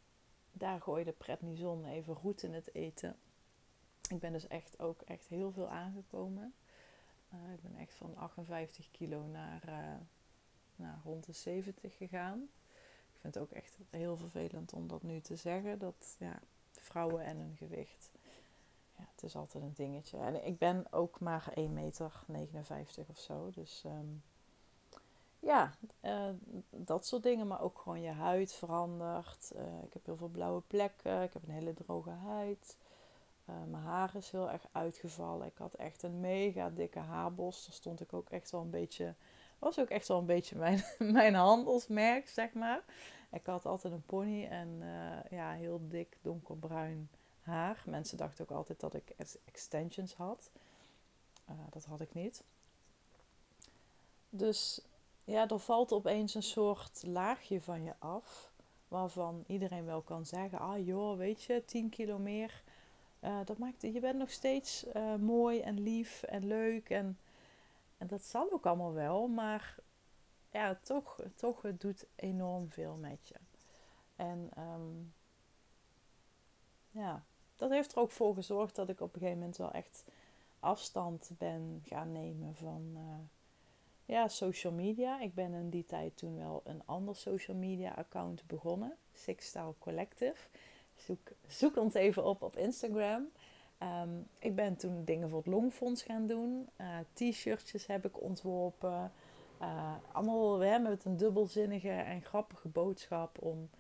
daar 0.53 0.81
gooide 0.81 1.13
prednison 1.13 1.85
even 1.85 2.15
goed 2.15 2.43
in 2.43 2.55
het 2.55 2.75
eten 2.75 3.17
ik 4.11 4.19
ben 4.19 4.33
dus 4.33 4.47
echt 4.47 4.79
ook 4.79 5.03
echt 5.03 5.29
heel 5.29 5.53
veel 5.53 5.69
aangekomen. 5.69 6.55
Uh, 7.35 7.53
ik 7.53 7.63
ben 7.63 7.77
echt 7.77 7.95
van 7.95 8.17
58 8.17 8.91
kilo 8.91 9.27
naar, 9.27 9.63
uh, 9.69 10.01
naar 10.77 11.01
rond 11.05 11.27
de 11.27 11.33
70 11.33 11.97
gegaan. 11.97 12.49
Ik 13.13 13.21
vind 13.21 13.35
het 13.35 13.43
ook 13.43 13.51
echt 13.51 13.79
heel 13.91 14.17
vervelend 14.17 14.73
om 14.73 14.89
dat 14.89 15.03
nu 15.03 15.21
te 15.21 15.37
zeggen. 15.37 15.79
Dat 15.79 16.17
ja, 16.19 16.41
vrouwen 16.81 17.25
en 17.25 17.37
hun 17.37 17.57
gewicht. 17.57 18.11
Ja, 18.97 19.05
het 19.15 19.23
is 19.23 19.37
altijd 19.37 19.65
een 19.65 19.75
dingetje. 19.75 20.19
En 20.19 20.47
ik 20.47 20.59
ben 20.59 20.87
ook 20.91 21.21
maar 21.21 21.53
1,59 21.59 21.65
meter 22.27 22.85
of 23.09 23.19
zo. 23.19 23.51
Dus 23.51 23.83
um, 23.87 24.23
ja, 25.39 25.75
uh, 26.03 26.29
dat 26.71 27.07
soort 27.07 27.23
dingen. 27.23 27.47
Maar 27.47 27.61
ook 27.61 27.79
gewoon 27.79 28.01
je 28.01 28.11
huid 28.11 28.53
verandert. 28.53 29.53
ik 29.85 29.93
heb 29.93 30.05
heel 30.05 30.17
veel 30.17 30.29
blauwe 30.29 30.63
plekken. 30.67 31.23
Ik 31.23 31.33
heb 31.33 31.43
een 31.43 31.55
hele 31.55 31.75
droge 31.75 32.11
huid. 32.11 32.77
Uh, 33.51 33.71
mijn 33.71 33.83
haar 33.83 34.11
is 34.17 34.31
heel 34.31 34.51
erg 34.51 34.67
uitgevallen. 34.73 35.47
Ik 35.47 35.59
had 35.59 35.75
echt 35.75 36.03
een 36.03 36.21
mega 36.21 36.71
dikke 36.71 36.99
haarbos. 36.99 37.67
Daar 37.67 37.75
stond 37.75 38.01
ik 38.01 38.13
ook 38.13 38.31
echt 38.31 38.51
wel 38.51 38.61
een 38.61 38.71
beetje. 38.71 39.15
Was 39.59 39.81
ook 39.81 39.89
echt 39.89 40.09
wel 40.09 40.19
een 40.19 40.27
beetje 40.27 40.57
mijn, 40.57 40.85
mijn 41.19 41.35
handelsmerk, 41.35 42.29
zeg 42.29 42.53
maar. 42.53 42.83
Ik 43.31 43.47
had 43.47 43.67
altijd 43.67 43.93
een 43.93 44.07
pony 44.07 44.47
en 44.47 44.69
uh, 44.81 45.39
ja, 45.39 45.53
heel 45.53 45.81
dik 45.89 46.17
donkerbruin 46.23 47.09
haar. 47.41 47.83
Mensen 47.87 48.17
dachten 48.17 48.45
ook 48.45 48.57
altijd 48.57 48.81
dat 48.81 48.95
ik 48.95 49.15
extensions 49.45 50.15
had. 50.15 50.51
Uh, 51.51 51.57
dat 51.71 51.85
had 51.85 52.01
ik 52.01 52.15
niet. 52.15 52.43
Dus 54.31 54.81
ja, 55.25 55.49
er 55.49 55.59
valt 55.59 55.93
opeens 55.93 56.35
een 56.35 56.43
soort 56.43 57.03
laagje 57.07 57.61
van 57.61 57.85
je 57.85 57.95
af. 57.99 58.53
Waarvan 58.89 59.45
iedereen 59.47 59.85
wel 59.85 60.01
kan 60.01 60.27
zeggen: 60.27 60.59
ah 60.59 60.87
joh, 60.87 61.17
weet 61.17 61.43
je, 61.43 61.65
10 61.65 61.89
kilo 61.89 62.19
meer 62.19 62.63
Uh, 63.25 63.39
dat 63.45 63.59
maakt, 63.59 63.83
je 63.83 64.01
bent 64.01 64.19
nog 64.19 64.31
steeds 64.31 64.87
mooi 65.19 65.61
en 65.61 65.81
lief 65.81 66.23
en 66.23 66.47
leuk. 66.47 66.91
En, 66.91 67.19
en 67.99 68.07
dat 68.07 68.23
zal 68.23 68.53
ook 68.53 68.67
allemaal 68.67 68.93
wel. 68.93 69.29
Maar 69.29 69.77
ja, 70.51 70.79
toch, 70.83 71.17
toch 71.35 71.63
het 71.63 71.81
doet 71.81 72.07
enorm 72.17 72.71
veel 72.71 72.95
met 72.95 73.29
je. 73.29 73.35
En 74.17 74.51
um, 74.59 75.13
ja, 76.91 77.25
dat 77.57 77.71
heeft 77.71 77.93
er 77.93 77.99
ook 77.99 78.11
voor 78.11 78.35
gezorgd 78.35 78.75
dat 78.75 78.89
ik 78.89 79.01
op 79.01 79.15
een 79.15 79.21
gegeven 79.21 79.39
moment 79.39 79.57
wel 79.57 79.73
echt 79.73 80.05
afstand 80.61 81.31
ben 81.39 81.83
gaan 81.85 82.13
nemen 82.13 82.55
van 82.55 82.93
uh, 82.95 83.01
ja, 84.05 84.29
social 84.29 84.73
media. 84.73 85.21
Ik 85.21 85.35
ben 85.35 85.53
in 85.53 85.71
die 85.71 85.87
tijd 85.87 86.17
toen 86.17 86.37
wel 86.39 86.61
een 86.65 86.83
ander 86.85 87.17
social 87.17 87.57
media 87.57 87.93
account 87.93 88.47
begonnen. 88.47 88.97
Six 89.13 89.47
Style 89.47 89.75
Collective. 89.79 90.49
Zoek, 90.95 91.33
zoek 91.47 91.77
ons 91.77 91.95
even 91.95 92.25
op 92.25 92.43
op 92.43 92.57
Instagram. 92.57 93.29
Um, 93.83 94.29
ik 94.39 94.55
ben 94.55 94.77
toen 94.77 95.05
dingen 95.05 95.29
voor 95.29 95.39
het 95.39 95.47
Longfonds 95.47 96.03
gaan 96.03 96.27
doen. 96.27 96.69
Uh, 96.81 96.99
T-shirtjes 97.13 97.87
heb 97.87 98.05
ik 98.05 98.21
ontworpen. 98.21 99.13
Uh, 99.63 99.95
allemaal 100.13 100.59
hè, 100.59 100.79
met 100.79 101.05
een 101.05 101.17
dubbelzinnige 101.17 101.91
en 101.91 102.23
grappige 102.23 102.69
boodschap 102.69 103.43
om 103.43 103.71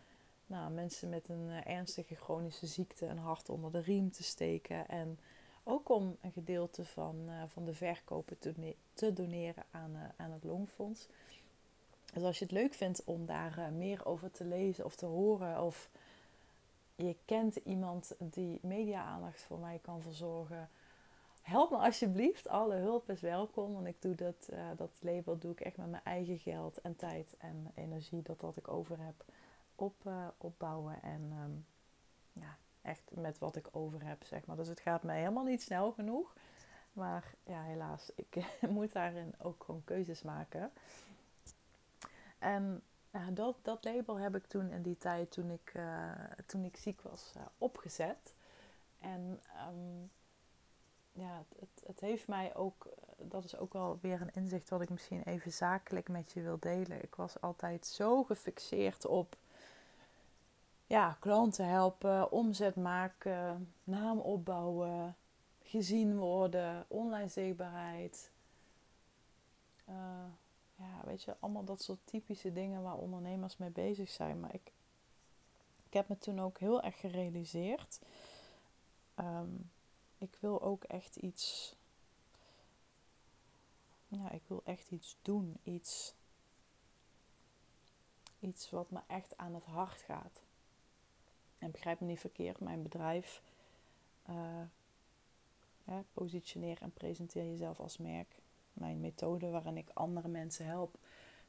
nou, 0.46 0.70
mensen 0.72 1.08
met 1.08 1.28
een 1.28 1.46
uh, 1.48 1.66
ernstige 1.66 2.14
chronische 2.14 2.66
ziekte 2.66 3.06
een 3.06 3.18
hart 3.18 3.48
onder 3.48 3.72
de 3.72 3.80
riem 3.80 4.10
te 4.10 4.22
steken. 4.22 4.88
En 4.88 5.18
ook 5.62 5.88
om 5.88 6.16
een 6.20 6.32
gedeelte 6.32 6.84
van, 6.84 7.16
uh, 7.26 7.42
van 7.46 7.64
de 7.64 7.74
verkopen 7.74 8.38
te, 8.38 8.74
te 8.92 9.12
doneren 9.12 9.64
aan, 9.70 10.12
aan 10.16 10.30
het 10.30 10.44
Longfonds. 10.44 11.08
Dus 12.12 12.22
als 12.22 12.38
je 12.38 12.44
het 12.44 12.54
leuk 12.54 12.74
vindt 12.74 13.04
om 13.04 13.26
daar 13.26 13.72
meer 13.72 14.06
over 14.06 14.30
te 14.30 14.44
lezen 14.44 14.84
of 14.84 14.96
te 14.96 15.06
horen, 15.06 15.62
of 15.62 15.90
je 16.94 17.16
kent 17.24 17.56
iemand 17.56 18.14
die 18.18 18.58
media-aandacht 18.62 19.40
voor 19.40 19.58
mij 19.58 19.78
kan 19.82 20.02
verzorgen, 20.02 20.68
help 21.40 21.70
me 21.70 21.76
alsjeblieft. 21.76 22.48
Alle 22.48 22.74
hulp 22.74 23.11
is 23.11 23.20
welkom. 23.20 23.72
Want 23.72 23.87
ik 23.87 24.03
doe 24.03 24.14
dat, 24.14 24.48
uh, 24.53 24.70
dat 24.76 24.90
label 25.00 25.38
doe 25.38 25.53
ik 25.53 25.61
echt 25.61 25.76
met 25.76 25.90
mijn 25.90 26.05
eigen 26.05 26.38
geld 26.38 26.81
en 26.81 26.96
tijd 26.96 27.35
en 27.38 27.72
energie 27.74 28.22
dat 28.22 28.40
dat 28.40 28.57
ik 28.57 28.68
over 28.68 28.98
heb 28.98 29.24
op, 29.74 29.94
uh, 30.07 30.29
opbouwen. 30.38 31.03
En 31.03 31.33
um, 31.42 31.66
ja, 32.33 32.57
echt 32.83 33.11
met 33.14 33.38
wat 33.38 33.57
ik 33.57 33.68
over 33.70 34.05
heb, 34.05 34.24
zeg 34.24 34.46
maar. 34.46 34.57
Dus 34.57 34.68
het 34.68 34.81
gaat 34.81 35.03
mij 35.03 35.18
helemaal 35.18 35.44
niet 35.44 35.62
snel 35.62 35.92
genoeg. 35.92 36.35
Maar 36.92 37.35
ja, 37.44 37.62
helaas, 37.62 38.11
ik 38.14 38.37
moet 38.68 38.92
daarin 38.92 39.35
ook 39.38 39.64
gewoon 39.64 39.85
keuzes 39.85 40.22
maken. 40.22 40.70
En 42.38 42.83
ja, 43.11 43.31
dat, 43.31 43.57
dat 43.62 43.85
label 43.85 44.18
heb 44.18 44.35
ik 44.35 44.46
toen 44.46 44.70
in 44.70 44.83
die 44.83 44.98
tijd, 44.98 45.31
toen 45.31 45.50
ik, 45.50 45.72
toen 46.46 46.64
ik 46.64 46.76
ziek 46.76 47.03
was, 47.03 47.33
opgezet. 47.59 48.35
En 48.98 49.40
um, 49.68 50.11
ja, 51.12 51.44
het, 51.59 51.83
het 51.87 52.01
heeft 52.01 52.29
mij 52.29 52.55
ook, 52.55 52.88
dat 53.16 53.44
is 53.44 53.57
ook 53.57 53.73
wel 53.73 53.99
weer 54.01 54.20
een 54.20 54.33
inzicht 54.35 54.68
wat 54.68 54.81
ik 54.81 54.90
misschien 54.90 55.23
even 55.23 55.53
zakelijk 55.53 56.09
met 56.09 56.33
je 56.33 56.42
wil 56.42 56.59
delen. 56.61 57.03
Ik 57.03 57.14
was 57.14 57.40
altijd 57.40 57.87
zo 57.87 58.23
gefixeerd 58.25 59.07
op 59.07 59.37
ja, 60.87 61.16
klanten 61.20 61.68
helpen, 61.68 62.33
omzet 62.33 62.77
maken, 62.77 63.73
naam 63.85 64.18
opbouwen, 64.18 65.16
gezien 65.62 66.18
worden, 66.18 66.85
online 66.88 67.29
zichtbaarheid. 67.29 68.31
Uh, 69.88 69.94
ja, 70.75 71.01
weet 71.05 71.23
je, 71.23 71.37
allemaal 71.40 71.64
dat 71.64 71.83
soort 71.83 71.99
typische 72.05 72.53
dingen 72.53 72.83
waar 72.83 72.96
ondernemers 72.96 73.57
mee 73.57 73.70
bezig 73.70 74.09
zijn. 74.09 74.40
Maar 74.40 74.55
ik, 74.55 74.73
ik 75.87 75.92
heb 75.92 76.09
me 76.09 76.18
toen 76.18 76.40
ook 76.40 76.59
heel 76.59 76.83
erg 76.83 77.01
gerealiseerd. 77.01 78.01
Um, 79.16 79.70
ik 80.20 80.37
wil 80.40 80.62
ook 80.62 80.85
echt 80.85 81.16
iets. 81.16 81.74
Ja, 84.09 84.30
ik 84.30 84.42
wil 84.46 84.62
echt 84.64 84.90
iets 84.90 85.16
doen. 85.22 85.56
Iets. 85.62 86.14
Iets 88.40 88.70
wat 88.70 88.90
me 88.90 89.00
echt 89.06 89.37
aan 89.37 89.54
het 89.54 89.64
hart 89.64 90.02
gaat. 90.02 90.42
En 91.59 91.70
begrijp 91.70 92.00
me 92.00 92.06
niet 92.06 92.20
verkeerd, 92.20 92.61
mijn 92.61 92.83
bedrijf. 92.83 93.42
Ja, 95.85 96.04
positioneer 96.12 96.83
en 96.83 96.92
presenteer 96.92 97.44
jezelf 97.44 97.80
als 97.80 97.98
merk. 97.98 98.40
Mijn 98.72 99.00
methode 99.00 99.50
waarin 99.50 99.76
ik 99.76 99.90
andere 99.94 100.28
mensen 100.28 100.66
help 100.66 100.98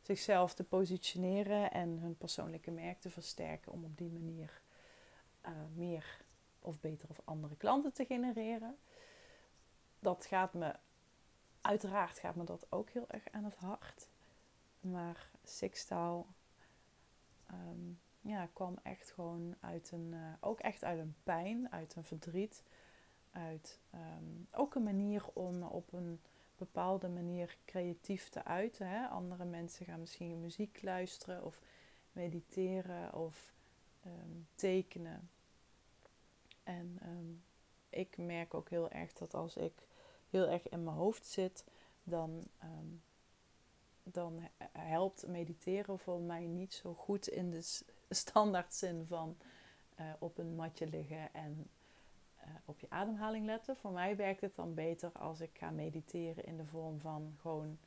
zichzelf 0.02 0.54
te 0.54 0.64
positioneren 0.64 1.72
en 1.72 1.90
hun 1.90 2.18
persoonlijke 2.18 2.72
merk 2.72 3.02
te 3.02 3.10
versterken 3.10 3.72
om 3.72 3.84
op 3.84 3.98
die 3.98 4.10
manier 4.10 4.62
uh, 5.46 5.52
meer 5.76 6.24
of 6.62 6.80
beter 6.80 7.10
of 7.10 7.22
andere 7.24 7.56
klanten 7.56 7.94
te 7.94 8.06
genereren. 8.06 8.78
Dat 10.00 10.26
gaat 10.26 10.54
me, 10.54 10.76
uiteraard 11.62 12.20
gaat 12.20 12.36
me 12.36 12.44
dat 12.44 12.66
ook 12.70 12.90
heel 12.90 13.10
erg 13.10 13.24
aan 13.32 13.44
het 13.44 13.56
hart. 13.56 14.08
Maar 14.80 15.30
Sixtaal 15.44 16.28
um, 17.52 18.00
ja, 18.22 18.50
kwam 18.54 18.78
echt 18.84 19.12
gewoon 19.12 19.56
uit 19.60 19.92
een, 19.92 20.12
uh, 20.14 20.34
ook 20.40 20.60
echt 20.60 20.84
uit 20.84 21.00
een 21.00 21.16
pijn, 21.24 21.72
uit 21.72 21.96
een 21.96 22.04
verdriet. 22.04 22.64
Uit 23.32 23.80
um, 23.94 24.48
ook 24.52 24.76
een 24.76 24.84
manier 24.84 25.28
om 25.34 25.64
op 25.64 25.94
een 25.94 26.22
bepaalde 26.58 27.10
manier 27.10 27.58
creatief 27.66 28.30
te 28.30 28.44
uiten. 28.44 28.88
Hè? 28.88 29.08
Andere 29.08 29.46
mensen 29.46 29.86
gaan 29.86 30.00
misschien 30.00 30.42
muziek 30.42 30.82
luisteren 30.82 31.44
of 31.44 31.62
mediteren 32.12 33.14
of 33.14 33.54
um, 34.06 34.48
tekenen. 34.56 35.30
En 36.64 37.00
um, 37.06 37.44
ik 37.90 38.18
merk 38.18 38.54
ook 38.54 38.70
heel 38.70 38.90
erg 38.90 39.14
dat 39.14 39.34
als 39.34 39.56
ik 39.56 39.74
heel 40.30 40.48
erg 40.48 40.70
in 40.70 40.84
mijn 40.84 40.96
hoofd 40.96 41.26
zit, 41.26 41.66
dan, 42.04 42.44
um, 42.64 43.02
dan 44.04 44.48
helpt 44.72 45.28
mediteren 45.28 46.00
voor 46.00 46.20
mij 46.20 46.46
niet 46.46 46.74
zo 46.74 46.94
goed 46.94 47.28
in 47.28 47.52
de 47.52 47.82
standaardzin 48.10 49.06
van 49.08 49.38
uh, 50.00 50.06
op 50.20 50.38
een 50.38 50.56
matje 50.56 50.88
liggen 50.88 51.34
en 51.34 51.70
uh, 52.38 52.50
op 52.66 52.80
je 52.80 52.90
ademhaling 52.90 53.46
letten. 53.46 53.78
Voor 53.78 53.92
mij 53.92 54.16
werkt 54.16 54.42
het 54.42 54.56
dan 54.56 54.74
beter 54.74 55.12
als 55.12 55.40
ik 55.40 55.58
ga 55.58 55.70
mediteren 55.70 56.46
in 56.46 56.58
de 56.58 56.66
vorm 56.66 57.00
van 57.00 57.36
gewoon, 57.42 57.78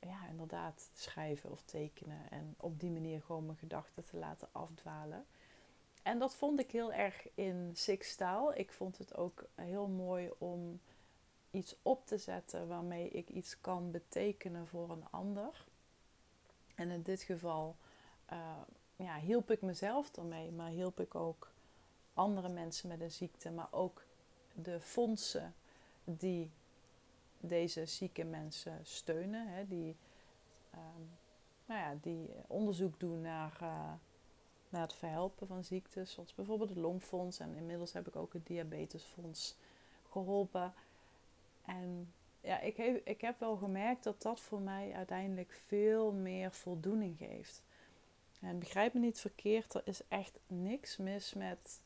ja, 0.00 0.26
inderdaad 0.28 0.90
schrijven 0.94 1.50
of 1.50 1.62
tekenen 1.62 2.30
en 2.30 2.54
op 2.56 2.80
die 2.80 2.90
manier 2.90 3.22
gewoon 3.22 3.46
mijn 3.46 3.58
gedachten 3.58 4.04
te 4.04 4.16
laten 4.16 4.48
afdwalen. 4.52 5.26
En 6.06 6.18
dat 6.18 6.34
vond 6.34 6.60
ik 6.60 6.70
heel 6.70 6.92
erg 6.92 7.28
in 7.34 7.70
Six 7.74 8.08
Style. 8.08 8.52
Ik 8.54 8.72
vond 8.72 8.98
het 8.98 9.16
ook 9.16 9.44
heel 9.54 9.88
mooi 9.88 10.30
om 10.38 10.80
iets 11.50 11.76
op 11.82 12.06
te 12.06 12.18
zetten 12.18 12.68
waarmee 12.68 13.08
ik 13.08 13.28
iets 13.28 13.60
kan 13.60 13.90
betekenen 13.90 14.66
voor 14.66 14.90
een 14.90 15.10
ander. 15.10 15.64
En 16.74 16.90
in 16.90 17.02
dit 17.02 17.22
geval 17.22 17.76
uh, 18.32 18.62
ja, 18.96 19.18
hielp 19.18 19.50
ik 19.50 19.62
mezelf 19.62 20.16
ermee, 20.16 20.52
maar 20.52 20.68
hielp 20.68 21.00
ik 21.00 21.14
ook 21.14 21.52
andere 22.14 22.48
mensen 22.48 22.88
met 22.88 23.00
een 23.00 23.10
ziekte, 23.10 23.50
maar 23.50 23.68
ook 23.70 24.02
de 24.52 24.80
fondsen 24.80 25.54
die 26.04 26.50
deze 27.40 27.86
zieke 27.86 28.24
mensen 28.24 28.80
steunen, 28.82 29.48
hè, 29.48 29.66
die, 29.66 29.96
um, 30.74 31.10
nou 31.66 31.80
ja, 31.80 31.98
die 32.00 32.30
onderzoek 32.46 33.00
doen 33.00 33.20
naar. 33.20 33.58
Uh, 33.62 33.92
naar 34.76 34.86
het 34.86 34.96
verhelpen 34.96 35.46
van 35.46 35.64
ziektes, 35.64 36.12
zoals 36.12 36.34
bijvoorbeeld 36.34 36.68
het 36.68 36.78
Longfonds. 36.78 37.38
En 37.38 37.54
inmiddels 37.54 37.92
heb 37.92 38.06
ik 38.06 38.16
ook 38.16 38.32
het 38.32 38.46
Diabetesfonds 38.46 39.56
geholpen. 40.10 40.74
En 41.64 42.12
ja, 42.40 42.60
ik 42.60 42.76
heb, 42.76 43.06
ik 43.06 43.20
heb 43.20 43.40
wel 43.40 43.56
gemerkt 43.56 44.04
dat 44.04 44.22
dat 44.22 44.40
voor 44.40 44.60
mij 44.60 44.92
uiteindelijk 44.92 45.60
veel 45.66 46.12
meer 46.12 46.52
voldoening 46.52 47.16
geeft. 47.18 47.62
En 48.40 48.58
begrijp 48.58 48.94
me 48.94 49.00
niet 49.00 49.20
verkeerd, 49.20 49.74
er 49.74 49.82
is 49.84 50.00
echt 50.08 50.38
niks 50.46 50.96
mis 50.96 51.34
met 51.34 51.80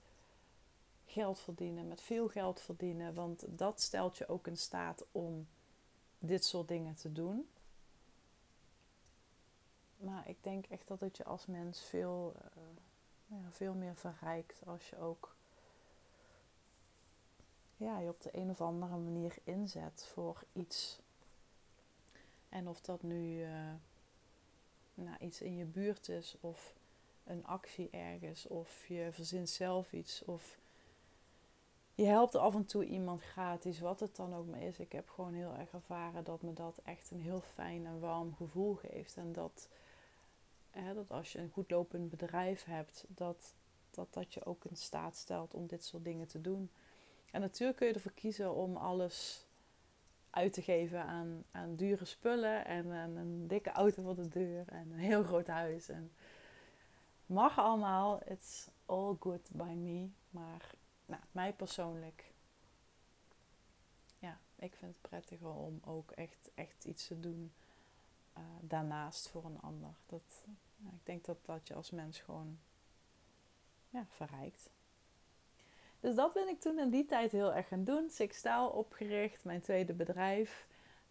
geld 1.06 1.38
verdienen, 1.38 1.88
met 1.88 2.00
veel 2.00 2.28
geld 2.28 2.60
verdienen. 2.60 3.14
Want 3.14 3.44
dat 3.48 3.80
stelt 3.80 4.16
je 4.18 4.28
ook 4.28 4.46
in 4.46 4.56
staat 4.56 5.04
om 5.12 5.48
dit 6.18 6.44
soort 6.44 6.68
dingen 6.68 6.94
te 6.94 7.12
doen. 7.12 7.48
Maar 10.00 10.28
ik 10.28 10.36
denk 10.42 10.66
echt 10.66 10.88
dat 10.88 11.00
het 11.00 11.16
je 11.16 11.24
als 11.24 11.46
mens 11.46 11.82
veel, 11.82 12.34
uh, 12.36 12.62
ja, 13.26 13.50
veel 13.50 13.74
meer 13.74 13.96
verrijkt 13.96 14.66
als 14.66 14.90
je 14.90 14.98
ook 14.98 15.36
ja, 17.76 17.98
je 17.98 18.08
op 18.08 18.20
de 18.20 18.30
een 18.32 18.50
of 18.50 18.60
andere 18.60 18.96
manier 18.96 19.36
inzet 19.44 20.06
voor 20.12 20.42
iets. 20.52 20.98
En 22.48 22.68
of 22.68 22.80
dat 22.80 23.02
nu 23.02 23.40
uh, 23.40 23.72
nou, 24.94 25.16
iets 25.20 25.40
in 25.40 25.56
je 25.56 25.64
buurt 25.64 26.08
is 26.08 26.36
of 26.40 26.74
een 27.24 27.46
actie 27.46 27.90
ergens 27.90 28.46
of 28.46 28.86
je 28.86 29.08
verzint 29.12 29.48
zelf 29.48 29.92
iets 29.92 30.24
of 30.24 30.58
je 31.94 32.06
helpt 32.06 32.34
af 32.34 32.54
en 32.54 32.66
toe 32.66 32.84
iemand 32.84 33.22
gratis, 33.22 33.80
wat 33.80 34.00
het 34.00 34.16
dan 34.16 34.34
ook 34.34 34.46
maar 34.46 34.62
is. 34.62 34.78
Ik 34.78 34.92
heb 34.92 35.08
gewoon 35.08 35.34
heel 35.34 35.54
erg 35.54 35.72
ervaren 35.72 36.24
dat 36.24 36.42
me 36.42 36.52
dat 36.52 36.80
echt 36.84 37.10
een 37.10 37.20
heel 37.20 37.40
fijn 37.40 37.86
en 37.86 38.00
warm 38.00 38.34
gevoel 38.34 38.74
geeft. 38.74 39.16
En 39.16 39.32
dat 39.32 39.68
Dat 40.94 41.10
als 41.10 41.32
je 41.32 41.38
een 41.38 41.50
goed 41.50 41.70
lopend 41.70 42.10
bedrijf 42.10 42.64
hebt, 42.64 43.04
dat, 43.08 43.54
dat 43.90 44.12
dat 44.12 44.34
je 44.34 44.44
ook 44.44 44.64
in 44.64 44.76
staat 44.76 45.16
stelt 45.16 45.54
om 45.54 45.66
dit 45.66 45.84
soort 45.84 46.04
dingen 46.04 46.26
te 46.26 46.40
doen. 46.40 46.70
En 47.30 47.40
natuurlijk 47.40 47.78
kun 47.78 47.86
je 47.86 47.94
ervoor 47.94 48.12
kiezen 48.12 48.54
om 48.54 48.76
alles 48.76 49.46
uit 50.30 50.52
te 50.52 50.62
geven 50.62 51.04
aan, 51.04 51.44
aan 51.50 51.76
dure 51.76 52.04
spullen 52.04 52.64
en, 52.64 52.92
en 52.92 53.16
een 53.16 53.48
dikke 53.48 53.70
auto 53.70 54.02
voor 54.02 54.14
de 54.14 54.28
deur 54.28 54.68
en 54.68 54.90
een 54.92 54.98
heel 54.98 55.22
groot 55.22 55.46
huis. 55.46 55.88
En 55.88 56.12
mag 57.26 57.58
allemaal, 57.58 58.20
it's 58.26 58.68
all 58.86 59.16
good 59.20 59.50
by 59.52 59.72
me. 59.76 60.08
Maar 60.30 60.74
nou, 61.06 61.22
mij 61.32 61.52
persoonlijk, 61.52 62.32
ja, 64.18 64.38
ik 64.56 64.74
vind 64.74 64.92
het 64.92 65.10
prettiger 65.10 65.54
om 65.54 65.80
ook 65.84 66.10
echt, 66.10 66.50
echt 66.54 66.84
iets 66.84 67.06
te 67.06 67.20
doen 67.20 67.52
uh, 68.38 68.44
daarnaast 68.60 69.28
voor 69.28 69.44
een 69.44 69.60
ander. 69.60 69.94
Dat, 70.06 70.44
ik 70.78 71.06
denk 71.06 71.24
dat 71.24 71.44
dat 71.44 71.68
je 71.68 71.74
als 71.74 71.90
mens 71.90 72.20
gewoon 72.20 72.58
ja, 73.88 74.06
verrijkt. 74.08 74.70
Dus 76.00 76.14
dat 76.14 76.32
ben 76.32 76.48
ik 76.48 76.60
toen 76.60 76.78
in 76.78 76.90
die 76.90 77.06
tijd 77.06 77.32
heel 77.32 77.54
erg 77.54 77.68
gaan 77.68 77.84
doen. 77.84 78.10
Sixtaal 78.10 78.70
opgericht, 78.70 79.44
mijn 79.44 79.60
tweede 79.60 79.92
bedrijf. 79.92 80.68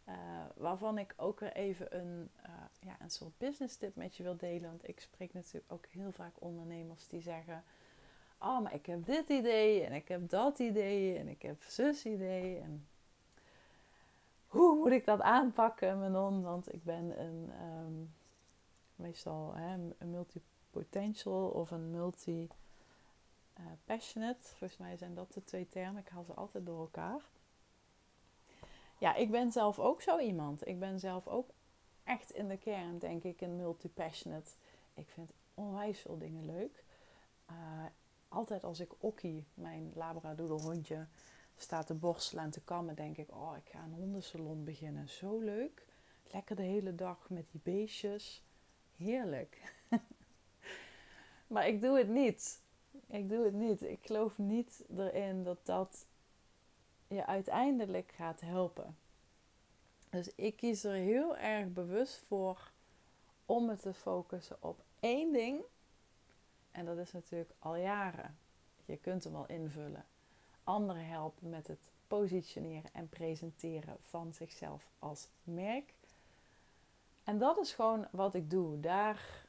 Uh, 0.08 0.16
waarvan 0.56 0.98
ik 0.98 1.14
ook 1.18 1.40
weer 1.40 1.54
even 1.54 1.98
een, 1.98 2.30
uh, 2.46 2.52
ja, 2.80 2.96
een 3.00 3.10
soort 3.10 3.38
business 3.38 3.78
tip 3.78 3.96
met 3.96 4.16
je 4.16 4.24
wil 4.24 4.38
delen. 4.38 4.70
Want 4.70 4.88
ik 4.88 5.00
spreek 5.00 5.34
natuurlijk 5.34 5.72
ook 5.72 5.86
heel 5.86 6.12
vaak 6.12 6.42
ondernemers 6.42 7.08
die 7.08 7.22
zeggen... 7.22 7.64
Oh, 8.40 8.60
maar 8.60 8.74
ik 8.74 8.86
heb 8.86 9.06
dit 9.06 9.30
idee 9.30 9.84
en 9.84 9.94
ik 9.94 10.08
heb 10.08 10.30
dat 10.30 10.60
idee 10.60 11.18
en 11.18 11.28
ik 11.28 11.42
heb 11.42 11.64
zus 11.64 12.06
idee. 12.06 12.60
En 12.60 12.88
hoe 14.50 14.76
moet 14.76 14.92
ik 14.92 15.06
dat 15.06 15.22
aanpakken, 15.22 16.00
Menon? 16.00 16.42
Want 16.42 16.74
ik 16.74 16.84
ben 16.84 17.20
een, 17.20 17.52
um, 17.62 18.14
meestal 18.96 19.54
hè, 19.56 19.74
een 19.74 20.12
multi-potential 20.12 21.50
of 21.50 21.72
een 21.72 21.92
multi 21.92 22.50
uh, 23.60 23.66
passionate. 23.86 24.48
Volgens 24.48 24.80
mij 24.80 24.98
zijn 24.98 25.14
dat 25.14 25.34
de 25.34 25.44
twee 25.44 25.68
termen. 25.68 26.02
Ik 26.02 26.10
haal 26.10 26.24
ze 26.24 26.34
altijd 26.34 26.66
door 26.66 26.80
elkaar. 26.80 27.22
Ja, 28.98 29.16
ik 29.16 29.32
ben 29.32 29.52
zelf 29.52 29.80
ook 29.80 30.02
zo 30.02 30.18
iemand. 30.18 30.68
Ik 30.68 30.80
ben 30.80 31.00
zelf 31.00 31.28
ook 31.28 31.50
echt 32.04 32.32
in 32.32 32.48
de 32.48 32.58
kern, 32.58 33.00
denk 33.00 33.24
ik, 33.24 33.42
een 33.42 33.56
multi-passionate. 33.56 34.50
Ik 34.94 35.10
vind 35.10 35.32
onwijs 35.54 36.00
veel 36.00 36.18
dingen 36.18 36.46
leuk. 36.46 36.84
Uh, 37.52 37.56
altijd 38.28 38.64
als 38.64 38.80
ik 38.80 39.04
Okkie, 39.04 39.48
mijn 39.54 39.92
labradoodle 39.96 40.62
hondje, 40.62 41.08
staat 41.62 41.88
te 41.88 41.94
borstelen 41.94 42.44
en 42.44 42.50
te 42.50 42.62
kammen, 42.62 42.96
denk 42.96 43.18
ik, 43.18 43.32
oh, 43.32 43.58
ik 43.58 43.72
ga 43.72 43.84
een 43.84 43.94
hondensalon 43.94 44.64
beginnen. 44.64 45.10
Zo 45.10 45.40
leuk. 45.40 45.86
Lekker 46.32 46.56
de 46.56 46.62
hele 46.62 46.96
dag 46.96 47.30
met 47.30 47.52
die 47.52 47.60
beestjes. 47.64 48.44
Heerlijk. 48.96 49.74
maar 51.48 51.68
ik 51.68 51.82
doe 51.82 51.98
het 51.98 52.10
niet. 52.10 52.62
Ik 53.08 53.30
doe 53.30 53.46
het 53.46 53.54
niet. 53.54 53.82
Ik 53.82 54.06
geloof 54.06 54.38
niet 54.38 54.86
erin 54.98 55.44
dat 55.44 55.66
dat 55.66 56.06
je 57.08 57.26
uiteindelijk 57.26 58.12
gaat 58.16 58.42
helpen. 58.42 58.98
Dus 60.10 60.36
ik 60.36 60.56
kies 60.56 60.84
er 60.84 60.94
heel 60.94 61.38
erg 61.38 61.74
bewust 61.74 62.18
voor 62.18 62.72
om 63.46 63.66
me 63.66 63.78
te 63.78 63.94
focussen 63.94 64.58
op 64.60 64.84
één 65.00 65.34
ding. 65.34 65.62
En 66.72 66.86
dat 66.86 66.98
is 66.98 67.12
natuurlijk 67.12 67.52
al 67.60 67.76
jaren. 67.76 68.38
Je 68.86 68.98
kunt 68.98 69.24
hem 69.24 69.36
al 69.36 69.48
invullen. 69.48 70.06
Anderen 70.70 71.06
helpen 71.06 71.50
met 71.50 71.68
het 71.68 71.92
positioneren 72.08 72.94
en 72.94 73.10
presenteren 73.10 73.98
van 74.02 74.34
zichzelf 74.34 74.90
als 75.00 75.30
merk. 75.44 75.94
En 77.24 77.38
dat 77.38 77.58
is 77.58 77.74
gewoon 77.74 78.08
wat 78.12 78.34
ik 78.34 78.50
doe. 78.50 78.80
Daar 78.80 79.48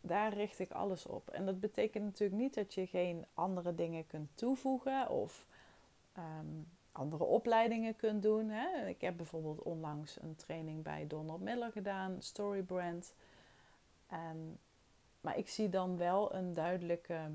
daar 0.00 0.32
richt 0.32 0.58
ik 0.58 0.70
alles 0.70 1.06
op. 1.06 1.28
En 1.28 1.46
dat 1.46 1.60
betekent 1.60 2.04
natuurlijk 2.04 2.40
niet 2.40 2.54
dat 2.54 2.74
je 2.74 2.86
geen 2.86 3.24
andere 3.34 3.74
dingen 3.74 4.06
kunt 4.06 4.30
toevoegen 4.34 5.08
of 5.08 5.46
ehm, 6.12 6.62
andere 6.92 7.24
opleidingen 7.24 7.96
kunt 7.96 8.22
doen. 8.22 8.48
Hè. 8.48 8.86
Ik 8.86 9.00
heb 9.00 9.16
bijvoorbeeld 9.16 9.62
onlangs 9.62 10.22
een 10.22 10.36
training 10.36 10.82
bij 10.82 11.06
Donald 11.06 11.40
Miller 11.40 11.72
gedaan, 11.72 12.22
Storybrand. 12.22 13.14
En, 14.06 14.58
maar 15.20 15.38
ik 15.38 15.48
zie 15.48 15.68
dan 15.68 15.96
wel 15.96 16.34
een 16.34 16.52
duidelijke 16.52 17.30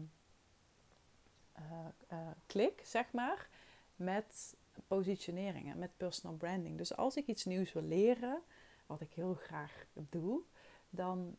uh, 1.59 1.87
uh, 2.11 2.27
klik, 2.45 2.81
zeg 2.85 3.11
maar, 3.11 3.49
met 3.95 4.55
positioneringen, 4.87 5.77
met 5.77 5.97
personal 5.97 6.37
branding. 6.37 6.77
Dus 6.77 6.95
als 6.95 7.15
ik 7.15 7.27
iets 7.27 7.45
nieuws 7.45 7.73
wil 7.73 7.83
leren, 7.83 8.41
wat 8.85 9.01
ik 9.01 9.11
heel 9.11 9.33
graag 9.33 9.85
doe, 9.93 10.41
dan 10.89 11.37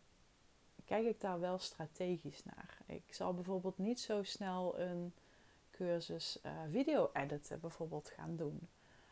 kijk 0.85 1.07
ik 1.07 1.20
daar 1.20 1.40
wel 1.40 1.59
strategisch 1.59 2.44
naar. 2.44 2.79
Ik 2.87 3.14
zal 3.14 3.35
bijvoorbeeld 3.35 3.79
niet 3.79 4.01
zo 4.01 4.22
snel 4.22 4.79
een 4.79 5.14
cursus 5.70 6.38
uh, 6.46 6.53
video 6.70 7.11
editen 7.12 7.61
bijvoorbeeld 7.61 8.09
gaan 8.09 8.37
doen. 8.37 8.68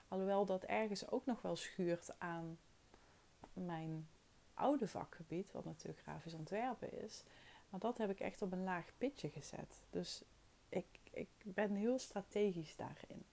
Alhoewel 0.09 0.45
dat 0.45 0.65
ergens 0.65 1.11
ook 1.11 1.27
nog 1.27 1.43
wel 1.43 1.57
schuurt 1.57 2.11
aan 2.19 2.59
mijn 3.53 4.09
oude 4.55 4.89
vakgebied, 4.89 5.53
wat 5.53 5.65
natuurlijk 5.65 6.01
grafisch 6.01 6.35
ontwerpen 6.35 7.03
is. 7.03 7.23
Maar 7.69 7.81
dat 7.81 7.99
heb 7.99 8.11
ik 8.11 8.21
echt 8.21 8.43
op 8.43 8.53
een 8.53 8.65
laag 8.65 8.93
pitje 8.99 9.29
gezet. 9.29 9.83
Dus 9.91 10.23
ik, 10.71 10.87
ik 11.11 11.29
ben 11.43 11.75
heel 11.75 11.99
strategisch 11.99 12.77
daarin. 12.77 13.25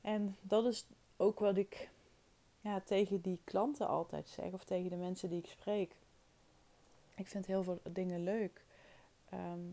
En 0.00 0.36
dat 0.40 0.66
is 0.66 0.86
ook 1.16 1.38
wat 1.38 1.56
ik 1.56 1.90
ja, 2.60 2.80
tegen 2.80 3.20
die 3.20 3.40
klanten 3.44 3.88
altijd 3.88 4.28
zeg, 4.28 4.52
of 4.52 4.64
tegen 4.64 4.90
de 4.90 4.96
mensen 4.96 5.28
die 5.28 5.38
ik 5.38 5.46
spreek. 5.46 5.94
Ik 7.14 7.26
vind 7.26 7.46
heel 7.46 7.62
veel 7.62 7.80
dingen 7.90 8.22
leuk. 8.22 8.64
Ehm, 9.28 9.68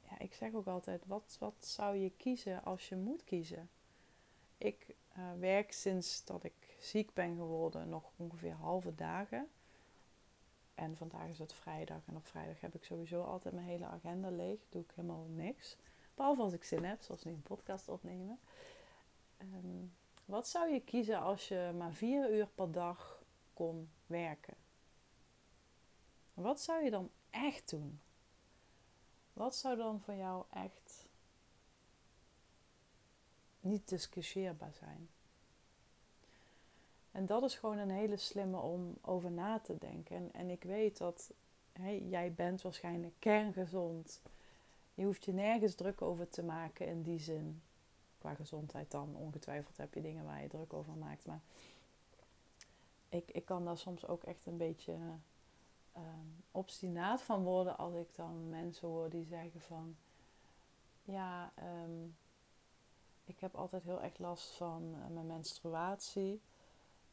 ja, 0.00 0.18
ik 0.18 0.34
zeg 0.34 0.52
ook 0.52 0.66
altijd, 0.66 1.06
wat, 1.06 1.36
wat 1.38 1.54
zou 1.58 1.96
je 1.96 2.12
kiezen 2.16 2.64
als 2.64 2.88
je 2.88 2.96
moet 2.96 3.24
kiezen? 3.24 3.70
Ik 4.58 4.94
uh, 5.18 5.32
werk 5.38 5.72
sinds 5.72 6.24
dat 6.24 6.44
ik 6.44 6.76
ziek 6.80 7.14
ben 7.14 7.36
geworden 7.36 7.88
nog 7.88 8.10
ongeveer 8.16 8.52
halve 8.52 8.94
dagen. 8.94 9.48
En 10.78 10.96
vandaag 10.96 11.28
is 11.28 11.38
het 11.38 11.52
vrijdag. 11.52 12.06
En 12.06 12.16
op 12.16 12.26
vrijdag 12.26 12.60
heb 12.60 12.74
ik 12.74 12.84
sowieso 12.84 13.22
altijd 13.22 13.54
mijn 13.54 13.66
hele 13.66 13.86
agenda 13.86 14.30
leeg. 14.30 14.60
Doe 14.68 14.82
ik 14.82 14.92
helemaal 14.94 15.26
niks. 15.28 15.76
Behalve 16.14 16.42
als 16.42 16.52
ik 16.52 16.64
zin 16.64 16.84
heb, 16.84 17.02
zoals 17.02 17.24
nu 17.24 17.32
een 17.32 17.42
podcast 17.42 17.88
opnemen. 17.88 18.40
Um, 19.38 19.94
wat 20.24 20.48
zou 20.48 20.72
je 20.72 20.80
kiezen 20.80 21.20
als 21.20 21.48
je 21.48 21.74
maar 21.76 21.92
vier 21.92 22.34
uur 22.34 22.46
per 22.46 22.72
dag 22.72 23.22
kon 23.54 23.90
werken? 24.06 24.56
Wat 26.34 26.60
zou 26.60 26.84
je 26.84 26.90
dan 26.90 27.10
echt 27.30 27.70
doen? 27.70 28.00
Wat 29.32 29.56
zou 29.56 29.76
dan 29.76 30.00
voor 30.00 30.14
jou 30.14 30.44
echt 30.50 31.06
niet 33.60 33.88
discussieerbaar 33.88 34.74
zijn? 34.74 35.08
En 37.12 37.26
dat 37.26 37.42
is 37.42 37.54
gewoon 37.54 37.78
een 37.78 37.90
hele 37.90 38.16
slimme 38.16 38.60
om 38.60 38.96
over 39.00 39.30
na 39.30 39.58
te 39.58 39.78
denken. 39.78 40.16
En, 40.16 40.32
en 40.32 40.50
ik 40.50 40.62
weet 40.62 40.98
dat 40.98 41.32
jij 42.08 42.32
bent 42.34 42.62
waarschijnlijk 42.62 43.14
kerngezond. 43.18 44.22
Je 44.94 45.04
hoeft 45.04 45.24
je 45.24 45.32
nergens 45.32 45.74
druk 45.74 46.02
over 46.02 46.28
te 46.28 46.42
maken 46.42 46.86
in 46.86 47.02
die 47.02 47.18
zin. 47.18 47.62
Qua 48.18 48.34
gezondheid 48.34 48.90
dan. 48.90 49.16
Ongetwijfeld 49.16 49.76
heb 49.76 49.94
je 49.94 50.00
dingen 50.00 50.24
waar 50.24 50.42
je 50.42 50.48
druk 50.48 50.72
over 50.72 50.92
maakt. 50.92 51.26
Maar 51.26 51.40
ik, 53.08 53.30
ik 53.30 53.44
kan 53.44 53.64
daar 53.64 53.78
soms 53.78 54.06
ook 54.06 54.24
echt 54.24 54.46
een 54.46 54.56
beetje 54.56 54.92
um, 55.96 56.44
obstinaat 56.50 57.22
van 57.22 57.42
worden 57.42 57.78
als 57.78 57.94
ik 57.94 58.14
dan 58.14 58.48
mensen 58.48 58.88
hoor 58.88 59.10
die 59.10 59.24
zeggen 59.24 59.60
van 59.60 59.96
ja, 61.02 61.52
ehm, 61.54 62.04
ik 63.24 63.40
heb 63.40 63.54
altijd 63.54 63.82
heel 63.84 64.02
erg 64.02 64.18
last 64.18 64.50
van 64.50 64.82
uh, 64.82 65.14
mijn 65.14 65.26
menstruatie. 65.26 66.40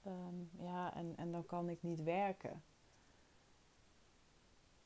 Um, 0.08 0.50
ja, 0.58 0.94
en, 0.94 1.14
en 1.16 1.32
dan 1.32 1.46
kan 1.46 1.70
ik 1.70 1.84
niet 1.84 2.04
werken. 2.04 2.64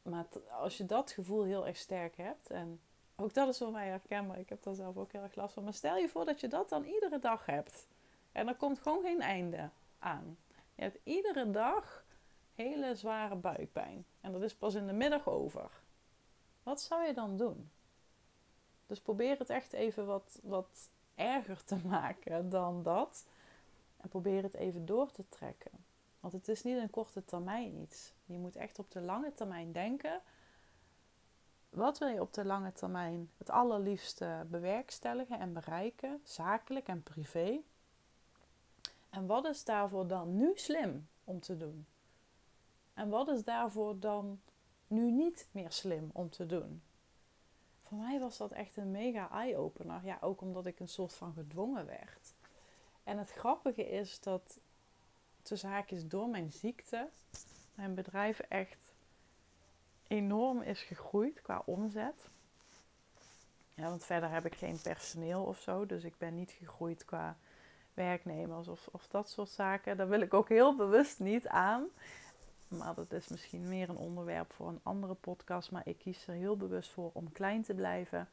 Maar 0.02 0.26
als 0.52 0.78
je 0.78 0.86
dat 0.86 1.12
gevoel 1.12 1.44
heel 1.44 1.68
erg 1.68 1.78
sterk 1.78 2.18
hebt, 2.18 2.50
en 2.50 2.82
ook 3.16 3.34
dat 3.34 3.48
is 3.48 3.58
voor 3.58 3.72
mij 3.72 3.88
herkenbaar, 3.88 4.40
ik 4.40 4.50
heb 4.50 4.64
daar 4.64 4.76
zelf 4.76 4.98
ook 4.98 5.12
heel 5.12 5.22
erg 5.22 5.36
last 5.36 5.54
van. 5.54 5.64
Maar 5.64 5.74
stel 5.74 5.98
je 5.98 6.10
voor 6.10 6.26
dat 6.26 6.40
je 6.40 6.48
dat 6.48 6.70
dan 6.70 6.84
iedere 6.84 7.20
dag 7.20 7.46
hebt. 7.46 7.88
En 8.32 8.48
er 8.48 8.56
komt 8.56 8.80
gewoon 8.80 9.04
geen 9.04 9.22
einde 9.22 9.70
aan. 10.00 10.38
Je 10.76 10.82
hebt 10.82 11.00
iedere 11.04 11.52
dag 11.52 12.06
hele 12.56 12.96
zware 12.96 13.36
buikpijn. 13.36 14.06
En 14.22 14.32
dat 14.32 14.42
is 14.42 14.56
pas 14.56 14.74
in 14.74 14.88
de 14.88 14.94
middag 14.94 15.28
over. 15.28 15.70
Wat 16.64 16.82
zou 16.82 17.06
je 17.06 17.14
dan 17.14 17.38
doen? 17.38 17.72
Dus 18.88 19.02
probeer 19.02 19.38
het 19.38 19.50
echt 19.50 19.74
even 19.74 20.06
wat, 20.06 20.40
wat 20.44 20.90
erger 21.16 21.64
te 21.64 21.78
maken 21.88 22.50
dan 22.50 22.84
dat. 22.84 23.26
En 24.02 24.10
probeer 24.10 24.44
het 24.44 24.54
even 24.54 24.86
door 24.86 25.12
te 25.12 25.24
trekken. 25.30 25.72
Want 26.20 26.34
het 26.34 26.48
is 26.48 26.64
niet 26.64 26.78
een 26.78 26.90
korte 26.90 27.26
termijn 27.26 27.76
iets. 27.76 28.14
Je 28.26 28.38
moet 28.38 28.56
echt 28.56 28.80
op 28.80 28.92
de 28.92 29.02
lange 29.02 29.34
termijn 29.34 29.72
denken. 29.72 30.22
Wat 31.70 31.98
wil 31.98 32.08
je 32.08 32.22
op 32.22 32.34
de 32.34 32.46
lange 32.46 32.74
termijn 32.74 33.30
het 33.38 33.50
allerliefste 33.50 34.46
bewerkstelligen 34.50 35.40
en 35.40 35.54
bereiken, 35.54 36.22
zakelijk 36.24 36.88
en 36.88 37.04
privé? 37.04 37.60
En 39.10 39.26
wat 39.26 39.46
is 39.46 39.64
daarvoor 39.64 40.08
dan 40.08 40.36
nu 40.36 40.52
slim 40.56 41.08
om 41.24 41.40
te 41.40 41.58
doen? 41.58 41.88
En 42.94 43.10
wat 43.10 43.28
is 43.28 43.44
daarvoor 43.44 44.00
dan 44.00 44.42
nu 44.88 45.12
niet 45.12 45.48
meer 45.52 45.72
slim 45.72 46.10
om 46.14 46.30
te 46.30 46.46
doen? 46.46 46.82
voor 47.90 47.98
mij 47.98 48.20
was 48.20 48.38
dat 48.38 48.52
echt 48.52 48.78
een 48.78 48.92
mega 48.92 49.30
eye-opener. 49.32 50.06
Ja, 50.06 50.18
ook 50.22 50.42
omdat 50.42 50.66
ik 50.66 50.80
een 50.80 50.88
soort 50.88 51.14
van 51.14 51.34
gedwongen 51.34 51.86
werd. 51.86 52.34
En 53.10 53.17
het 53.17 53.32
grappige 53.32 53.89
is 53.89 54.19
dat 54.19 54.60
tussen 55.41 55.69
haakjes 55.69 56.08
door 56.08 56.30
mijn 56.30 56.52
ziekte 56.52 57.10
mijn 57.76 57.95
bedrijf 57.95 58.39
echt 58.39 58.93
enorm 60.08 60.62
is 60.62 60.82
gegroeid 60.82 61.41
qua 61.41 61.62
omzet. 61.65 62.30
Ja, 63.74 63.84
want 63.84 64.06
verder 64.06 64.30
heb 64.30 64.45
ik 64.45 64.56
geen 64.56 64.82
personeel 64.82 65.43
of 65.43 65.60
zo. 65.60 65.86
Dus 65.86 66.04
ik 66.04 66.17
ben 66.17 66.36
niet 66.36 66.52
gegroeid 66.52 67.06
qua 67.06 67.38
werknemers 67.93 68.67
of, 68.67 68.88
of 68.91 69.08
dat 69.08 69.30
soort 69.30 69.50
zaken. 69.50 69.98
Daar 69.98 70.10
wil 70.10 70.22
ik 70.22 70.34
ook 70.34 70.50
heel 70.50 70.76
bewust 70.76 71.19
niet 71.19 71.48
aan. 71.48 71.86
Maar 72.67 72.93
dat 72.93 73.12
is 73.12 73.28
misschien 73.28 73.67
meer 73.67 73.89
een 73.89 73.98
onderwerp 73.98 74.54
voor 74.54 74.67
een 74.67 74.82
andere 74.84 75.13
podcast. 75.13 75.72
Maar 75.72 75.88
ik 75.88 75.98
kies 75.98 76.28
er 76.28 76.34
heel 76.34 76.58
bewust 76.58 76.91
voor 76.91 77.10
om 77.13 77.32
klein 77.32 77.63
te 77.63 77.74
blijven. 77.74 78.30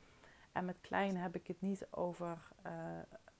En 0.52 0.64
met 0.64 0.76
klein 0.80 1.16
heb 1.16 1.34
ik 1.34 1.46
het 1.46 1.60
niet 1.60 1.86
over 1.90 2.38
uh, 2.66 2.72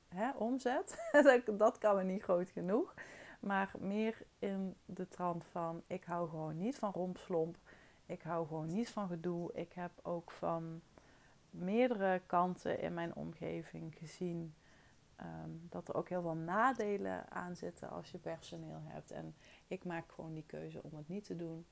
hè, 0.09 0.31
omzet. 0.31 1.11
dat 1.57 1.79
kan 1.79 1.97
me 1.97 2.03
niet 2.03 2.23
groot 2.23 2.51
genoeg. 2.51 2.95
Maar 3.41 3.73
meer 3.79 4.23
in 4.39 4.77
de 4.85 5.09
trant 5.09 5.45
van: 5.45 5.83
ik 5.87 6.05
hou 6.05 6.29
gewoon 6.29 6.59
niet 6.59 6.77
van 6.77 6.93
rompslomp. 6.93 7.57
Ik 8.07 8.23
hou 8.23 8.47
gewoon 8.47 8.73
niet 8.73 8.91
van 8.91 9.09
gedoe. 9.09 9.51
Ik 9.53 9.73
heb 9.73 9.91
ook 10.03 10.31
van 10.31 10.81
meerdere 11.51 12.23
kanten 12.27 12.81
in 12.81 12.95
mijn 12.95 13.15
omgeving 13.15 13.95
gezien 13.99 14.55
Ehm, 15.17 15.51
dat 15.69 15.89
er 15.89 15.95
ook 15.95 16.09
heel 16.09 16.23
veel 16.23 16.35
nadelen 16.35 17.31
aan 17.31 17.57
zitten 17.57 17.91
als 17.91 18.11
je 18.11 18.19
personeel 18.19 18.81
hebt. 18.85 19.11
En 19.11 19.35
ik 19.67 19.85
maak 19.85 20.13
gewoon 20.13 20.35
die 20.35 20.47
keuze 20.47 20.83
om 20.83 20.97
het 20.97 21.09
niet 21.09 21.25
te 21.25 21.37
doen. 21.37 21.67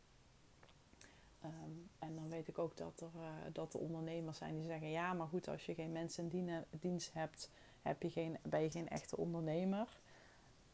Ehm, 1.41 1.71
en 1.99 2.15
dan 2.15 2.29
weet 2.29 2.49
ik 2.49 2.59
ook 2.59 2.77
dat 2.77 3.01
er, 3.01 3.11
uh, 3.21 3.29
dat 3.53 3.75
er 3.75 3.81
ondernemers 3.81 4.39
zijn 4.39 4.55
die 4.55 4.65
zeggen: 4.65 4.91
ja, 4.91 5.13
maar 5.13 5.27
goed, 5.27 5.49
als 5.49 5.67
je 5.67 5.75
geen 5.75 5.93
mensen 5.93 6.31
in 6.31 6.65
dienst 6.71 7.13
hebt, 7.13 7.51
heb 7.85 8.03
je 8.03 8.11
geen, 8.11 8.39
ben 8.43 8.61
je 8.61 8.71
geen 8.71 8.89
echte 8.89 9.17
ondernemer. 9.17 10.01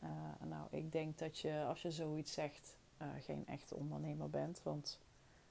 Uh, 0.02 0.08
nou, 0.48 0.66
ik 0.70 0.92
denk 0.92 1.18
dat 1.18 1.38
je 1.38 1.64
als 1.64 1.82
je 1.82 1.90
zoiets 1.90 2.32
zegt, 2.32 2.76
uh, 3.02 3.08
geen 3.20 3.46
echte 3.46 3.74
ondernemer 3.74 4.30
bent. 4.30 4.60
Want 4.62 4.98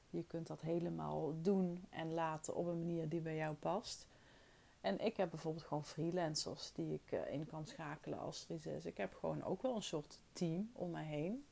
je 0.09 0.23
kunt 0.23 0.47
dat 0.47 0.61
helemaal 0.61 1.41
doen 1.41 1.85
en 1.89 2.13
laten 2.13 2.55
op 2.55 2.65
een 2.65 2.79
manier 2.79 3.09
die 3.09 3.21
bij 3.21 3.35
jou 3.35 3.55
past. 3.55 4.07
En 4.81 4.99
ik 4.99 5.17
heb 5.17 5.29
bijvoorbeeld 5.29 5.65
gewoon 5.65 5.85
freelancers 5.85 6.71
die 6.73 6.93
ik 6.93 7.11
uh, 7.11 7.33
in 7.33 7.45
kan 7.45 7.65
schakelen 7.65 8.19
als 8.19 8.45
er 8.47 8.55
iets 8.55 8.65
is. 8.65 8.85
Ik 8.85 8.97
heb 8.97 9.13
gewoon 9.13 9.43
ook 9.43 9.61
wel 9.61 9.75
een 9.75 9.83
soort 9.83 10.19
team 10.33 10.69
om 10.73 10.91
mij 10.91 11.05
heen. 11.05 11.45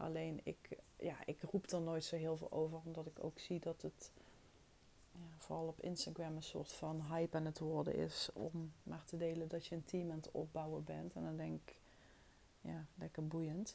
Alleen 0.00 0.40
ik, 0.42 0.68
ja, 0.96 1.16
ik 1.26 1.42
roep 1.42 1.70
er 1.70 1.80
nooit 1.80 2.04
zo 2.04 2.16
heel 2.16 2.36
veel 2.36 2.52
over, 2.52 2.80
omdat 2.84 3.06
ik 3.06 3.24
ook 3.24 3.38
zie 3.38 3.60
dat 3.60 3.82
het 3.82 4.10
vooral 5.50 5.68
op 5.68 5.80
Instagram 5.80 6.36
een 6.36 6.42
soort 6.42 6.72
van 6.72 7.02
hype 7.02 7.36
aan 7.36 7.44
het 7.44 7.58
worden 7.58 7.94
is 7.94 8.30
om 8.32 8.72
maar 8.82 9.04
te 9.04 9.16
delen 9.16 9.48
dat 9.48 9.66
je 9.66 9.74
een 9.74 9.84
team 9.84 10.10
aan 10.10 10.16
het 10.16 10.30
opbouwen 10.30 10.84
bent. 10.84 11.14
En 11.14 11.24
dan 11.24 11.36
denk 11.36 11.60
ik, 11.60 11.78
ja, 12.60 12.86
lekker 12.94 13.26
boeiend. 13.26 13.74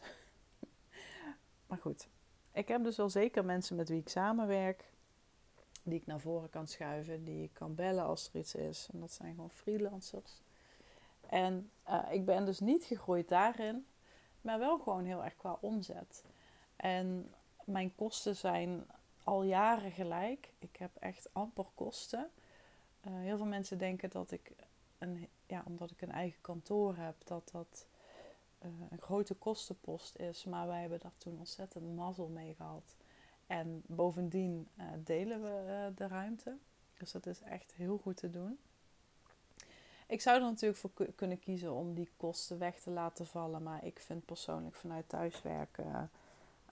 maar 1.67 1.77
goed, 1.77 2.07
ik 2.51 2.67
heb 2.67 2.83
dus 2.83 2.97
wel 2.97 3.09
zeker 3.09 3.45
mensen 3.45 3.75
met 3.75 3.89
wie 3.89 3.99
ik 3.99 4.09
samenwerk 4.09 4.91
die 5.83 5.99
ik 5.99 6.05
naar 6.05 6.19
voren 6.19 6.49
kan 6.49 6.67
schuiven, 6.67 7.23
die 7.23 7.43
ik 7.43 7.53
kan 7.53 7.75
bellen 7.75 8.03
als 8.03 8.29
er 8.33 8.39
iets 8.39 8.55
is. 8.55 8.89
En 8.93 8.99
dat 8.99 9.11
zijn 9.11 9.33
gewoon 9.33 9.51
freelancers. 9.51 10.41
En 11.29 11.71
uh, 11.89 12.03
ik 12.11 12.25
ben 12.25 12.45
dus 12.45 12.59
niet 12.59 12.83
gegroeid 12.83 13.29
daarin, 13.29 13.85
maar 14.41 14.59
wel 14.59 14.77
gewoon 14.77 15.05
heel 15.05 15.23
erg 15.23 15.35
qua 15.35 15.57
omzet. 15.61 16.23
En 16.75 17.33
mijn 17.65 17.95
kosten 17.95 18.35
zijn 18.35 18.85
al 19.25 19.43
jaren 19.43 19.91
gelijk. 19.91 20.53
Ik 20.59 20.75
heb 20.75 20.95
echt 20.95 21.29
amper 21.33 21.65
kosten. 21.75 22.29
Uh, 23.07 23.13
heel 23.13 23.37
veel 23.37 23.45
mensen 23.45 23.77
denken 23.77 24.09
dat 24.09 24.31
ik, 24.31 24.51
een, 24.97 25.27
ja, 25.47 25.63
omdat 25.65 25.91
ik 25.91 26.01
een 26.01 26.11
eigen 26.11 26.41
kantoor 26.41 26.95
heb, 26.95 27.15
dat 27.23 27.49
dat 27.51 27.87
uh, 28.65 28.69
een 28.89 29.01
grote 29.01 29.33
kostenpost 29.33 30.17
is. 30.17 30.43
Maar 30.43 30.67
wij 30.67 30.79
hebben 30.79 30.99
daar 30.99 31.17
toen 31.17 31.37
ontzettend 31.37 31.95
mazzel 31.95 32.27
mee 32.27 32.53
gehad. 32.53 32.95
En 33.47 33.83
bovendien 33.85 34.67
uh, 34.77 34.85
delen 34.97 35.41
we 35.41 35.91
de 35.95 36.07
ruimte. 36.07 36.57
Dus 36.97 37.11
dat 37.11 37.25
is 37.25 37.41
echt 37.41 37.73
heel 37.73 37.97
goed 37.97 38.17
te 38.17 38.29
doen. 38.29 38.59
Ik 40.07 40.21
zou 40.21 40.37
er 40.37 40.43
natuurlijk 40.43 40.79
voor 40.79 40.91
kunnen 41.15 41.39
kiezen 41.39 41.73
om 41.73 41.93
die 41.93 42.09
kosten 42.17 42.59
weg 42.59 42.79
te 42.79 42.89
laten 42.89 43.27
vallen. 43.27 43.63
Maar 43.63 43.85
ik 43.85 43.99
vind 43.99 44.25
persoonlijk 44.25 44.75
vanuit 44.75 45.09
thuiswerken. 45.09 46.11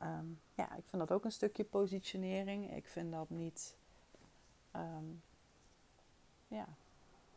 Um, 0.04 0.40
ja, 0.54 0.76
ik 0.76 0.84
vind 0.86 1.08
dat 1.08 1.12
ook 1.12 1.26
een 1.26 1.32
stukje 1.32 1.64
positionering. 1.64 2.76
Ik 2.76 2.88
vind 2.88 3.12
dat 3.12 3.30
niet. 3.30 3.78
Um, 4.76 5.22
ja. 6.48 6.68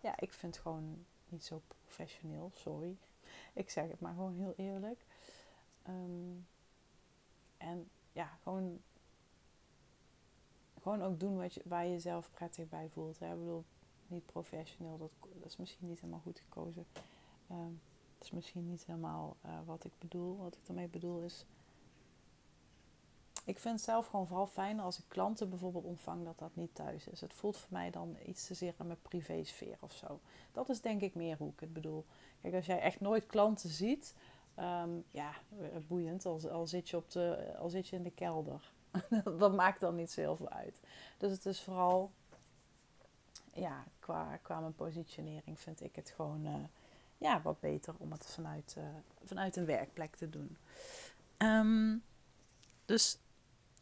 ja, 0.01 0.21
ik 0.21 0.33
vind 0.33 0.55
het 0.55 0.63
gewoon 0.63 1.05
niet 1.29 1.45
zo 1.45 1.63
professioneel. 1.69 2.51
Sorry. 2.55 2.97
Ik 3.53 3.71
zeg 3.71 3.89
het 3.89 4.01
maar 4.01 4.15
gewoon 4.15 4.35
heel 4.35 4.55
eerlijk. 4.57 5.05
Um, 5.89 6.47
en 7.57 7.89
ja, 8.13 8.39
gewoon 8.43 8.81
gewoon 10.83 11.03
ook 11.03 11.21
doen 11.21 11.37
wat 11.37 11.55
je, 11.55 11.63
waar 11.65 11.85
je 11.85 11.91
jezelf 11.91 12.31
prettig 12.31 12.69
bij 12.69 12.89
voelt. 12.89 13.19
Hè? 13.19 13.33
Ik 13.33 13.39
bedoel, 13.39 13.65
niet 14.07 14.27
professioneel, 14.27 14.99
dat, 14.99 15.11
dat 15.21 15.45
is 15.45 15.57
misschien 15.57 15.89
niet 15.89 16.01
helemaal 16.01 16.21
goed 16.21 16.39
gekozen. 16.39 16.87
Dat 17.47 17.59
is 18.21 18.31
misschien 18.31 18.69
niet 18.71 18.85
helemaal 18.87 19.37
uh, 19.47 19.59
wat 19.65 19.85
ik 19.85 19.93
bedoel. 19.99 20.37
Wat 20.37 20.55
ik 20.55 20.67
daarmee 20.67 20.89
bedoel 20.89 21.21
is. 21.21 21.45
Ik 23.47 23.59
vind 23.59 23.75
het 23.75 23.85
zelf 23.85 24.07
gewoon 24.07 24.27
vooral 24.27 24.47
fijner 24.47 24.85
als 24.85 24.99
ik 24.99 25.05
klanten 25.09 25.49
bijvoorbeeld 25.49 25.85
ontvang 25.85 26.25
dat 26.25 26.39
dat 26.39 26.57
niet 26.57 26.75
thuis 26.75 27.07
is. 27.07 27.21
Het 27.21 27.33
voelt 27.33 27.57
voor 27.57 27.73
mij 27.73 27.91
dan 27.91 28.17
iets 28.25 28.47
te 28.47 28.55
zeer 28.55 28.75
aan 28.77 28.87
mijn 28.87 29.03
privésfeer 29.03 29.77
of 29.81 29.93
zo. 29.93 30.21
Dat 30.53 30.69
is 30.69 30.81
denk 30.81 31.01
ik 31.01 31.15
meer 31.15 31.37
hoe 31.37 31.53
ik 31.53 31.61
het 31.61 31.73
bedoel. 31.73 32.05
Kijk, 32.41 32.55
als 32.55 32.67
jij 32.67 32.81
echt 32.81 33.01
nooit 33.01 33.27
klanten 33.27 33.71
ziet, 33.71 34.15
um, 34.59 35.05
ja, 35.11 35.33
boeiend. 35.87 36.27
Al, 36.27 36.51
al, 36.51 36.67
zit 36.67 36.89
je 36.89 36.97
op 36.97 37.11
de, 37.11 37.55
al 37.59 37.69
zit 37.69 37.89
je 37.89 37.97
in 37.97 38.03
de 38.03 38.11
kelder. 38.11 38.73
dat 39.39 39.55
maakt 39.55 39.81
dan 39.81 39.95
niet 39.95 40.11
zo 40.11 40.21
heel 40.21 40.37
veel 40.37 40.51
uit. 40.51 40.81
Dus 41.19 41.31
het 41.31 41.47
is 41.47 41.61
vooral, 41.61 42.11
ja, 43.53 43.85
qua, 43.99 44.37
qua 44.43 44.61
mijn 44.61 44.75
positionering 44.75 45.61
vind 45.61 45.83
ik 45.83 45.97
het 45.97 46.11
gewoon 46.11 46.47
uh, 46.47 46.55
ja, 47.19 47.43
wat 47.43 47.61
beter 47.61 47.95
om 47.99 48.13
het 48.13 48.27
vanuit, 48.27 48.75
uh, 48.79 48.85
vanuit 49.25 49.57
een 49.57 49.67
werkplek 49.67 50.17
te 50.17 50.31
doen. 50.31 50.57
Um, 51.39 52.03
dus 52.85 53.19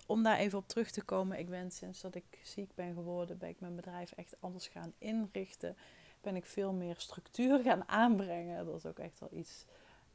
om 0.06 0.22
daar 0.22 0.38
even 0.38 0.58
op 0.58 0.68
terug 0.68 0.90
te 0.90 1.04
komen, 1.04 1.38
ik 1.38 1.48
ben 1.48 1.70
sinds 1.70 2.00
dat 2.00 2.14
ik 2.14 2.40
ziek 2.42 2.74
ben 2.74 2.94
geworden, 2.94 3.38
ben 3.38 3.48
ik 3.48 3.60
mijn 3.60 3.76
bedrijf 3.76 4.12
echt 4.12 4.36
anders 4.40 4.68
gaan 4.68 4.92
inrichten. 4.98 5.76
Ben 6.20 6.36
ik 6.36 6.44
veel 6.44 6.72
meer 6.72 6.94
structuur 6.96 7.62
gaan 7.62 7.88
aanbrengen. 7.88 8.66
Dat 8.66 8.76
is 8.76 8.86
ook 8.86 8.98
echt 8.98 9.20
wel 9.20 9.28
iets, 9.32 9.64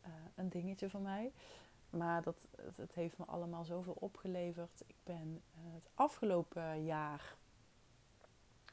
uh, 0.06 0.12
een 0.36 0.50
dingetje 0.50 0.90
voor 0.90 1.02
mij. 1.02 1.32
Maar 1.90 2.22
dat, 2.22 2.48
het, 2.76 2.94
heeft 2.94 3.18
me 3.18 3.26
allemaal 3.26 3.66
zoveel 3.66 3.98
opgeleverd. 4.00 4.84
Ik 4.88 4.96
ben 5.04 5.42
uh, 5.56 5.74
het 5.74 5.90
afgelopen 5.94 6.84
jaar, 6.84 7.36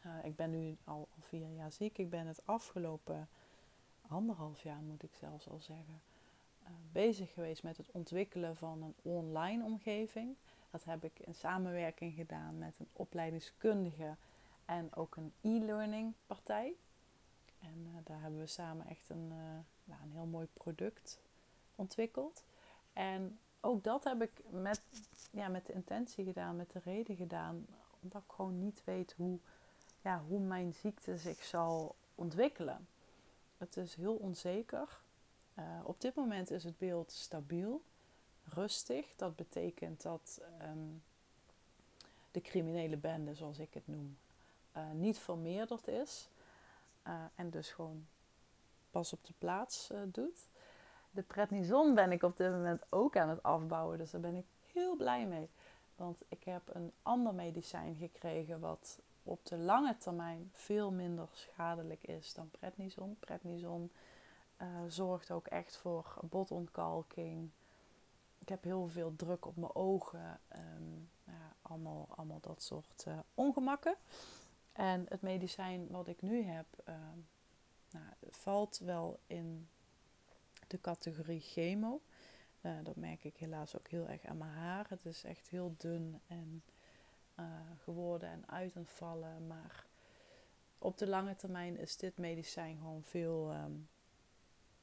uh, 0.07 0.13
ik 0.25 0.37
ben 0.37 0.51
nu 0.51 0.77
al, 0.85 1.09
vier 1.21 1.51
jaar 1.51 1.73
ziek. 1.73 1.99
Ik 1.99 2.11
ben 2.11 2.27
het 2.27 2.41
afgelopen 2.45 3.29
anderhalf 4.09 4.63
jaar, 4.63 4.83
moet 4.83 5.03
ik 5.03 5.15
zelfs 5.15 5.49
al 5.49 5.59
zeggen, 5.59 6.01
bezig 6.93 7.33
geweest 7.33 7.63
met 7.63 7.77
het 7.77 7.91
ontwikkelen 7.91 8.57
van 8.57 8.83
een 8.83 8.95
online 9.03 9.65
omgeving. 9.65 10.37
Dat 10.77 10.85
heb 10.85 11.05
ik 11.05 11.19
in 11.19 11.35
samenwerking 11.35 12.15
gedaan 12.15 12.59
met 12.59 12.75
een 12.79 12.89
opleidingskundige 12.93 14.17
en 14.65 14.95
ook 14.95 15.17
een 15.17 15.33
e-learning 15.41 16.13
partij. 16.27 16.75
En 17.59 18.03
daar 18.05 18.21
hebben 18.21 18.41
we 18.41 18.47
samen 18.47 18.87
echt 18.87 19.09
een, 19.09 19.29
nou, 19.85 20.03
een 20.03 20.13
heel 20.13 20.27
mooi 20.27 20.47
product 20.53 21.21
ontwikkeld. 21.75 22.45
En 22.93 23.39
ook 23.61 23.85
dat 23.85 24.05
heb 24.05 24.23
ik 24.23 24.31
met, 24.51 24.83
ja, 25.31 25.49
met 25.49 25.67
de 25.67 25.73
intentie 25.73 26.25
gedaan, 26.25 26.57
met 26.57 26.71
de 26.73 26.81
reden 26.85 27.17
gedaan, 27.17 27.67
omdat 28.03 28.23
ik 28.23 28.33
gewoon 28.33 28.59
niet 28.59 28.83
weet 28.85 29.15
hoe, 29.17 29.39
ja, 30.03 30.23
hoe 30.29 30.41
mijn 30.41 30.75
ziekte 30.75 31.17
zich 31.17 31.45
zal 31.45 31.95
ontwikkelen. 32.15 32.87
Het 33.59 33.77
is 33.77 33.95
heel 33.95 34.15
onzeker. 34.15 35.01
Uh, 35.59 35.65
op 35.85 36.01
dit 36.01 36.15
moment 36.15 36.51
is 36.51 36.65
het 36.65 36.79
beeld 36.79 37.13
stabiel, 37.13 37.83
rustig. 38.55 39.07
Dat 39.17 39.37
betekent 39.37 40.03
dat 40.03 40.41
um, 40.63 41.03
de 42.31 42.41
criminele 42.41 42.97
bende, 42.97 43.35
zoals 43.35 43.59
ik 43.59 43.75
het 43.75 43.89
noem, 43.89 44.19
uh, 44.77 44.91
niet 44.93 45.19
vermeerderd 45.19 45.89
is. 45.89 46.29
Uh, 47.07 47.25
en 47.35 47.51
dus 47.51 47.71
gewoon 47.71 48.07
pas 48.91 49.13
op 49.13 49.25
de 49.25 49.33
plaats 49.39 49.91
doet 50.05 50.49
de 51.17 51.23
prednison 51.23 51.95
ben 51.95 52.13
ik 52.13 52.23
op 52.23 52.37
dit 52.37 52.51
moment 52.51 52.83
ook 52.89 53.17
aan 53.17 53.29
het 53.29 53.43
afbouwen. 53.43 53.99
Dus 53.99 54.11
daar 54.11 54.21
ben 54.21 54.37
ik 54.37 54.45
heel 54.73 54.97
blij 54.97 55.27
mee. 55.27 55.49
Want 55.97 56.23
ik 56.29 56.45
heb 56.45 56.63
een 56.73 56.93
ander 57.03 57.35
medicijn 57.35 57.97
gekregen 57.97 58.61
wat 58.61 58.99
op 59.23 59.47
de 59.47 59.57
lange 59.57 59.97
termijn 59.99 60.51
veel 60.53 60.91
minder 60.91 61.29
schadelijk 61.33 62.03
is 62.03 62.35
dan 62.35 62.51
prednison. 62.51 63.17
Prednison 63.21 63.91
zorgt 64.89 65.31
ook 65.31 65.47
echt 65.47 65.77
voor 65.77 66.15
botontkalking. 66.23 67.51
Ik 68.47 68.53
heb 68.53 68.65
heel 68.65 68.89
veel 68.89 69.17
druk 69.17 69.47
op 69.47 69.57
mijn 69.57 69.75
ogen. 69.75 70.41
Um, 70.57 71.09
ja, 71.25 71.57
allemaal, 71.63 72.07
allemaal 72.11 72.41
dat 72.41 72.63
soort 72.63 73.05
uh, 73.09 73.19
ongemakken. 73.35 73.97
En 74.73 75.07
het 75.09 75.23
medicijn 75.23 75.89
wat 75.91 76.09
ik 76.09 76.23
nu 76.23 76.43
heb, 76.43 76.67
ehm, 76.85 77.19
nou, 77.91 78.07
valt 78.29 78.79
wel 78.79 79.19
in 79.27 79.69
de 80.67 80.81
categorie 80.81 81.41
chemo. 81.41 82.01
Uh, 82.61 82.73
dat 82.83 82.97
merk 82.97 83.25
ik 83.25 83.37
helaas 83.37 83.77
ook 83.79 83.89
heel 83.89 84.09
erg 84.09 84.25
aan 84.25 84.39
mijn 84.39 84.51
haar. 84.51 84.87
Het 84.89 85.07
is 85.07 85.25
echt 85.25 85.49
heel 85.49 85.75
dun 85.79 86.21
en 86.27 86.63
uh, 87.41 87.47
geworden 87.83 88.29
en 88.29 88.49
uit 88.49 88.77
aan 88.77 88.87
vallen. 88.87 89.47
Maar 89.47 89.87
op 90.79 90.99
de 90.99 91.07
lange 91.07 91.37
termijn 91.37 91.79
is 91.79 91.97
dit 91.97 92.19
medicijn 92.19 92.77
gewoon 92.77 93.03
veel 93.05 93.55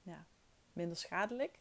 ja, 0.02 0.26
minder 0.74 0.98
schadelijk. 0.98 1.60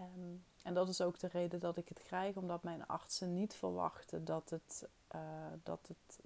Um, 0.00 0.44
en 0.62 0.74
dat 0.74 0.88
is 0.88 1.00
ook 1.00 1.18
de 1.18 1.28
reden 1.28 1.60
dat 1.60 1.76
ik 1.76 1.88
het 1.88 2.02
krijg, 2.02 2.36
omdat 2.36 2.62
mijn 2.62 2.86
artsen 2.86 3.34
niet 3.34 3.54
verwachten 3.54 4.24
dat 4.24 4.50
het, 4.50 4.88
uh, 5.14 5.20
dat 5.62 5.88
het 5.88 6.18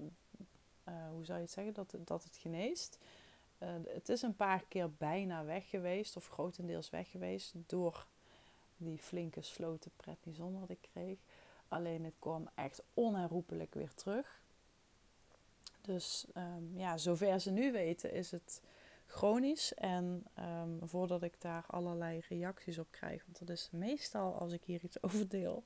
hoe 1.11 1.25
zou 1.25 1.39
je 1.39 1.45
het 1.45 1.53
zeggen, 1.53 1.75
dat, 1.75 1.95
dat 1.99 2.25
het 2.25 2.37
geneest. 2.37 2.99
het 3.87 4.09
is 4.09 4.23
een 4.23 4.37
paar 4.37 4.64
keer 4.69 4.93
bijna 4.93 5.45
weg 5.45 5.69
geweest, 5.69 6.17
of 6.17 6.29
grotendeels 6.29 6.91
weg 6.91 7.11
geweest, 7.11 7.53
door 7.67 8.07
die 8.77 8.99
flinke 8.99 9.43
sloten 9.43 9.91
prednison 9.97 10.61
wat 10.61 10.71
ik 10.71 10.89
kreeg. 10.93 11.19
Alleen 11.69 12.05
het 12.05 12.14
kwam 12.19 12.49
echt 12.55 12.83
onherroepelijk 12.95 13.75
weer 13.75 13.95
terug. 13.95 14.41
Dus 15.81 16.27
um, 16.35 16.73
ja, 16.75 16.97
zover 16.99 17.41
ze 17.41 17.51
nu 17.51 17.73
weten 17.73 18.12
is 18.12 18.31
het 18.31 18.62
chronisch. 19.07 19.75
En 19.75 20.25
um, 20.39 20.89
voordat 20.89 21.23
ik 21.23 21.41
daar 21.41 21.65
allerlei 21.67 22.23
reacties 22.29 22.79
op 22.79 22.91
krijg, 22.91 23.25
want 23.25 23.39
dat 23.39 23.49
is 23.49 23.69
meestal 23.73 24.35
als 24.35 24.53
ik 24.53 24.65
hier 24.65 24.85
iets 24.85 25.03
over 25.07 25.29
deel, 25.29 25.65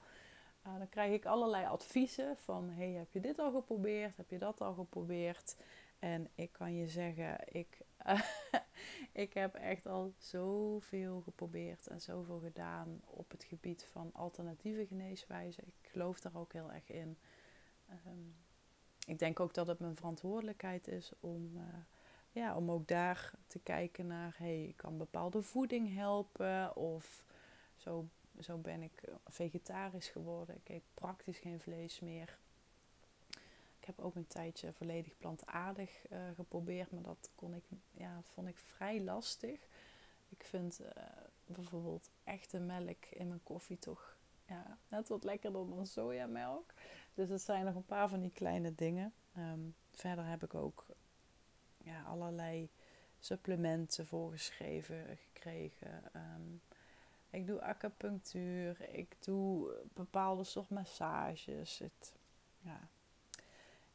uh, 0.66 0.78
dan 0.78 0.88
krijg 0.88 1.12
ik 1.12 1.26
allerlei 1.26 1.66
adviezen 1.66 2.36
van: 2.36 2.70
hey, 2.70 2.90
heb 2.90 3.12
je 3.12 3.20
dit 3.20 3.38
al 3.38 3.52
geprobeerd? 3.52 4.16
Heb 4.16 4.30
je 4.30 4.38
dat 4.38 4.60
al 4.60 4.74
geprobeerd? 4.74 5.56
En 5.98 6.28
ik 6.34 6.52
kan 6.52 6.74
je 6.74 6.88
zeggen, 6.88 7.38
ik, 7.44 7.78
ik 9.12 9.34
heb 9.34 9.54
echt 9.54 9.86
al 9.86 10.12
zoveel 10.18 11.20
geprobeerd 11.20 11.86
en 11.86 12.00
zoveel 12.00 12.38
gedaan 12.38 13.00
op 13.04 13.30
het 13.30 13.44
gebied 13.44 13.84
van 13.84 14.10
alternatieve 14.12 14.86
geneeswijzen. 14.86 15.64
Ik 15.66 15.90
geloof 15.90 16.20
daar 16.20 16.36
ook 16.36 16.52
heel 16.52 16.72
erg 16.72 16.90
in. 16.90 17.18
Um, 18.06 18.34
ik 19.06 19.18
denk 19.18 19.40
ook 19.40 19.54
dat 19.54 19.66
het 19.66 19.78
mijn 19.78 19.96
verantwoordelijkheid 19.96 20.88
is 20.88 21.12
om, 21.20 21.56
uh, 21.56 21.62
ja, 22.30 22.56
om 22.56 22.70
ook 22.70 22.88
daar 22.88 23.32
te 23.46 23.58
kijken 23.58 24.06
naar, 24.06 24.34
hey, 24.38 24.72
kan 24.76 24.98
bepaalde 24.98 25.42
voeding 25.42 25.94
helpen? 25.94 26.76
Of 26.76 27.24
zo, 27.76 28.08
zo 28.40 28.56
ben 28.56 28.82
ik 28.82 29.02
vegetarisch 29.26 30.08
geworden. 30.08 30.56
Ik 30.56 30.68
eet 30.68 30.84
praktisch 30.94 31.38
geen 31.38 31.60
vlees 31.60 32.00
meer. 32.00 32.38
Ik 33.78 33.86
heb 33.86 33.98
ook 34.00 34.14
een 34.14 34.26
tijdje 34.26 34.72
volledig 34.72 35.16
plantaardig 35.18 36.10
uh, 36.10 36.18
geprobeerd, 36.34 36.90
maar 36.90 37.02
dat, 37.02 37.30
kon 37.34 37.54
ik, 37.54 37.64
ja, 37.90 38.14
dat 38.14 38.28
vond 38.28 38.48
ik 38.48 38.58
vrij 38.58 39.00
lastig. 39.00 39.68
Ik 40.28 40.44
vind 40.44 40.80
uh, 40.80 40.88
bijvoorbeeld 41.46 42.10
echte 42.24 42.58
melk 42.58 43.04
in 43.04 43.28
mijn 43.28 43.42
koffie 43.42 43.78
toch 43.78 44.16
ja, 44.46 44.78
net 44.88 45.08
wat 45.08 45.24
lekkerder 45.24 45.68
dan 45.68 45.86
sojamelk. 45.86 46.74
Dus 47.14 47.28
het 47.28 47.40
zijn 47.40 47.64
nog 47.64 47.74
een 47.74 47.84
paar 47.84 48.08
van 48.08 48.20
die 48.20 48.32
kleine 48.32 48.74
dingen. 48.74 49.12
Um, 49.38 49.74
verder 49.90 50.26
heb 50.26 50.44
ik 50.44 50.54
ook 50.54 50.86
ja, 51.90 52.02
allerlei 52.02 52.70
supplementen 53.18 54.06
voorgeschreven 54.06 55.16
gekregen. 55.16 56.02
Um, 56.16 56.60
ik 57.30 57.46
doe 57.46 57.62
acupunctuur, 57.62 58.88
ik 58.90 59.16
doe 59.24 59.74
bepaalde 59.92 60.44
soort 60.44 60.70
massages. 60.70 61.78
Het, 61.78 62.12
ja. 62.60 62.88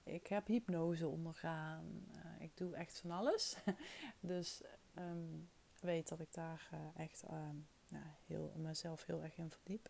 Ik 0.04 0.28
heb 0.28 0.48
hypnose 0.48 1.08
ondergaan. 1.08 2.06
Uh, 2.12 2.41
ik 2.41 2.58
doe 2.58 2.76
echt 2.76 3.00
van 3.00 3.12
alles. 3.12 3.58
dus 4.20 4.62
um, 4.98 5.50
weet 5.80 6.08
dat 6.08 6.20
ik 6.20 6.34
daar 6.34 6.70
uh, 6.74 6.80
echt 6.96 7.24
ja, 7.88 8.16
heel, 8.26 8.54
mezelf 8.56 9.06
heel 9.06 9.24
erg 9.24 9.38
in 9.38 9.52
verdiep. 9.52 9.89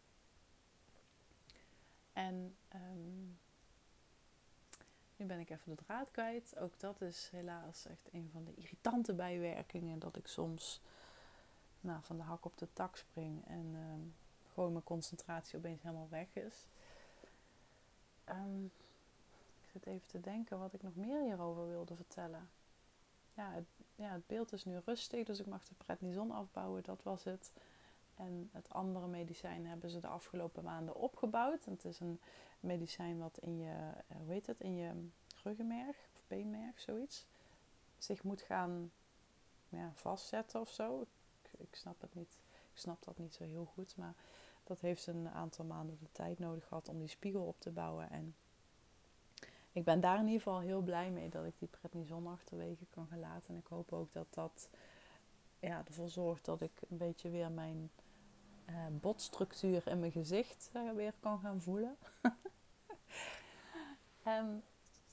En 2.14 2.56
um, 2.76 3.38
nu 5.16 5.26
ben 5.26 5.40
ik 5.40 5.50
even 5.50 5.76
de 5.76 5.84
draad 5.86 6.12
kwijt. 6.12 6.58
Ook 6.58 6.80
dat 6.80 7.02
is 7.02 7.30
helaas 7.32 7.86
echt 7.86 8.08
een 8.12 8.30
van 8.34 8.44
de 8.44 8.56
irritante 8.56 9.14
bijwerkingen. 9.14 10.00
Dat 10.00 10.18
ik 10.18 10.28
soms 10.28 10.82
nou, 11.82 12.00
van 12.04 12.18
de 12.18 12.24
hak 12.24 12.46
op 12.46 12.58
de 12.58 12.68
tak 12.74 12.96
spring 12.96 13.48
en 13.48 13.76
um, 13.76 14.16
gewoon 14.54 14.72
mijn 14.72 14.84
concentratie 14.84 15.58
opeens 15.58 15.82
helemaal 15.82 16.10
weg 16.10 16.36
is. 16.36 16.68
Um, 18.30 18.72
ik 19.64 19.72
zit 19.72 19.86
even 19.86 20.08
te 20.08 20.22
denken 20.22 20.60
wat 20.60 20.74
ik 20.74 20.84
nog 20.84 20.96
meer 20.96 21.22
hierover 21.22 21.68
wilde 21.68 21.96
vertellen. 21.96 22.50
Ja 23.34 23.52
het, 23.52 23.66
ja, 23.96 24.12
het 24.12 24.28
beeld 24.28 24.54
is 24.54 24.66
nu 24.66 24.78
rustig, 24.86 25.26
dus 25.26 25.40
ik 25.40 25.46
mag 25.46 25.64
de 25.64 25.76
prednison 25.78 26.32
afbouwen. 26.32 26.84
Dat 26.84 27.04
was 27.04 27.24
het. 27.24 27.52
En 28.16 28.50
het 28.52 28.70
andere 28.70 29.08
medicijn 29.08 29.68
hebben 29.68 29.90
ze 29.90 30.00
de 30.00 30.08
afgelopen 30.08 30.64
maanden 30.64 30.96
opgebouwd. 30.96 31.66
het 31.66 31.86
is 31.86 32.00
een 32.00 32.20
medicijn 32.60 33.18
wat 33.18 33.38
in 33.38 33.58
je, 33.58 33.92
eh, 34.08 34.18
hoe 34.18 34.32
heet 34.32 34.48
het, 34.48 34.60
in 34.60 34.76
je 34.76 34.92
ruggenmerg 35.44 35.96
of 36.14 36.24
beenmerg, 36.28 36.80
zoiets, 36.80 37.26
zich 37.98 38.24
moet 38.24 38.42
gaan 38.42 38.92
ja, 39.70 39.92
vastzetten 39.94 40.60
of 40.60 40.70
zo. 40.70 41.02
Ik, 41.02 41.60
ik, 41.60 41.76
snap 41.76 42.02
het 42.02 42.16
niet. 42.16 42.42
Ik 42.74 42.80
snap 42.80 43.04
dat 43.04 43.18
niet 43.18 43.34
zo 43.34 43.44
heel 43.44 43.66
goed. 43.66 43.98
Maar 43.98 44.14
dat 44.64 44.80
heeft 44.80 45.08
een 45.08 45.30
aantal 45.30 45.66
maanden 45.66 45.98
de 46.00 46.12
tijd 46.12 46.40
nodig 46.40 46.68
gehad 46.68 46.90
om 46.90 47.00
die 47.00 47.08
spiegel 47.08 47.46
op 47.46 47.60
te 47.60 47.72
bouwen. 47.72 48.10
En 48.10 48.36
ik 49.72 49.84
ben 49.84 50.02
daar 50.02 50.20
in 50.20 50.26
ieder 50.26 50.42
geval 50.42 50.60
heel 50.60 50.82
blij 50.82 51.10
mee 51.10 51.30
dat 51.30 51.46
ik 51.46 51.54
die 51.60 51.68
prednison 51.68 52.28
achterwege 52.28 52.86
kan 52.90 53.08
gaan 53.08 53.20
laten. 53.20 53.50
En 53.50 53.60
ik 53.60 53.68
hoop 53.68 53.94
ook 53.94 54.14
dat 54.14 54.28
dat 54.30 54.70
ja, 55.60 55.84
ervoor 55.86 56.10
zorgt 56.10 56.46
dat 56.46 56.62
ik 56.62 56.82
een 56.90 56.98
beetje 56.98 57.30
weer 57.30 57.52
mijn 57.52 57.90
uh, 58.70 58.76
botstructuur 58.92 59.88
in 59.88 60.00
mijn 60.00 60.12
gezicht 60.12 60.70
uh, 60.74 60.92
weer 60.92 61.14
kan 61.20 61.40
gaan 61.40 61.62
voelen. 61.62 61.98
en 64.24 64.64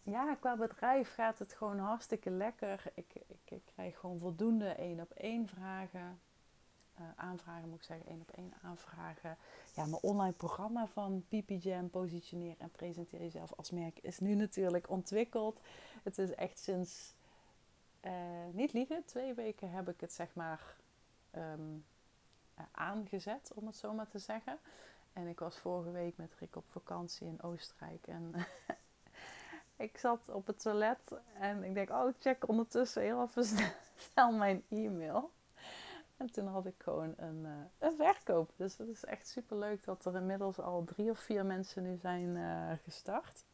ja, 0.03 0.34
qua 0.34 0.57
bedrijf 0.57 1.14
gaat 1.14 1.38
het 1.38 1.53
gewoon 1.53 1.78
hartstikke 1.78 2.30
lekker. 2.30 2.82
Ik, 2.94 3.14
ik, 3.14 3.50
ik 3.50 3.62
krijg 3.64 3.98
gewoon 3.98 4.18
voldoende 4.18 4.68
één 4.68 5.00
op 5.00 5.11
één 5.11 5.48
vragen. 5.48 6.20
Uh, 7.00 7.07
aanvragen 7.16 7.68
moet 7.68 7.78
ik 7.78 7.84
zeggen, 7.84 8.07
één 8.07 8.20
op 8.20 8.30
één 8.30 8.53
aanvragen. 8.62 9.36
Ja, 9.74 9.84
mijn 9.84 10.03
online 10.03 10.32
programma 10.32 10.86
van 10.86 11.24
Jam, 11.46 11.90
positioneer 11.90 12.55
en 12.59 12.70
presenteer 12.70 13.20
jezelf 13.20 13.53
als 13.53 13.70
merk 13.70 13.98
is 13.98 14.18
nu 14.18 14.34
natuurlijk 14.34 14.90
ontwikkeld. 14.90 15.61
Het 16.03 16.18
is 16.18 16.34
echt 16.34 16.59
sinds, 16.59 17.14
niet 18.53 18.72
liegen, 18.72 19.05
twee 19.05 19.34
weken 19.34 19.70
heb 19.70 19.88
ik 19.88 20.00
het 20.00 20.12
zeg 20.12 20.34
maar 20.34 20.76
uh, 21.34 21.42
aangezet, 22.70 23.52
om 23.54 23.66
het 23.66 23.76
zo 23.76 23.92
maar 23.92 24.08
te 24.08 24.18
zeggen. 24.18 24.58
En 25.12 25.26
ik 25.26 25.38
was 25.38 25.58
vorige 25.58 25.90
week 25.90 26.16
met 26.16 26.34
Rick 26.38 26.56
op 26.56 26.64
vakantie 26.68 27.26
in 27.26 27.42
Oostenrijk. 27.42 28.06
En 28.06 28.34
ik 29.76 29.98
zat 29.98 30.28
op 30.28 30.46
het 30.46 30.60
toilet 30.60 31.12
en 31.38 31.64
ik 31.64 31.74
denk, 31.74 31.90
oh, 31.90 32.12
check 32.18 32.48
ondertussen 32.48 33.02
heel 33.02 33.22
even 33.22 33.44
snel 34.12 34.32
mijn 34.32 34.64
e-mail. 34.68 35.30
En 36.16 36.32
toen 36.32 36.46
had 36.46 36.66
ik 36.66 36.74
gewoon 36.78 37.14
een, 37.16 37.44
uh, 37.44 37.50
een 37.78 37.96
verkoop. 37.96 38.50
Dus 38.56 38.76
het 38.76 38.88
is 38.88 39.04
echt 39.04 39.28
super 39.28 39.56
leuk 39.58 39.84
dat 39.84 40.04
er 40.04 40.14
inmiddels 40.14 40.58
al 40.58 40.84
drie 40.84 41.10
of 41.10 41.18
vier 41.18 41.46
mensen 41.46 41.82
nu 41.82 41.96
zijn 41.96 42.36
uh, 42.36 42.72
gestart. 42.82 43.44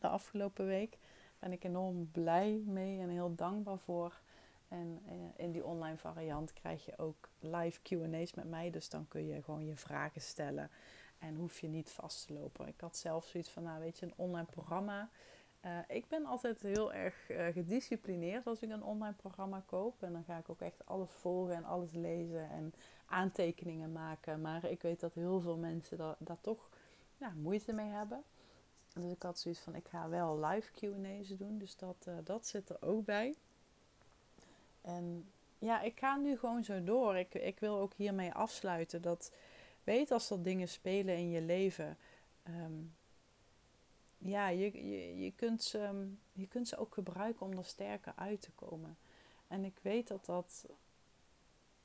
De 0.00 0.08
afgelopen 0.08 0.66
week 0.66 0.98
ben 1.38 1.52
ik 1.52 1.64
enorm 1.64 2.10
blij 2.10 2.62
mee 2.66 3.00
en 3.00 3.08
heel 3.08 3.34
dankbaar 3.34 3.78
voor. 3.78 4.20
En 4.68 5.02
eh, 5.06 5.44
in 5.44 5.52
die 5.52 5.64
online 5.64 5.96
variant 5.96 6.52
krijg 6.52 6.84
je 6.84 6.98
ook 6.98 7.28
live 7.38 7.80
QA's 7.82 8.34
met 8.34 8.48
mij. 8.48 8.70
Dus 8.70 8.88
dan 8.88 9.08
kun 9.08 9.26
je 9.26 9.42
gewoon 9.42 9.66
je 9.66 9.76
vragen 9.76 10.20
stellen. 10.20 10.70
En 11.18 11.34
hoef 11.34 11.60
je 11.60 11.68
niet 11.68 11.90
vast 11.90 12.26
te 12.26 12.32
lopen. 12.32 12.66
Ik 12.66 12.80
had 12.80 12.96
zelf 12.96 13.26
zoiets 13.26 13.50
van, 13.50 13.62
nou 13.62 13.80
weet 13.80 13.98
je, 13.98 14.06
een 14.06 14.12
online 14.16 14.46
programma. 14.46 15.10
Uh, 15.64 15.78
ik 15.88 16.08
ben 16.08 16.26
altijd 16.26 16.62
heel 16.62 16.92
erg 16.92 17.30
uh, 17.30 17.46
gedisciplineerd 17.46 18.46
als 18.46 18.62
ik 18.62 18.70
een 18.70 18.82
online 18.82 19.14
programma 19.14 19.62
koop. 19.66 20.02
En 20.02 20.12
dan 20.12 20.24
ga 20.24 20.38
ik 20.38 20.48
ook 20.48 20.60
echt 20.60 20.86
alles 20.86 21.10
volgen 21.10 21.54
en 21.54 21.64
alles 21.64 21.92
lezen 21.92 22.50
en 22.50 22.74
aantekeningen 23.06 23.92
maken. 23.92 24.40
Maar 24.40 24.64
ik 24.64 24.82
weet 24.82 25.00
dat 25.00 25.14
heel 25.14 25.40
veel 25.40 25.56
mensen 25.56 25.98
daar, 26.18 26.40
toch 26.40 26.68
moeite 27.34 27.72
mee 27.72 27.88
hebben. 27.90 28.22
Dus 28.94 29.12
ik 29.12 29.22
had 29.22 29.38
zoiets 29.38 29.60
van, 29.60 29.74
ik 29.74 29.88
ga 29.88 30.08
wel 30.08 30.44
live 30.44 30.70
Q&A's 30.72 31.28
doen. 31.28 31.58
Dus 31.58 31.76
dat, 31.76 32.08
dat 32.24 32.46
zit 32.46 32.68
er 32.68 32.82
ook 32.82 33.04
bij. 33.04 33.36
En 34.88 35.30
ja, 35.58 35.80
ik 35.80 35.98
ga 35.98 36.16
nu 36.16 36.38
gewoon 36.38 36.64
zo 36.64 36.84
door. 36.84 37.16
Ik, 37.16 37.34
ik 37.34 37.60
wil 37.60 37.78
ook 37.78 37.94
hiermee 37.94 38.32
afsluiten 38.32 39.02
dat 39.02 39.32
weet 39.84 40.10
als 40.10 40.30
er 40.30 40.42
dingen 40.42 40.68
spelen 40.68 41.16
in 41.16 41.30
je 41.30 41.40
leven. 41.40 41.98
Um, 42.48 42.94
ja, 44.18 44.48
je, 44.48 44.88
je, 44.88 45.18
je, 45.18 45.32
kunt 45.32 45.62
ze, 45.62 46.10
je 46.32 46.46
kunt 46.46 46.68
ze 46.68 46.76
ook 46.76 46.94
gebruiken 46.94 47.46
om 47.46 47.58
er 47.58 47.64
sterker 47.64 48.12
uit 48.16 48.40
te 48.40 48.50
komen. 48.50 48.96
En 49.48 49.64
ik 49.64 49.78
weet 49.82 50.08
dat 50.08 50.24
dat 50.24 50.66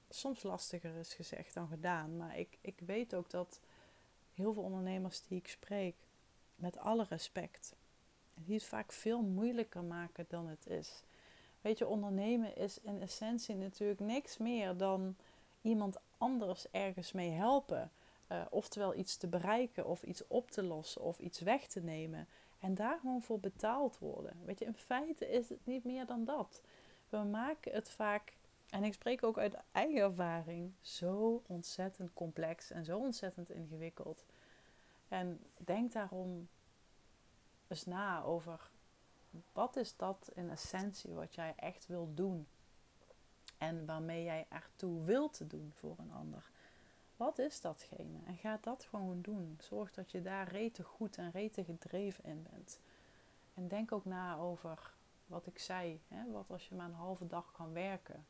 soms 0.10 0.44
lastiger 0.44 0.96
is 0.96 1.14
gezegd 1.14 1.54
dan 1.54 1.68
gedaan. 1.68 2.18
Maar 2.18 2.38
ik, 2.38 2.58
ik 2.62 2.80
weet 2.86 3.16
ook 3.16 3.30
dat 3.30 3.60
heel 4.34 4.54
veel 4.54 4.64
ondernemers 4.64 5.22
die 5.22 5.38
ik 5.38 5.48
spreek, 5.48 5.96
met 6.56 6.78
alle 6.78 7.06
respect, 7.10 7.76
die 8.34 8.54
het 8.54 8.64
vaak 8.64 8.92
veel 8.92 9.22
moeilijker 9.22 9.84
maken 9.84 10.26
dan 10.28 10.48
het 10.48 10.68
is. 10.68 11.04
Weet 11.64 11.78
je, 11.78 11.88
ondernemen 11.88 12.56
is 12.56 12.80
in 12.80 13.02
essentie 13.02 13.56
natuurlijk 13.56 14.00
niks 14.00 14.38
meer 14.38 14.78
dan 14.78 15.16
iemand 15.62 15.98
anders 16.18 16.72
ergens 16.72 17.12
mee 17.12 17.30
helpen. 17.30 17.92
Uh, 18.32 18.42
oftewel 18.50 18.96
iets 18.96 19.18
te 19.18 19.28
bereiken 19.28 19.86
of 19.86 20.04
iets 20.04 20.28
op 20.28 20.52
te 20.52 20.64
lossen 20.64 21.02
of 21.02 21.20
iets 21.20 21.40
weg 21.40 21.68
te 21.68 21.80
nemen. 21.80 22.28
En 22.60 22.76
daar 22.76 23.00
gewoon 23.00 23.22
voor 23.22 23.40
betaald 23.40 24.00
worden. 24.00 24.40
Weet 24.46 24.60
je, 24.60 24.66
in 24.66 24.74
feite 24.74 25.30
is 25.30 25.50
het 25.50 25.66
niet 25.66 25.84
meer 25.84 26.06
dan 26.06 26.26
dat. 26.26 26.62
We 27.10 27.18
maken 27.18 27.74
het 27.74 27.90
vaak, 27.90 28.34
en 28.70 28.84
ik 28.84 28.94
spreek 28.94 29.24
ook 29.24 29.38
uit 29.38 29.58
eigen 29.72 30.02
ervaring, 30.02 30.74
zo 30.82 31.44
ontzettend 31.48 32.14
complex 32.14 32.72
en 32.72 32.86
zo 32.86 32.98
ontzettend 32.98 33.50
ingewikkeld. 33.50 34.26
En 35.08 35.40
denk 35.58 35.92
daarom 35.92 36.48
eens 37.68 37.86
na 37.86 38.24
over 38.24 38.70
wat 39.52 39.76
is 39.76 39.96
dat 39.96 40.30
in 40.34 40.50
essentie 40.50 41.14
wat 41.14 41.36
jij 41.36 41.54
echt 41.56 41.88
wilt 41.88 42.18
doen. 42.18 42.48
En 43.58 43.86
waarmee 43.86 44.24
jij 44.24 44.46
ertoe 44.50 45.04
wilt 45.04 45.50
doen 45.50 45.72
voor 45.74 45.96
een 45.98 46.12
ander. 46.12 46.52
Wat 47.18 47.40
is 47.40 47.62
datgene? 47.62 48.20
En 48.26 48.38
ga 48.38 48.58
dat 48.62 48.84
gewoon 48.84 49.22
doen. 49.22 49.58
Zorg 49.62 49.92
dat 49.92 50.12
je 50.12 50.22
daar 50.22 50.48
rete 50.48 50.84
goed 50.84 51.18
en 51.18 51.32
rete 51.32 51.64
gedreven 51.64 52.24
in 52.24 52.48
bent. 52.52 52.80
En 53.54 53.68
denk 53.68 53.92
ook 53.92 54.06
na 54.06 54.38
over 54.38 54.94
wat 55.26 55.46
ik 55.46 55.60
zei. 55.60 56.02
Hè? 56.08 56.32
Wat 56.32 56.50
als 56.50 56.68
je 56.68 56.76
maar 56.76 56.86
een 56.86 56.94
halve 56.94 57.28
dag 57.28 57.52
kan 57.52 57.74
werken? 57.74 58.26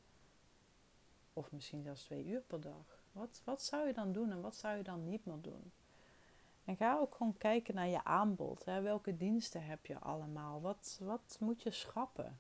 Of 1.34 1.52
misschien 1.52 1.84
zelfs 1.84 2.04
twee 2.04 2.26
uur 2.26 2.42
per 2.42 2.62
dag. 2.62 3.02
Wat, 3.12 3.42
wat 3.44 3.64
zou 3.64 3.88
je 3.88 3.94
dan 3.94 4.12
doen 4.12 4.32
en 4.32 4.42
wat 4.42 4.56
zou 4.56 4.78
je 4.78 4.84
dan 4.84 5.04
niet 5.04 5.26
meer 5.26 5.42
doen? 5.42 5.72
En 6.66 6.76
ga 6.76 6.98
ook 6.98 7.16
gewoon 7.16 7.38
kijken 7.38 7.76
naar 7.76 7.88
je 7.88 8.04
aanbod. 8.04 8.66
Hè? 8.66 8.82
Welke 8.82 9.18
diensten 9.18 9.66
heb 9.66 9.86
je 9.86 10.00
allemaal? 10.00 10.62
Wat, 10.62 11.00
wat 11.04 11.38
moet 11.40 11.62
je 11.62 11.72
schrappen? 11.72 12.40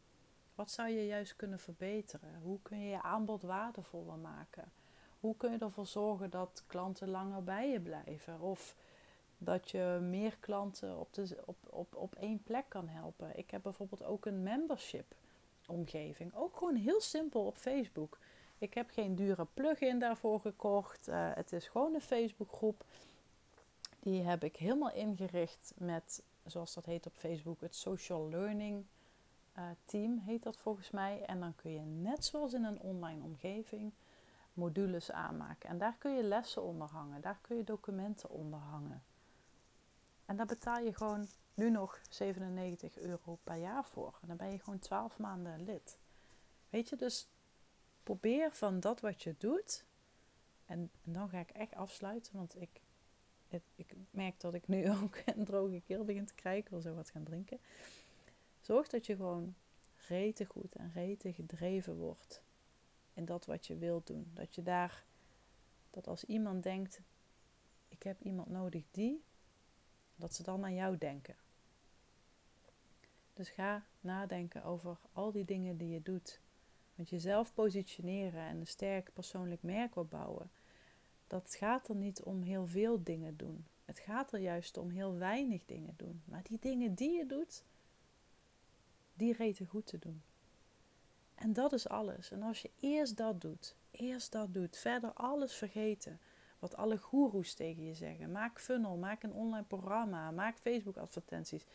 Wat 0.55 0.71
zou 0.71 0.89
je 0.89 1.05
juist 1.05 1.36
kunnen 1.36 1.59
verbeteren? 1.59 2.39
Hoe 2.41 2.59
kun 2.61 2.80
je 2.80 2.89
je 2.89 3.01
aanbod 3.01 3.41
waardevoller 3.41 4.17
maken? 4.17 4.71
Hoe 5.19 5.38
kun 5.38 5.51
je 5.51 5.57
ervoor 5.57 5.86
zorgen 5.86 6.30
dat 6.30 6.63
klanten 6.67 7.09
langer 7.09 7.43
bij 7.43 7.69
je 7.69 7.80
blijven? 7.80 8.39
Of 8.39 8.76
dat 9.38 9.71
je 9.71 9.99
meer 10.01 10.38
klanten 10.39 10.99
op, 10.99 11.13
de, 11.13 11.38
op, 11.45 11.57
op, 11.69 11.95
op 11.95 12.15
één 12.15 12.43
plek 12.43 12.65
kan 12.67 12.88
helpen. 12.88 13.38
Ik 13.38 13.51
heb 13.51 13.61
bijvoorbeeld 13.61 14.03
ook 14.03 14.26
een 14.26 14.43
membership 14.43 15.15
omgeving. 15.67 16.36
Ook 16.36 16.57
gewoon 16.57 16.76
heel 16.76 17.01
simpel 17.01 17.45
op 17.45 17.57
Facebook. 17.57 18.19
Ik 18.57 18.74
heb 18.74 18.89
geen 18.89 19.15
dure 19.15 19.47
plugin 19.53 19.99
daarvoor 19.99 20.39
gekocht. 20.39 21.07
Uh, 21.07 21.32
het 21.34 21.51
is 21.51 21.67
gewoon 21.67 21.93
een 21.93 22.01
Facebookgroep. 22.01 22.84
Die 24.04 24.22
heb 24.22 24.43
ik 24.43 24.56
helemaal 24.56 24.91
ingericht 24.91 25.74
met, 25.76 26.24
zoals 26.45 26.74
dat 26.74 26.86
heet 26.86 27.06
op 27.06 27.14
Facebook, 27.14 27.62
het 27.62 27.76
Social 27.76 28.30
Learning 28.30 28.86
uh, 29.58 29.64
Team 29.86 30.18
heet 30.18 30.43
dat 30.43 30.58
volgens 30.58 30.91
mij. 30.91 31.22
En 31.26 31.39
dan 31.39 31.56
kun 31.56 31.72
je 31.72 31.80
net 31.80 32.26
zoals 32.26 32.54
in 32.54 32.64
een 32.64 32.80
online 32.80 33.24
omgeving 33.24 33.91
modules 34.54 35.12
aanmaken. 35.12 35.70
En 35.70 35.78
daar 35.78 35.95
kun 35.97 36.16
je 36.16 36.24
lessen 36.24 36.64
onder 36.64 36.88
hangen. 36.88 37.22
Daar 37.22 37.39
kun 37.41 37.58
je 37.58 37.64
documenten 37.64 38.30
onder 38.30 38.60
hangen. 38.60 39.04
En 40.26 40.38
daar 40.38 40.45
betaal 40.45 40.80
je 40.80 40.93
gewoon 40.93 41.28
nu 41.54 41.70
nog 41.70 41.99
97 42.10 42.99
euro 42.99 43.38
per 43.43 43.56
jaar 43.56 43.86
voor. 43.86 44.18
En 44.22 44.28
dan 44.28 44.38
ben 44.38 44.51
je 44.51 44.60
gewoon 44.60 44.80
12 44.80 45.18
maanden 45.18 45.64
lid. 45.64 45.97
Weet 46.70 46.89
je, 46.89 46.95
dus 46.95 47.28
probeer 48.04 48.51
van 48.51 48.80
dat 48.80 48.99
wat 48.99 49.22
je 49.22 49.36
doet. 49.38 49.86
En 50.66 50.91
dan 51.04 51.30
ga 51.30 51.39
ik 51.39 51.49
echt 51.49 51.76
afsluiten, 51.76 52.36
want 52.36 52.62
ik, 52.62 52.82
ik 53.76 53.95
merk 54.10 54.39
dat 54.39 54.54
ik 54.54 54.68
nu 54.68 54.89
ook 55.01 55.18
een 55.26 55.45
droge 55.45 55.82
keel 55.82 56.04
begin 56.04 56.26
te 56.26 56.34
krijgen. 56.34 56.64
Ik 56.64 56.70
wil 56.70 56.82
zo 56.82 56.95
wat 56.95 57.10
gaan 57.10 57.24
drinken. 57.24 57.60
Zorg 58.62 58.88
dat 58.88 59.06
je 59.06 59.16
gewoon 59.16 59.56
rete 60.08 60.45
goed 60.45 60.76
en 60.76 60.91
rete 60.93 61.34
gedreven 61.34 61.95
wordt 61.95 62.43
in 63.14 63.26
dat 63.26 63.45
wat 63.45 63.68
je 63.68 63.78
wilt 63.78 64.08
doen. 64.08 64.32
Dat 64.34 64.56
je 64.56 64.64
daar, 64.64 65.06
dat 65.89 66.08
als 66.08 66.24
iemand 66.24 66.64
denkt, 66.64 67.01
ik 67.88 68.04
heb 68.04 68.22
iemand 68.22 68.49
nodig 68.49 68.84
die, 68.91 69.24
dat 70.16 70.34
ze 70.34 70.43
dan 70.43 70.64
aan 70.64 70.74
jou 70.74 70.97
denken. 70.97 71.36
Dus 73.34 73.49
ga 73.49 73.86
nadenken 74.01 74.64
over 74.64 74.97
al 75.12 75.32
die 75.32 75.45
dingen 75.45 75.78
die 75.78 75.89
je 75.89 76.01
doet. 76.01 76.41
Want 76.95 77.10
jezelf 77.10 77.54
positioneren 77.54 78.41
en 78.41 78.58
een 78.58 78.68
sterk 78.68 79.14
persoonlijk 79.14 79.64
merk 79.64 79.95
opbouwen, 79.95 80.51
dat 81.34 81.55
gaat 81.55 81.88
er 81.88 81.95
niet 81.95 82.23
om 82.23 82.41
heel 82.41 82.67
veel 82.67 83.03
dingen 83.03 83.38
doen. 83.38 83.65
Het 83.86 83.99
gaat 83.99 84.34
er 84.34 84.39
juist 84.39 84.77
om 84.77 84.89
heel 84.89 85.17
weinig 85.17 85.65
dingen 85.65 85.93
doen. 85.97 86.21
Maar 86.25 86.43
die 86.43 86.57
dingen 86.59 86.93
die 86.93 87.11
je 87.11 87.25
doet, 87.25 87.63
die 89.13 89.34
reten 89.34 89.65
goed 89.65 89.86
te 89.86 89.99
doen. 89.99 90.21
En 91.36 91.53
dat 91.53 91.73
is 91.73 91.88
alles. 91.88 92.31
En 92.31 92.43
als 92.43 92.61
je 92.61 92.71
eerst 92.79 93.17
dat 93.17 93.41
doet, 93.41 93.75
eerst 93.91 94.31
dat 94.31 94.53
doet, 94.53 94.77
verder 94.77 95.13
alles 95.13 95.53
vergeten. 95.53 96.19
Wat 96.59 96.75
alle 96.75 96.97
goeroes 96.97 97.53
tegen 97.53 97.84
je 97.84 97.93
zeggen. 97.93 98.31
Maak 98.31 98.59
funnel, 98.59 98.97
maak 98.97 99.23
een 99.23 99.34
online 99.34 99.65
programma, 99.67 100.31
maak 100.31 100.57
Facebook 100.57 100.97
advertenties. 100.97 101.65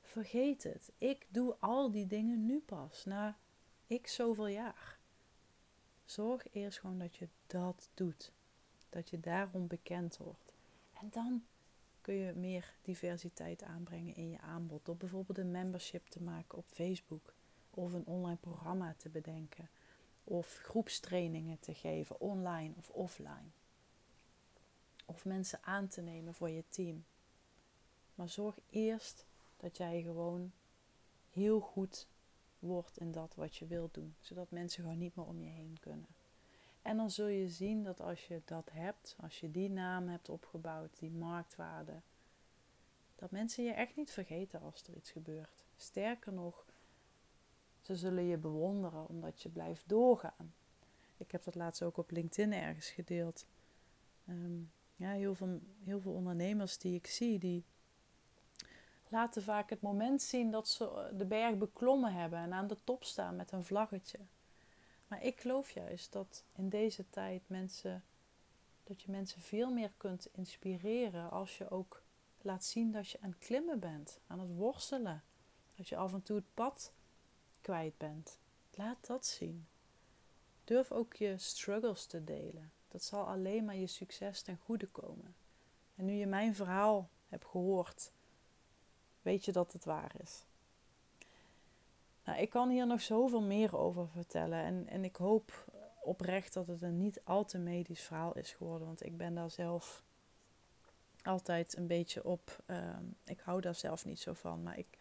Vergeet 0.00 0.62
het. 0.62 0.92
Ik 0.96 1.26
doe 1.28 1.56
al 1.58 1.90
die 1.90 2.06
dingen 2.06 2.46
nu 2.46 2.60
pas, 2.60 3.04
na 3.04 3.36
ik 3.86 4.06
zoveel 4.06 4.48
jaar. 4.48 4.98
Zorg 6.04 6.52
eerst 6.52 6.78
gewoon 6.80 6.98
dat 6.98 7.16
je 7.16 7.28
dat 7.46 7.90
doet. 7.94 8.32
Dat 8.88 9.10
je 9.10 9.20
daarom 9.20 9.66
bekend 9.66 10.16
wordt. 10.16 10.52
En 11.00 11.08
dan 11.10 11.44
kun 12.00 12.14
je 12.14 12.32
meer 12.32 12.74
diversiteit 12.82 13.62
aanbrengen 13.62 14.14
in 14.14 14.30
je 14.30 14.40
aanbod. 14.40 14.84
Door 14.84 14.96
bijvoorbeeld 14.96 15.38
een 15.38 15.50
membership 15.50 16.06
te 16.06 16.22
maken 16.22 16.58
op 16.58 16.66
Facebook 16.66 17.34
of 17.70 17.92
een 17.92 18.06
online 18.06 18.36
programma 18.36 18.94
te 18.96 19.08
bedenken 19.08 19.68
of 20.24 20.58
groepstrainingen 20.62 21.58
te 21.60 21.74
geven, 21.74 22.20
online 22.20 22.74
of 22.76 22.90
offline. 22.90 23.50
Of 25.06 25.24
mensen 25.24 25.58
aan 25.62 25.88
te 25.88 26.00
nemen 26.00 26.34
voor 26.34 26.50
je 26.50 26.64
team. 26.68 27.04
Maar 28.14 28.28
zorg 28.28 28.58
eerst 28.70 29.26
dat 29.56 29.76
jij 29.76 30.02
gewoon 30.02 30.52
heel 31.30 31.60
goed 31.60 32.06
wordt 32.58 32.98
in 32.98 33.12
dat 33.12 33.34
wat 33.34 33.56
je 33.56 33.66
wilt 33.66 33.94
doen, 33.94 34.14
zodat 34.20 34.50
mensen 34.50 34.82
gewoon 34.82 34.98
niet 34.98 35.16
meer 35.16 35.26
om 35.26 35.40
je 35.40 35.50
heen 35.50 35.76
kunnen. 35.80 36.06
En 36.88 36.96
dan 36.96 37.10
zul 37.10 37.26
je 37.26 37.48
zien 37.48 37.82
dat 37.82 38.00
als 38.00 38.26
je 38.26 38.42
dat 38.44 38.70
hebt, 38.72 39.16
als 39.20 39.40
je 39.40 39.50
die 39.50 39.70
naam 39.70 40.08
hebt 40.08 40.28
opgebouwd, 40.28 40.98
die 40.98 41.10
marktwaarde, 41.10 42.00
dat 43.14 43.30
mensen 43.30 43.64
je 43.64 43.72
echt 43.72 43.96
niet 43.96 44.10
vergeten 44.10 44.60
als 44.60 44.82
er 44.82 44.94
iets 44.96 45.10
gebeurt. 45.10 45.64
Sterker 45.76 46.32
nog, 46.32 46.64
ze 47.80 47.96
zullen 47.96 48.24
je 48.24 48.36
bewonderen 48.36 49.08
omdat 49.08 49.42
je 49.42 49.48
blijft 49.48 49.88
doorgaan. 49.88 50.54
Ik 51.16 51.30
heb 51.30 51.44
dat 51.44 51.54
laatst 51.54 51.82
ook 51.82 51.96
op 51.96 52.10
LinkedIn 52.10 52.52
ergens 52.52 52.90
gedeeld. 52.90 53.46
Ehm, 54.26 54.60
ja, 54.96 55.10
heel, 55.10 55.34
veel, 55.34 55.60
heel 55.84 56.00
veel 56.00 56.12
ondernemers 56.12 56.78
die 56.78 56.94
ik 56.94 57.06
zie, 57.06 57.38
die 57.38 57.64
laten 59.08 59.42
vaak 59.42 59.70
het 59.70 59.80
moment 59.80 60.22
zien 60.22 60.50
dat 60.50 60.68
ze 60.68 61.12
de 61.16 61.26
berg 61.26 61.56
beklommen 61.56 62.12
hebben 62.12 62.38
en 62.38 62.52
aan 62.52 62.66
de 62.66 62.84
top 62.84 63.04
staan 63.04 63.36
met 63.36 63.52
een 63.52 63.64
vlaggetje. 63.64 64.18
Maar 65.08 65.22
ik 65.22 65.40
geloof 65.40 65.70
juist 65.70 66.12
dat 66.12 66.44
in 66.52 66.68
deze 66.68 67.10
tijd 67.10 67.42
mensen, 67.46 68.04
dat 68.84 69.02
je 69.02 69.10
mensen 69.10 69.40
veel 69.40 69.70
meer 69.70 69.92
kunt 69.96 70.28
inspireren 70.32 71.30
als 71.30 71.58
je 71.58 71.70
ook 71.70 72.02
laat 72.42 72.64
zien 72.64 72.92
dat 72.92 73.10
je 73.10 73.20
aan 73.20 73.30
het 73.30 73.38
klimmen 73.38 73.80
bent, 73.80 74.20
aan 74.26 74.40
het 74.40 74.56
worstelen. 74.56 75.22
Dat 75.74 75.88
je 75.88 75.96
af 75.96 76.12
en 76.12 76.22
toe 76.22 76.36
het 76.36 76.54
pad 76.54 76.92
kwijt 77.60 77.98
bent. 77.98 78.38
Laat 78.74 79.06
dat 79.06 79.26
zien. 79.26 79.66
Durf 80.64 80.92
ook 80.92 81.14
je 81.14 81.38
struggles 81.38 82.06
te 82.06 82.24
delen. 82.24 82.72
Dat 82.88 83.02
zal 83.02 83.26
alleen 83.26 83.64
maar 83.64 83.76
je 83.76 83.86
succes 83.86 84.42
ten 84.42 84.56
goede 84.56 84.86
komen. 84.86 85.36
En 85.94 86.04
nu 86.04 86.12
je 86.12 86.26
mijn 86.26 86.54
verhaal 86.54 87.10
hebt 87.28 87.44
gehoord, 87.44 88.12
weet 89.22 89.44
je 89.44 89.52
dat 89.52 89.72
het 89.72 89.84
waar 89.84 90.20
is. 90.20 90.44
Nou, 92.28 92.40
ik 92.40 92.50
kan 92.50 92.68
hier 92.68 92.86
nog 92.86 93.00
zoveel 93.00 93.42
meer 93.42 93.76
over 93.76 94.08
vertellen. 94.08 94.58
En, 94.58 94.86
en 94.88 95.04
ik 95.04 95.16
hoop 95.16 95.64
oprecht 96.02 96.52
dat 96.52 96.66
het 96.66 96.82
een 96.82 96.98
niet 96.98 97.20
al 97.24 97.44
te 97.44 97.58
medisch 97.58 98.02
verhaal 98.02 98.32
is 98.34 98.52
geworden. 98.52 98.86
Want 98.86 99.04
ik 99.04 99.16
ben 99.16 99.34
daar 99.34 99.50
zelf 99.50 100.02
altijd 101.22 101.76
een 101.76 101.86
beetje 101.86 102.24
op. 102.24 102.62
Ehm, 102.66 103.04
ik 103.24 103.40
hou 103.40 103.60
daar 103.60 103.74
zelf 103.74 104.04
niet 104.04 104.20
zo 104.20 104.32
van. 104.32 104.62
Maar 104.62 104.78
ik, 104.78 104.98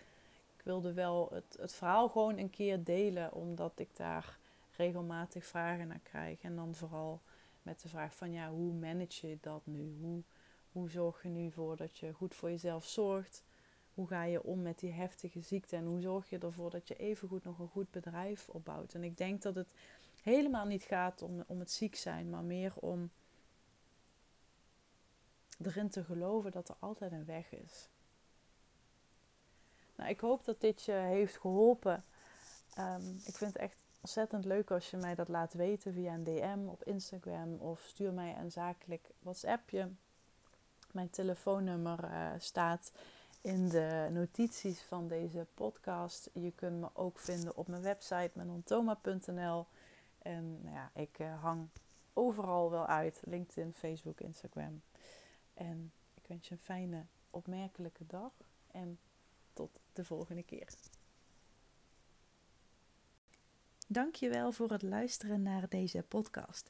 wilde 0.64 0.94
wel 0.94 1.30
het, 1.34 1.58
het 1.60 1.76
verhaal 1.76 2.10
gewoon 2.10 2.38
een 2.38 2.50
keer 2.50 2.84
delen, 2.84 3.34
omdat 3.34 3.80
ik 3.80 3.96
daar 3.96 4.38
regelmatig 4.78 5.46
vragen 5.46 5.88
naar 5.88 6.00
krijg. 6.04 6.42
En 6.42 6.56
dan 6.56 6.76
vooral 6.76 7.22
met 7.62 7.82
de 7.82 7.90
vraag 7.90 8.16
van 8.16 8.32
ja, 8.32 8.50
hoe 8.50 8.74
manage 8.74 9.28
je 9.28 9.38
dat 9.42 9.62
nu? 9.66 9.98
Hoe, 10.02 10.24
hoe 10.72 10.90
zorg 10.90 11.24
je 11.24 11.30
nu 11.30 11.52
voor 11.52 11.76
dat 11.76 11.98
je 11.98 12.14
goed 12.14 12.36
voor 12.36 12.50
jezelf 12.50 12.86
zorgt? 12.86 13.44
Hoe 13.98 14.08
ga 14.08 14.24
je 14.24 14.44
om 14.44 14.62
met 14.62 14.80
die 14.80 14.92
heftige 14.92 15.42
ziekte? 15.42 15.76
En 15.76 15.86
hoe 15.86 16.02
zorg 16.02 16.30
je 16.30 16.38
ervoor 16.38 16.70
dat 16.70 16.88
je 16.88 16.96
evengoed 16.96 17.44
nog 17.44 17.60
een 17.60 17.68
goed 17.68 17.92
bedrijf 17.92 18.50
opbouwt? 18.50 18.94
En 18.94 19.04
ik 19.04 19.18
denk 19.18 19.42
dat 19.42 19.56
het 19.56 19.68
helemaal 20.22 20.66
niet 20.66 20.84
gaat 20.84 21.22
om, 21.22 21.44
om 21.48 21.60
het 21.60 21.72
ziek 21.72 21.96
zijn, 21.96 22.30
maar 22.30 22.44
meer 22.44 22.74
om 22.76 23.10
erin 25.64 25.90
te 25.90 26.04
geloven 26.04 26.52
dat 26.52 26.70
er 26.70 26.76
altijd 26.80 27.12
een 27.12 27.26
weg 27.26 27.52
is. 27.52 27.90
Nou, 29.96 30.10
ik 30.10 30.20
hoop 30.20 30.46
dat 30.46 30.62
dit 30.62 30.84
je 30.84 30.92
heeft 30.92 31.38
geholpen. 31.38 32.04
Ehm, 32.74 33.10
ik 33.26 33.36
vind 33.36 33.54
het 33.54 33.62
echt 33.62 33.78
ontzettend 34.02 34.46
leuk 34.46 34.72
als 34.72 34.90
je 34.90 34.98
mij 34.98 35.16
dat 35.16 35.28
laat 35.28 35.54
weten 35.54 35.94
via 35.94 36.14
een 36.14 36.24
DM 36.24 36.68
op 36.68 36.84
Instagram 36.84 37.54
of 37.54 37.82
stuur 37.88 38.14
mij 38.14 38.36
een 38.38 38.52
zakelijk 38.52 39.10
WhatsAppje. 39.20 39.90
Mijn 40.92 41.10
telefoonnummer 41.10 42.04
uh, 42.04 42.32
staat 42.38 42.92
in 43.48 43.70
de 43.70 44.10
notities 44.12 44.82
van 44.82 45.08
deze 45.08 45.48
podcast. 45.54 46.30
Je 46.34 46.52
kunt 46.52 46.80
me 46.80 46.90
ook 46.94 47.20
vinden 47.20 47.58
op 47.58 47.68
mijn 47.68 47.82
website 47.82 48.32
menontoma.nl. 48.34 49.68
En 50.18 50.62
nou 50.64 50.76
ja, 50.76 50.92
ik 50.94 51.20
uh, 51.20 51.42
hang 51.42 51.68
overal 52.14 52.72
wel 52.72 52.86
uit. 52.86 53.22
LinkedIn, 53.26 53.74
Facebook, 53.74 54.20
Instagram. 54.22 54.82
En 55.54 55.92
ik 56.14 56.28
wens 56.28 56.48
je 56.48 56.54
een 56.54 56.62
fijne, 56.62 57.06
opmerkelijke 57.30 58.06
dag. 58.08 58.32
En 58.72 59.00
tot 59.54 59.80
de 59.94 60.06
volgende 60.06 60.44
keer. 60.44 60.68
Dankjewel 63.88 64.52
voor 64.52 64.72
het 64.72 64.82
luisteren 64.82 65.42
naar 65.42 65.70
deze 65.70 66.04
podcast. 66.04 66.70